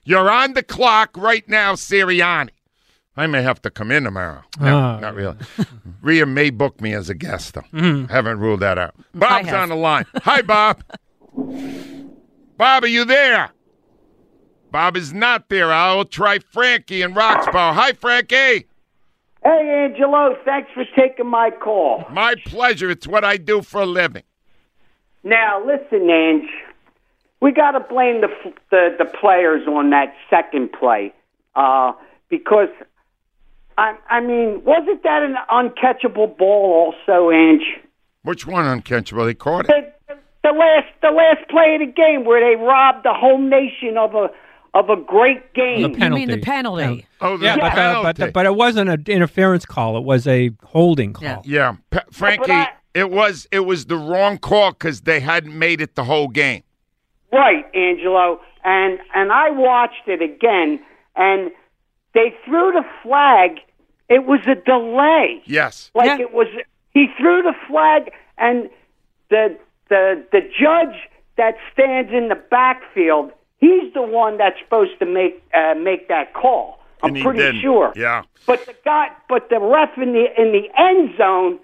You're 0.03 0.31
on 0.31 0.53
the 0.53 0.63
clock 0.63 1.15
right 1.15 1.47
now, 1.47 1.75
Sirianni. 1.75 2.49
I 3.17 3.27
may 3.27 3.41
have 3.41 3.61
to 3.63 3.69
come 3.69 3.91
in 3.91 4.03
tomorrow. 4.05 4.43
No, 4.59 4.77
Ah. 4.77 4.99
not 4.99 5.13
really. 5.15 5.35
Rhea 6.01 6.25
may 6.25 6.49
book 6.51 6.79
me 6.79 6.93
as 6.93 7.09
a 7.09 7.13
guest, 7.15 7.53
though. 7.53 7.61
Mhm. 7.73 8.09
Haven't 8.09 8.39
ruled 8.39 8.61
that 8.61 8.77
out. 8.77 8.95
Bob's 9.13 9.51
on 9.51 9.69
the 9.69 9.75
line. 9.75 10.05
Hi, 10.23 10.41
Bob. 10.41 10.83
Bob, 12.57 12.83
are 12.83 12.87
you 12.87 13.03
there? 13.05 13.49
Bob 14.71 14.95
is 14.95 15.13
not 15.13 15.49
there. 15.49 15.71
I'll 15.71 16.05
try 16.05 16.39
Frankie 16.39 17.01
in 17.01 17.13
Roxborough. 17.13 17.73
Hi, 17.73 17.93
Frankie. 17.93 18.67
Hey, 19.43 19.85
Angelo, 19.89 20.37
thanks 20.45 20.69
for 20.73 20.83
taking 20.97 21.25
my 21.27 21.49
call. 21.49 22.05
My 22.11 22.35
pleasure. 22.45 22.89
It's 22.89 23.07
what 23.07 23.23
I 23.23 23.37
do 23.37 23.61
for 23.61 23.81
a 23.81 23.85
living. 23.85 24.23
Now, 25.23 25.63
listen, 25.65 26.09
Ange, 26.09 26.49
we 27.41 27.51
got 27.51 27.71
to 27.71 27.79
blame 27.79 28.21
the, 28.21 28.27
the 28.69 28.95
the 28.99 29.05
players 29.05 29.65
on 29.67 29.89
that 29.91 30.13
second 30.29 30.71
play 30.73 31.13
uh, 31.55 31.93
because 32.29 32.67
I 33.79 33.95
I 34.09 34.19
mean, 34.19 34.61
wasn't 34.65 35.03
that 35.03 35.23
an 35.23 35.35
uncatchable 35.49 36.37
ball 36.37 36.93
also, 37.07 37.31
Ange? 37.31 37.63
Which 38.23 38.45
one 38.45 38.65
uncatchable? 38.65 39.25
They 39.25 39.33
caught 39.33 39.69
it. 39.69 39.95
The, 40.07 40.15
the 40.43 40.51
last 40.51 40.87
the 41.01 41.11
last 41.11 41.49
play 41.49 41.75
of 41.75 41.87
the 41.87 41.93
game 41.93 42.25
where 42.25 42.41
they 42.41 42.61
robbed 42.61 43.05
the 43.05 43.13
home 43.13 43.49
nation 43.49 43.97
of 43.97 44.15
a 44.15 44.29
of 44.73 44.89
a 44.89 44.97
great 44.97 45.53
game. 45.53 45.81
The 45.81 45.97
penalty. 45.97 46.21
You 46.21 46.27
mean 46.27 46.39
the 46.39 46.43
penalty? 46.43 47.07
Oh, 47.21 47.37
the 47.37 47.45
yeah, 47.45 47.55
but, 47.55 47.77
uh, 47.77 48.03
but, 48.03 48.17
penalty. 48.17 48.31
but 48.33 48.45
it 48.45 48.55
wasn't 48.55 48.89
an 48.89 49.03
interference 49.07 49.65
call. 49.65 49.97
It 49.97 50.03
was 50.03 50.27
a 50.27 50.51
holding 50.63 51.13
call. 51.13 51.41
Yeah, 51.45 51.77
P- 51.89 51.99
Frankie, 52.11 52.69
it 52.93 53.09
was 53.09 53.47
it 53.51 53.61
was 53.61 53.85
the 53.85 53.97
wrong 53.97 54.37
call 54.37 54.71
because 54.71 55.01
they 55.01 55.21
hadn't 55.21 55.57
made 55.57 55.79
it 55.79 55.95
the 55.95 56.03
whole 56.03 56.27
game. 56.27 56.63
Right, 57.31 57.65
Angelo. 57.73 58.41
And 58.63 58.99
and 59.15 59.31
I 59.31 59.49
watched 59.51 60.07
it 60.07 60.21
again 60.21 60.79
and 61.15 61.51
they 62.13 62.35
threw 62.45 62.71
the 62.71 62.83
flag. 63.03 63.59
It 64.09 64.25
was 64.25 64.39
a 64.47 64.55
delay. 64.55 65.41
Yes. 65.45 65.91
Like 65.93 66.19
it 66.19 66.33
was 66.33 66.47
he 66.93 67.07
threw 67.17 67.41
the 67.43 67.53
flag 67.67 68.11
and 68.37 68.69
the 69.29 69.57
the 69.89 70.23
the 70.31 70.41
judge 70.41 70.95
that 71.37 71.55
stands 71.71 72.11
in 72.11 72.27
the 72.27 72.35
backfield, 72.35 73.31
he's 73.57 73.93
the 73.93 74.01
one 74.01 74.37
that's 74.37 74.59
supposed 74.59 74.97
to 74.99 75.05
make 75.05 75.41
uh, 75.53 75.75
make 75.75 76.07
that 76.09 76.33
call. 76.33 76.79
I'm 77.01 77.13
pretty 77.15 77.39
didn't. 77.39 77.61
sure. 77.61 77.93
Yeah. 77.95 78.23
But 78.45 78.65
the 78.65 78.75
guy 78.83 79.09
but 79.29 79.49
the 79.49 79.59
ref 79.59 79.97
in 79.97 80.13
the 80.13 80.25
in 80.41 80.51
the 80.51 80.67
end 80.77 81.15
zone 81.17 81.59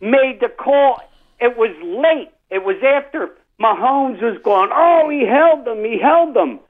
made 0.00 0.38
the 0.40 0.48
call. 0.48 1.00
It 1.40 1.56
was 1.56 1.70
late. 1.82 2.30
It 2.50 2.64
was 2.64 2.76
after 2.84 3.30
Mahomes 3.60 4.22
was 4.22 4.38
going, 4.44 4.70
"Oh, 4.72 5.08
he 5.10 5.26
held 5.26 5.64
them. 5.64 5.84
He 5.84 5.98
held 5.98 6.34
them." 6.34 6.60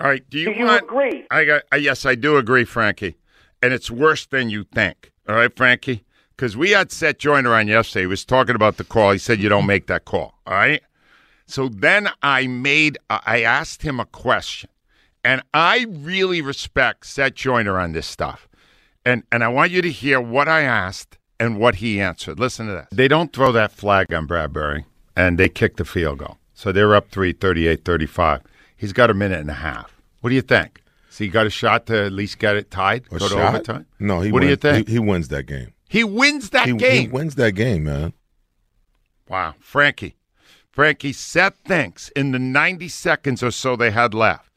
All 0.00 0.06
right. 0.08 0.28
Do 0.30 0.38
you, 0.38 0.46
Do 0.46 0.58
you 0.58 0.64
want? 0.64 0.82
agree? 0.82 1.26
I 1.30 1.44
got. 1.44 1.62
Uh, 1.72 1.76
yes, 1.76 2.04
I 2.06 2.14
do 2.14 2.36
agree, 2.38 2.64
Frankie. 2.64 3.16
And 3.62 3.72
it's 3.72 3.90
worse 3.90 4.26
than 4.26 4.50
you 4.50 4.64
think. 4.64 5.12
All 5.28 5.36
right, 5.36 5.54
Frankie. 5.54 6.04
Because 6.34 6.56
we 6.56 6.70
had 6.70 6.90
Seth 6.90 7.18
Joyner 7.18 7.54
on 7.54 7.68
yesterday. 7.68 8.02
He 8.02 8.06
was 8.06 8.24
talking 8.24 8.54
about 8.54 8.78
the 8.78 8.84
call. 8.84 9.12
He 9.12 9.18
said 9.18 9.40
you 9.40 9.50
don't 9.50 9.66
make 9.66 9.86
that 9.88 10.06
call. 10.06 10.38
All 10.46 10.54
right. 10.54 10.82
So 11.46 11.68
then 11.68 12.08
I 12.22 12.46
made. 12.46 12.96
I 13.10 13.42
asked 13.42 13.82
him 13.82 13.98
a 13.98 14.06
question, 14.06 14.70
and 15.24 15.42
I 15.52 15.86
really 15.90 16.40
respect 16.40 17.06
Seth 17.06 17.34
Joyner 17.34 17.78
on 17.78 17.92
this 17.92 18.06
stuff. 18.06 18.48
And 19.04 19.24
and 19.32 19.42
I 19.42 19.48
want 19.48 19.72
you 19.72 19.82
to 19.82 19.90
hear 19.90 20.20
what 20.20 20.48
I 20.48 20.62
asked 20.62 21.18
and 21.40 21.58
what 21.58 21.76
he 21.76 22.00
answered. 22.00 22.38
Listen 22.38 22.68
to 22.68 22.72
this. 22.72 22.86
They 22.92 23.08
don't 23.08 23.32
throw 23.32 23.50
that 23.52 23.72
flag 23.72 24.14
on 24.14 24.28
Bradberry, 24.28 24.84
and 25.16 25.38
they 25.38 25.48
kick 25.48 25.76
the 25.76 25.84
field 25.84 26.18
goal. 26.18 26.38
So 26.54 26.70
they're 26.70 26.94
up 26.94 27.10
3, 27.10 27.32
38, 27.32 27.84
35. 27.84 28.42
He's 28.76 28.92
got 28.92 29.10
a 29.10 29.14
minute 29.14 29.40
and 29.40 29.50
a 29.50 29.54
half. 29.54 30.00
What 30.20 30.30
do 30.30 30.36
you 30.36 30.42
think? 30.42 30.79
So 31.10 31.24
he 31.24 31.28
got 31.30 31.44
a 31.46 31.50
shot 31.50 31.86
to 31.86 32.04
at 32.06 32.12
least 32.12 32.38
get 32.38 32.56
it 32.56 32.70
tied? 32.70 33.04
A 33.10 33.18
go 33.18 33.18
to 33.18 33.28
shot? 33.34 33.54
overtime? 33.54 33.86
No, 33.98 34.20
he 34.20 34.30
What 34.32 34.40
do 34.40 34.46
you 34.46 34.52
wins- 34.52 34.62
think? 34.62 34.86
He, 34.88 34.94
he 34.94 34.98
wins 35.00 35.28
that 35.28 35.42
game. 35.44 35.72
He 35.88 36.04
wins 36.04 36.50
that 36.50 36.66
He, 36.66 36.72
he 36.72 36.78
game. 36.78 37.10
wins 37.10 37.34
that 37.34 37.52
game, 37.52 37.84
man. 37.84 38.12
Wow, 39.28 39.54
Frankie. 39.60 40.16
Frankie, 40.70 41.12
Seth 41.12 41.56
thinks 41.66 42.10
in 42.10 42.30
the 42.32 42.38
90 42.38 42.88
seconds 42.88 43.42
or 43.42 43.50
so 43.50 43.74
they 43.76 43.90
had 43.90 44.14
left 44.14 44.50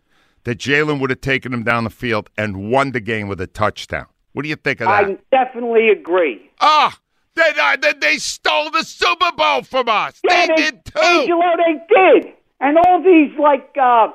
that 0.43 0.60
Jalen 0.60 0.99
would 0.99 1.10
have 1.10 1.22
taken 1.22 1.54
him 1.54 1.64
down 1.64 1.84
the 1.86 1.89
field 1.89 2.30
and 2.38 2.70
won 2.72 2.91
the 2.91 2.99
game 2.99 3.28
with 3.28 3.41
a 3.41 3.47
touchdown. 3.47 4.06
What 4.34 4.43
do 4.43 4.49
you 4.49 4.56
think 4.56 4.80
of 4.82 4.88
that? 4.88 5.06
I 5.06 5.18
definitely 5.32 5.89
agree. 5.89 6.49
Ah, 6.60 6.97
they, 7.36 7.51
uh, 7.60 7.78
they, 7.78 7.93
they 7.93 8.18
stole 8.18 8.70
the 8.72 8.84
Super 8.84 9.32
Bowl 9.36 9.64
from 9.64 9.89
us. 9.89 10.20
Yeah, 10.28 10.47
they, 10.47 10.56
did 10.56 10.86
too. 10.86 10.99
Angelo, 11.01 11.41
they 11.58 11.95
did. 12.22 12.34
And 12.60 12.78
all 12.78 13.01
these, 13.04 13.32
like, 13.39 13.76
uh, 13.82 14.10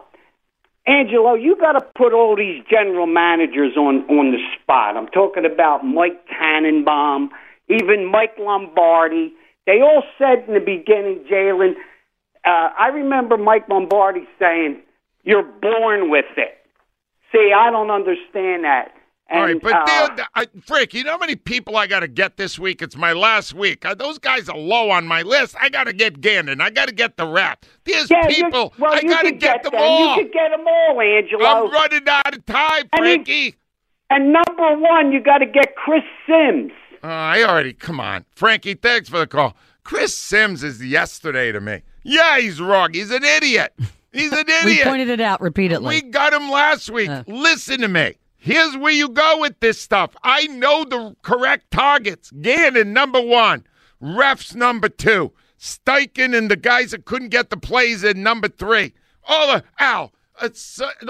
Angelo, 0.88 1.34
you 1.34 1.56
got 1.60 1.74
to 1.74 1.86
put 1.96 2.14
all 2.14 2.36
these 2.36 2.64
general 2.70 3.06
managers 3.06 3.76
on, 3.76 4.04
on 4.10 4.32
the 4.32 4.38
spot. 4.56 4.96
I'm 4.96 5.08
talking 5.08 5.46
about 5.46 5.84
Mike 5.84 6.26
Tannenbaum, 6.28 7.30
even 7.68 8.10
Mike 8.10 8.34
Lombardi. 8.40 9.34
They 9.66 9.82
all 9.82 10.02
said 10.18 10.46
in 10.48 10.54
the 10.54 10.60
beginning, 10.60 11.26
Jalen, 11.30 11.74
uh, 12.46 12.70
I 12.78 12.88
remember 12.88 13.38
Mike 13.38 13.68
Lombardi 13.68 14.26
saying, 14.40 14.80
You're 15.24 15.44
born 15.44 16.10
with 16.10 16.26
it. 16.38 16.56
See, 17.32 17.52
I 17.56 17.70
don't 17.70 17.92
understand 17.92 18.64
that. 18.64 18.92
And, 19.30 19.38
All 19.40 19.46
right, 19.46 19.60
but 19.60 19.74
uh, 19.74 20.14
there- 20.14 20.28
I, 20.34 20.46
Frick, 20.64 20.94
you 20.94 21.04
know 21.04 21.12
how 21.12 21.18
many 21.18 21.36
people 21.36 21.76
I 21.76 21.86
got 21.86 22.00
to 22.00 22.08
get 22.08 22.38
this 22.38 22.58
week? 22.58 22.80
It's 22.80 22.96
my 22.96 23.12
last 23.12 23.52
week. 23.52 23.84
Uh, 23.84 23.94
those 23.94 24.18
guys 24.18 24.48
are 24.48 24.56
low 24.56 24.90
on 24.90 25.06
my 25.06 25.20
list. 25.20 25.54
I 25.60 25.68
got 25.68 25.84
to 25.84 25.92
get 25.92 26.22
Gannon. 26.22 26.62
I 26.62 26.70
got 26.70 26.88
to 26.88 26.94
get 26.94 27.18
the 27.18 27.26
rap. 27.26 27.66
There's 27.84 28.10
yeah, 28.10 28.26
people. 28.26 28.72
well, 28.78 28.94
I 28.94 29.02
got 29.02 29.22
to 29.22 29.30
could 29.32 29.40
get, 29.40 29.62
them 29.62 29.72
them. 29.72 29.82
all. 29.82 30.16
You 30.16 30.22
could 30.24 30.32
get 30.32 30.50
them 30.50 30.64
all, 30.66 31.00
Angelo. 31.00 31.44
I'm 31.44 31.70
running 31.70 32.08
out 32.08 32.34
of 32.34 32.46
time, 32.46 32.88
And 32.92 33.00
Frankie. 33.00 33.56
And 34.08 34.32
number 34.32 34.76
one, 34.78 35.12
you 35.12 35.20
got 35.22 35.38
to 35.38 35.46
get 35.46 35.76
Chris 35.76 36.04
Sims. 36.26 36.72
Uh, 37.04 37.08
I 37.08 37.42
already, 37.44 37.74
come 37.74 38.00
on. 38.00 38.24
Frankie, 38.34 38.74
thanks 38.74 39.10
for 39.10 39.18
the 39.18 39.26
call. 39.26 39.54
Chris 39.84 40.16
Sims 40.16 40.64
is 40.64 40.82
yesterday 40.84 41.52
to 41.52 41.60
me. 41.60 41.82
Yeah, 42.02 42.38
he's 42.38 42.60
wrong. 42.62 42.94
He's 42.94 43.10
an 43.10 43.24
idiot. 43.24 43.74
He's 44.10 44.32
an 44.32 44.38
idiot. 44.48 44.64
We 44.64 44.82
pointed 44.84 45.10
it 45.10 45.20
out 45.20 45.42
repeatedly. 45.42 45.96
We 45.96 46.02
got 46.10 46.32
him 46.32 46.50
last 46.50 46.88
week. 46.90 47.10
Listen 47.26 47.82
to 47.82 47.88
me. 47.88 48.14
Here's 48.40 48.76
where 48.76 48.92
you 48.92 49.08
go 49.08 49.40
with 49.40 49.58
this 49.60 49.80
stuff. 49.80 50.16
I 50.22 50.46
know 50.46 50.84
the 50.84 51.16
correct 51.22 51.70
targets. 51.72 52.30
Gannon, 52.30 52.92
number 52.92 53.20
one. 53.20 53.66
Refs, 54.00 54.54
number 54.54 54.88
two. 54.88 55.32
Steichen 55.58 56.38
and 56.38 56.48
the 56.48 56.56
guys 56.56 56.92
that 56.92 57.04
couldn't 57.04 57.30
get 57.30 57.50
the 57.50 57.56
plays 57.56 58.04
in, 58.04 58.22
number 58.22 58.46
three. 58.46 58.94
All 59.24 59.54
the, 59.54 59.64
Al, 59.80 60.12
uh, 60.40 60.48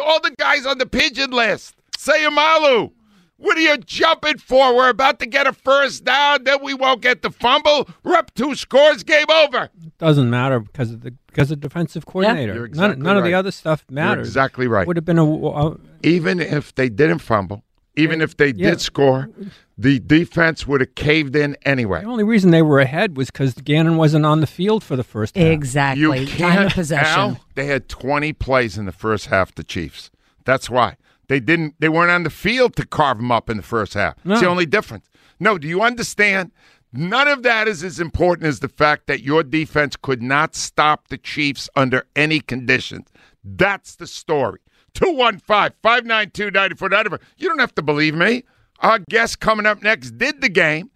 all 0.02 0.20
the 0.20 0.34
guys 0.38 0.64
on 0.64 0.78
the 0.78 0.86
pigeon 0.86 1.30
list. 1.30 1.74
Seumalo. 1.98 2.92
What 3.38 3.56
are 3.56 3.60
you 3.60 3.76
jumping 3.78 4.38
for? 4.38 4.74
We're 4.74 4.88
about 4.88 5.20
to 5.20 5.26
get 5.26 5.46
a 5.46 5.52
first 5.52 6.04
down, 6.04 6.42
then 6.44 6.58
we 6.62 6.74
won't 6.74 7.00
get 7.00 7.22
the 7.22 7.30
fumble. 7.30 7.88
We're 8.02 8.14
up 8.16 8.34
two 8.34 8.54
scores, 8.56 9.04
game 9.04 9.30
over. 9.30 9.70
Doesn't 9.98 10.28
matter 10.28 10.58
because 10.60 10.90
of 10.90 11.02
the 11.02 11.12
because 11.28 11.50
of 11.52 11.60
defensive 11.60 12.04
coordinator. 12.04 12.54
You're 12.54 12.64
exactly 12.66 12.96
none 12.96 13.04
none 13.04 13.16
of 13.16 13.24
the 13.24 13.34
other 13.34 13.52
stuff 13.52 13.84
matters. 13.88 14.26
exactly 14.26 14.66
right. 14.66 14.86
Would 14.86 14.96
have 14.96 15.04
been 15.04 15.18
a, 15.18 15.24
a 15.24 15.76
even 16.02 16.40
if 16.40 16.74
they 16.74 16.88
didn't 16.88 17.20
fumble, 17.20 17.62
even 17.94 18.20
if 18.20 18.36
they 18.36 18.48
Yeah. 18.48 18.70
did 18.70 18.80
score, 18.80 19.30
the 19.76 20.00
defense 20.00 20.66
would 20.66 20.80
have 20.80 20.96
caved 20.96 21.36
in 21.36 21.56
anyway. 21.64 22.00
the 22.00 22.08
only 22.08 22.24
reason 22.24 22.50
they 22.50 22.62
were 22.62 22.80
ahead 22.80 23.16
was 23.16 23.30
because 23.30 23.54
Gannon 23.54 23.96
wasn't 23.96 24.26
on 24.26 24.40
the 24.40 24.48
field 24.48 24.82
for 24.82 24.96
the 24.96 25.04
first 25.04 25.36
half. 25.36 25.46
Exactly. 25.46 26.02
You 26.02 26.26
Time 26.26 26.36
can't, 26.36 26.66
of 26.66 26.72
possession. 26.72 27.06
Al, 27.20 27.40
they 27.54 27.66
had 27.66 27.88
20 27.88 28.32
plays 28.32 28.76
in 28.76 28.84
the 28.86 28.92
first 28.92 29.26
half, 29.26 29.54
the 29.54 29.62
Chiefs. 29.62 30.10
That's 30.44 30.68
why. 30.68 30.96
They 31.28 31.40
didn't 31.40 31.74
they 31.78 31.88
weren't 31.88 32.10
on 32.10 32.22
the 32.24 32.30
field 32.30 32.74
to 32.76 32.86
carve 32.86 33.18
them 33.18 33.30
up 33.30 33.48
in 33.50 33.56
the 33.58 33.62
first 33.62 33.94
half. 33.94 34.14
It's 34.24 34.40
the 34.40 34.48
only 34.48 34.66
difference. 34.66 35.08
No, 35.38 35.58
do 35.58 35.68
you 35.68 35.82
understand? 35.82 36.52
None 36.92 37.28
of 37.28 37.42
that 37.42 37.68
is 37.68 37.84
as 37.84 38.00
important 38.00 38.46
as 38.46 38.60
the 38.60 38.68
fact 38.68 39.06
that 39.08 39.22
your 39.22 39.42
defense 39.42 39.94
could 39.94 40.22
not 40.22 40.54
stop 40.54 41.08
the 41.08 41.18
Chiefs 41.18 41.68
under 41.76 42.06
any 42.16 42.40
conditions. 42.40 43.08
That's 43.44 43.96
the 43.96 44.06
story. 44.06 44.60
215 44.94 45.76
592 45.82 46.50
9494. 46.50 47.20
You 47.36 47.48
don't 47.48 47.58
have 47.58 47.74
to 47.74 47.82
believe 47.82 48.14
me. 48.14 48.44
Our 48.80 49.00
guest 49.10 49.38
coming 49.40 49.66
up 49.66 49.82
next 49.82 50.12
did 50.18 50.40
the 50.40 50.48
game 50.48 50.90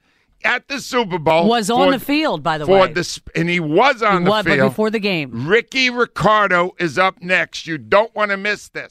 at 0.44 0.66
the 0.68 0.80
Super 0.80 1.18
Bowl. 1.18 1.46
Was 1.48 1.68
on 1.70 1.88
for- 1.92 1.98
the 1.98 2.04
field, 2.04 2.42
by 2.42 2.56
the 2.58 2.64
for 2.66 2.80
way. 2.80 2.92
the 2.92 3.20
and 3.36 3.48
he 3.50 3.60
was 3.60 4.02
on 4.02 4.22
He 4.22 4.24
the 4.24 4.30
was, 4.30 4.44
but 4.44 4.54
field 4.54 4.70
before 4.70 4.90
the 4.90 4.98
game. 4.98 5.46
Ricky 5.46 5.90
Ricardo 5.90 6.72
is 6.78 6.98
up 6.98 7.20
next. 7.22 7.66
You 7.66 7.76
don't 7.78 8.12
want 8.14 8.30
to 8.30 8.36
miss 8.36 8.68
this. 8.70 8.90